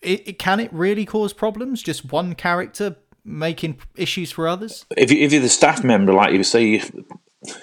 it, 0.02 0.28
it 0.28 0.40
can 0.40 0.60
it 0.60 0.72
really 0.72 1.06
cause 1.06 1.34
problems? 1.34 1.82
Just 1.82 2.12
one 2.12 2.36
character 2.36 2.98
making 3.26 3.80
issues 3.96 4.32
for 4.32 4.48
others? 4.48 4.86
If, 4.96 5.12
you, 5.12 5.20
if 5.20 5.32
you're 5.32 5.42
the 5.42 5.50
staff 5.50 5.84
member, 5.84 6.14
like 6.14 6.34
you 6.34 6.44
say, 6.44 6.84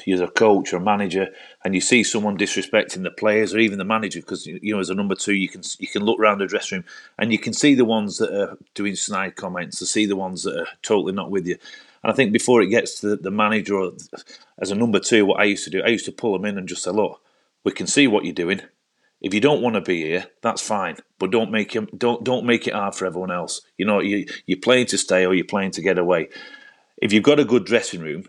you're 0.07 0.25
a 0.25 0.31
coach 0.31 0.73
or 0.73 0.81
manager, 0.81 1.29
and 1.65 1.75
you 1.75 1.81
see 1.81 2.03
someone 2.03 2.39
disrespecting 2.39 3.03
the 3.03 3.11
players 3.11 3.55
or 3.55 3.59
even 3.59 3.79
the 3.79 3.85
manager, 3.85 4.21
because 4.21 4.47
you 4.47 4.75
know 4.75 4.81
as 4.81 4.91
a 4.91 4.95
number 4.95 5.15
two, 5.15 5.35
you 5.35 5.49
can 5.49 5.63
you 5.79 5.89
can 5.89 6.05
look 6.05 6.19
around 6.19 6.39
the 6.39 6.47
dressing 6.47 6.79
room 6.79 6.85
and 7.19 7.33
you 7.33 7.39
can 7.39 7.53
see 7.53 7.75
the 7.75 7.85
ones 7.85 8.19
that 8.19 8.33
are 8.33 8.57
doing 8.75 8.95
snide 8.95 9.37
comments, 9.37 9.79
to 9.79 9.87
see 9.87 10.07
the 10.07 10.17
ones 10.17 10.43
that 10.45 10.59
are 10.59 10.69
totally 10.83 11.13
not 11.13 11.31
with 11.31 11.47
you. 11.47 11.59
And 12.03 12.13
I 12.13 12.15
think 12.15 12.33
before 12.33 12.63
it 12.63 12.69
gets 12.69 13.01
to 13.01 13.09
the, 13.09 13.17
the 13.17 13.31
manager 13.31 13.77
or 13.77 13.93
as 14.59 14.71
a 14.71 14.75
number 14.75 15.01
two, 15.01 15.27
what 15.27 15.41
I 15.41 15.45
used 15.45 15.65
to 15.65 15.71
do, 15.71 15.83
I 15.83 15.89
used 15.89 16.07
to 16.07 16.13
pull 16.13 16.33
them 16.33 16.45
in 16.45 16.57
and 16.57 16.69
just 16.69 16.83
say, 16.83 16.91
look 16.91 17.21
we 17.67 17.73
can 17.73 17.89
see 17.89 18.07
what 18.07 18.25
you're 18.25 18.33
doing. 18.33 18.61
If 19.21 19.35
you 19.35 19.41
don't 19.41 19.61
want 19.61 19.75
to 19.75 19.81
be 19.81 20.03
here, 20.03 20.27
that's 20.41 20.63
fine, 20.63 20.99
but 21.19 21.33
don't 21.33 21.51
make 21.51 21.75
it 21.75 21.99
don't 21.99 22.23
don't 22.23 22.47
make 22.47 22.69
it 22.69 22.75
hard 22.75 22.95
for 22.95 23.07
everyone 23.07 23.33
else. 23.33 23.61
You 23.77 23.87
know, 23.87 23.99
you 23.99 24.27
you're 24.47 24.61
playing 24.61 24.87
to 24.87 24.99
stay 24.99 25.27
or 25.27 25.35
you're 25.35 25.45
playing 25.45 25.73
to 25.73 25.83
get 25.83 25.99
away. 25.99 26.29
If 26.99 27.13
you've 27.13 27.25
got 27.25 27.41
a 27.41 27.45
good 27.45 27.67
dressing 27.67 28.03
room, 28.03 28.29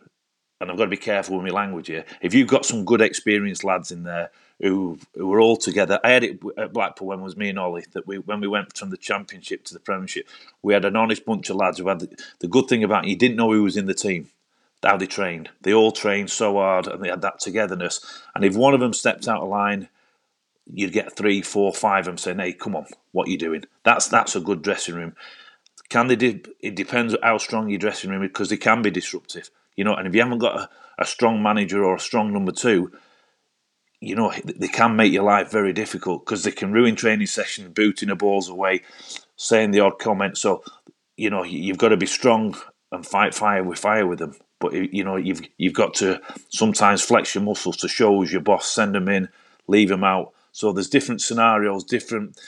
and 0.59 0.71
I've 0.71 0.77
got 0.77 0.85
to 0.85 0.89
be 0.89 0.97
careful 0.97 1.37
with 1.37 1.45
my 1.45 1.51
language 1.51 1.87
here. 1.87 2.05
If 2.21 2.33
you've 2.33 2.47
got 2.47 2.65
some 2.65 2.85
good 2.85 3.01
experienced 3.01 3.63
lads 3.63 3.91
in 3.91 4.03
there 4.03 4.31
who 4.61 4.99
who 5.15 5.31
are 5.33 5.41
all 5.41 5.57
together, 5.57 5.99
I 6.03 6.11
had 6.11 6.23
it 6.23 6.39
at 6.57 6.73
Blackpool 6.73 7.07
when 7.07 7.19
it 7.19 7.23
was 7.23 7.37
me 7.37 7.49
and 7.49 7.59
Ollie 7.59 7.85
that 7.93 8.07
we 8.07 8.17
when 8.17 8.41
we 8.41 8.47
went 8.47 8.77
from 8.77 8.89
the 8.89 8.97
Championship 8.97 9.63
to 9.65 9.73
the 9.73 9.79
Premiership, 9.79 10.27
we 10.61 10.73
had 10.73 10.85
an 10.85 10.95
honest 10.95 11.25
bunch 11.25 11.49
of 11.49 11.57
lads 11.57 11.77
who 11.77 11.87
had 11.87 11.99
the, 11.99 12.09
the 12.39 12.47
good 12.47 12.67
thing 12.67 12.83
about 12.83 13.05
it, 13.05 13.09
you 13.09 13.15
didn't 13.15 13.37
know 13.37 13.51
who 13.51 13.63
was 13.63 13.77
in 13.77 13.85
the 13.85 13.93
team 13.93 14.29
how 14.83 14.97
they 14.97 15.07
trained. 15.07 15.49
They 15.61 15.73
all 15.73 15.91
trained 15.91 16.29
so 16.29 16.53
hard 16.53 16.87
and 16.87 17.03
they 17.03 17.09
had 17.09 17.21
that 17.21 17.39
togetherness. 17.39 18.21
And 18.35 18.45
if 18.45 18.55
one 18.55 18.73
of 18.73 18.79
them 18.79 18.93
stepped 18.93 19.27
out 19.27 19.41
of 19.41 19.49
line, 19.49 19.89
you'd 20.71 20.93
get 20.93 21.15
three, 21.15 21.41
four, 21.41 21.73
five 21.73 22.01
of 22.01 22.05
them 22.05 22.17
saying, 22.17 22.39
"Hey, 22.39 22.53
come 22.53 22.75
on, 22.75 22.85
what 23.11 23.27
are 23.27 23.31
you 23.31 23.37
doing?" 23.37 23.63
That's 23.83 24.07
that's 24.07 24.35
a 24.35 24.39
good 24.39 24.61
dressing 24.61 24.95
room. 24.95 25.15
Can 25.89 26.07
they? 26.07 26.15
Do, 26.15 26.39
it 26.59 26.75
depends 26.75 27.15
how 27.23 27.37
strong 27.37 27.69
your 27.69 27.79
dressing 27.79 28.09
room 28.09 28.23
is 28.23 28.29
because 28.29 28.49
they 28.49 28.57
can 28.57 28.81
be 28.81 28.91
disruptive. 28.91 29.49
You 29.77 29.85
know, 29.85 29.95
and 29.95 30.07
if 30.07 30.13
you 30.13 30.21
haven't 30.21 30.39
got 30.39 30.59
a, 30.59 30.69
a 30.99 31.05
strong 31.05 31.41
manager 31.41 31.83
or 31.83 31.95
a 31.95 31.99
strong 31.99 32.33
number 32.33 32.51
two, 32.51 32.91
you 34.01 34.15
know 34.15 34.33
they 34.43 34.67
can 34.67 34.95
make 34.95 35.13
your 35.13 35.23
life 35.23 35.49
very 35.49 35.71
difficult 35.71 36.25
because 36.25 36.43
they 36.43 36.51
can 36.51 36.73
ruin 36.73 36.95
training 36.95 37.27
sessions, 37.27 37.69
booting 37.73 38.09
the 38.09 38.15
balls 38.15 38.49
away, 38.49 38.83
saying 39.37 39.71
the 39.71 39.79
odd 39.79 39.97
comment. 39.99 40.37
So 40.37 40.63
you 41.15 41.29
know 41.29 41.43
you've 41.43 41.77
got 41.77 41.89
to 41.89 41.97
be 41.97 42.05
strong 42.05 42.57
and 42.91 43.05
fight 43.05 43.33
fire 43.33 43.63
with 43.63 43.79
fire 43.79 44.05
with 44.05 44.19
them. 44.19 44.35
But 44.59 44.73
you 44.73 45.03
know, 45.03 45.15
you've 45.15 45.41
you've 45.57 45.73
got 45.73 45.93
to 45.95 46.21
sometimes 46.49 47.03
flex 47.03 47.35
your 47.35 47.43
muscles 47.43 47.77
to 47.77 47.87
show 47.87 48.15
who's 48.17 48.31
your 48.31 48.41
boss, 48.41 48.67
send 48.67 48.95
them 48.95 49.07
in, 49.07 49.29
leave 49.67 49.89
them 49.89 50.03
out. 50.03 50.33
So 50.51 50.73
there's 50.73 50.89
different 50.89 51.21
scenarios, 51.21 51.83
different 51.83 52.39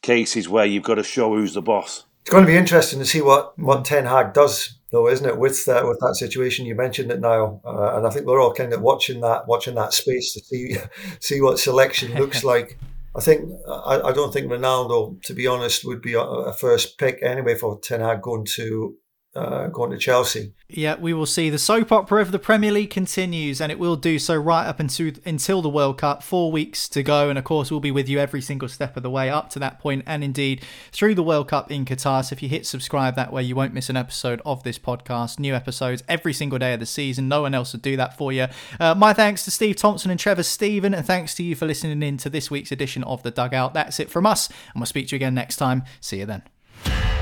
cases 0.00 0.48
where 0.48 0.64
you've 0.64 0.82
got 0.82 0.94
to 0.94 1.02
show 1.02 1.34
who's 1.34 1.54
the 1.54 1.62
boss. 1.62 2.04
It's 2.22 2.30
going 2.30 2.44
to 2.44 2.50
be 2.50 2.56
interesting 2.56 2.98
to 3.00 3.04
see 3.04 3.20
what 3.20 3.58
what 3.58 3.84
Ten 3.84 4.06
Hag 4.06 4.32
does, 4.32 4.78
though, 4.92 5.08
isn't 5.08 5.26
it? 5.26 5.38
With 5.38 5.64
that 5.64 5.86
with 5.86 5.98
that 6.00 6.14
situation, 6.14 6.66
you 6.66 6.74
mentioned 6.74 7.10
it 7.10 7.20
now, 7.20 7.60
uh, 7.64 7.96
and 7.96 8.06
I 8.06 8.10
think 8.10 8.26
we're 8.26 8.40
all 8.40 8.54
kind 8.54 8.72
of 8.72 8.80
watching 8.80 9.20
that 9.22 9.48
watching 9.48 9.74
that 9.74 9.92
space 9.92 10.32
to 10.34 10.40
see 10.40 10.76
see 11.20 11.40
what 11.40 11.58
selection 11.58 12.14
looks 12.14 12.44
like. 12.52 12.78
I 13.14 13.20
think 13.20 13.50
I, 13.68 14.00
I, 14.00 14.12
don't 14.12 14.32
think 14.32 14.50
Ronaldo, 14.50 15.20
to 15.24 15.34
be 15.34 15.46
honest, 15.46 15.84
would 15.84 16.00
be 16.00 16.14
a, 16.14 16.20
a 16.20 16.54
first 16.54 16.96
pick 16.96 17.22
anyway 17.22 17.56
for 17.56 17.78
Ten 17.80 18.00
Hag 18.00 18.22
going 18.22 18.46
to 18.54 18.96
uh, 19.34 19.68
going 19.68 19.90
to 19.90 19.98
Chelsea. 19.98 20.52
Yeah, 20.68 20.96
we 20.96 21.14
will 21.14 21.26
see. 21.26 21.48
The 21.48 21.58
soap 21.58 21.90
opera 21.90 22.20
of 22.20 22.32
the 22.32 22.38
Premier 22.38 22.70
League 22.70 22.90
continues, 22.90 23.60
and 23.60 23.72
it 23.72 23.78
will 23.78 23.96
do 23.96 24.18
so 24.18 24.36
right 24.36 24.66
up 24.66 24.78
until, 24.78 25.12
until 25.24 25.62
the 25.62 25.68
World 25.68 25.98
Cup. 25.98 26.22
Four 26.22 26.52
weeks 26.52 26.88
to 26.90 27.02
go, 27.02 27.30
and 27.30 27.38
of 27.38 27.44
course, 27.44 27.70
we'll 27.70 27.80
be 27.80 27.90
with 27.90 28.08
you 28.08 28.18
every 28.18 28.42
single 28.42 28.68
step 28.68 28.96
of 28.96 29.02
the 29.02 29.10
way 29.10 29.30
up 29.30 29.48
to 29.50 29.58
that 29.58 29.78
point, 29.78 30.04
and 30.06 30.22
indeed 30.22 30.62
through 30.92 31.14
the 31.14 31.22
World 31.22 31.48
Cup 31.48 31.70
in 31.70 31.84
Qatar. 31.84 32.24
So 32.24 32.34
if 32.34 32.42
you 32.42 32.48
hit 32.48 32.66
subscribe 32.66 33.16
that 33.16 33.32
way, 33.32 33.42
you 33.42 33.56
won't 33.56 33.74
miss 33.74 33.88
an 33.88 33.96
episode 33.96 34.42
of 34.44 34.62
this 34.64 34.78
podcast. 34.78 35.38
New 35.38 35.54
episodes 35.54 36.02
every 36.08 36.34
single 36.34 36.58
day 36.58 36.74
of 36.74 36.80
the 36.80 36.86
season. 36.86 37.28
No 37.28 37.42
one 37.42 37.54
else 37.54 37.72
will 37.72 37.80
do 37.80 37.96
that 37.96 38.16
for 38.16 38.32
you. 38.32 38.46
Uh, 38.78 38.94
my 38.94 39.12
thanks 39.12 39.44
to 39.44 39.50
Steve 39.50 39.76
Thompson 39.76 40.10
and 40.10 40.20
Trevor 40.20 40.42
Steven, 40.42 40.94
and 40.94 41.06
thanks 41.06 41.34
to 41.36 41.42
you 41.42 41.54
for 41.54 41.66
listening 41.66 42.02
in 42.02 42.18
to 42.18 42.28
this 42.28 42.50
week's 42.50 42.72
edition 42.72 43.02
of 43.04 43.22
The 43.22 43.30
Dugout. 43.30 43.72
That's 43.72 43.98
it 43.98 44.10
from 44.10 44.26
us, 44.26 44.48
and 44.48 44.80
we'll 44.80 44.86
speak 44.86 45.08
to 45.08 45.16
you 45.16 45.18
again 45.18 45.34
next 45.34 45.56
time. 45.56 45.84
See 46.00 46.18
you 46.18 46.26
then. 46.26 47.21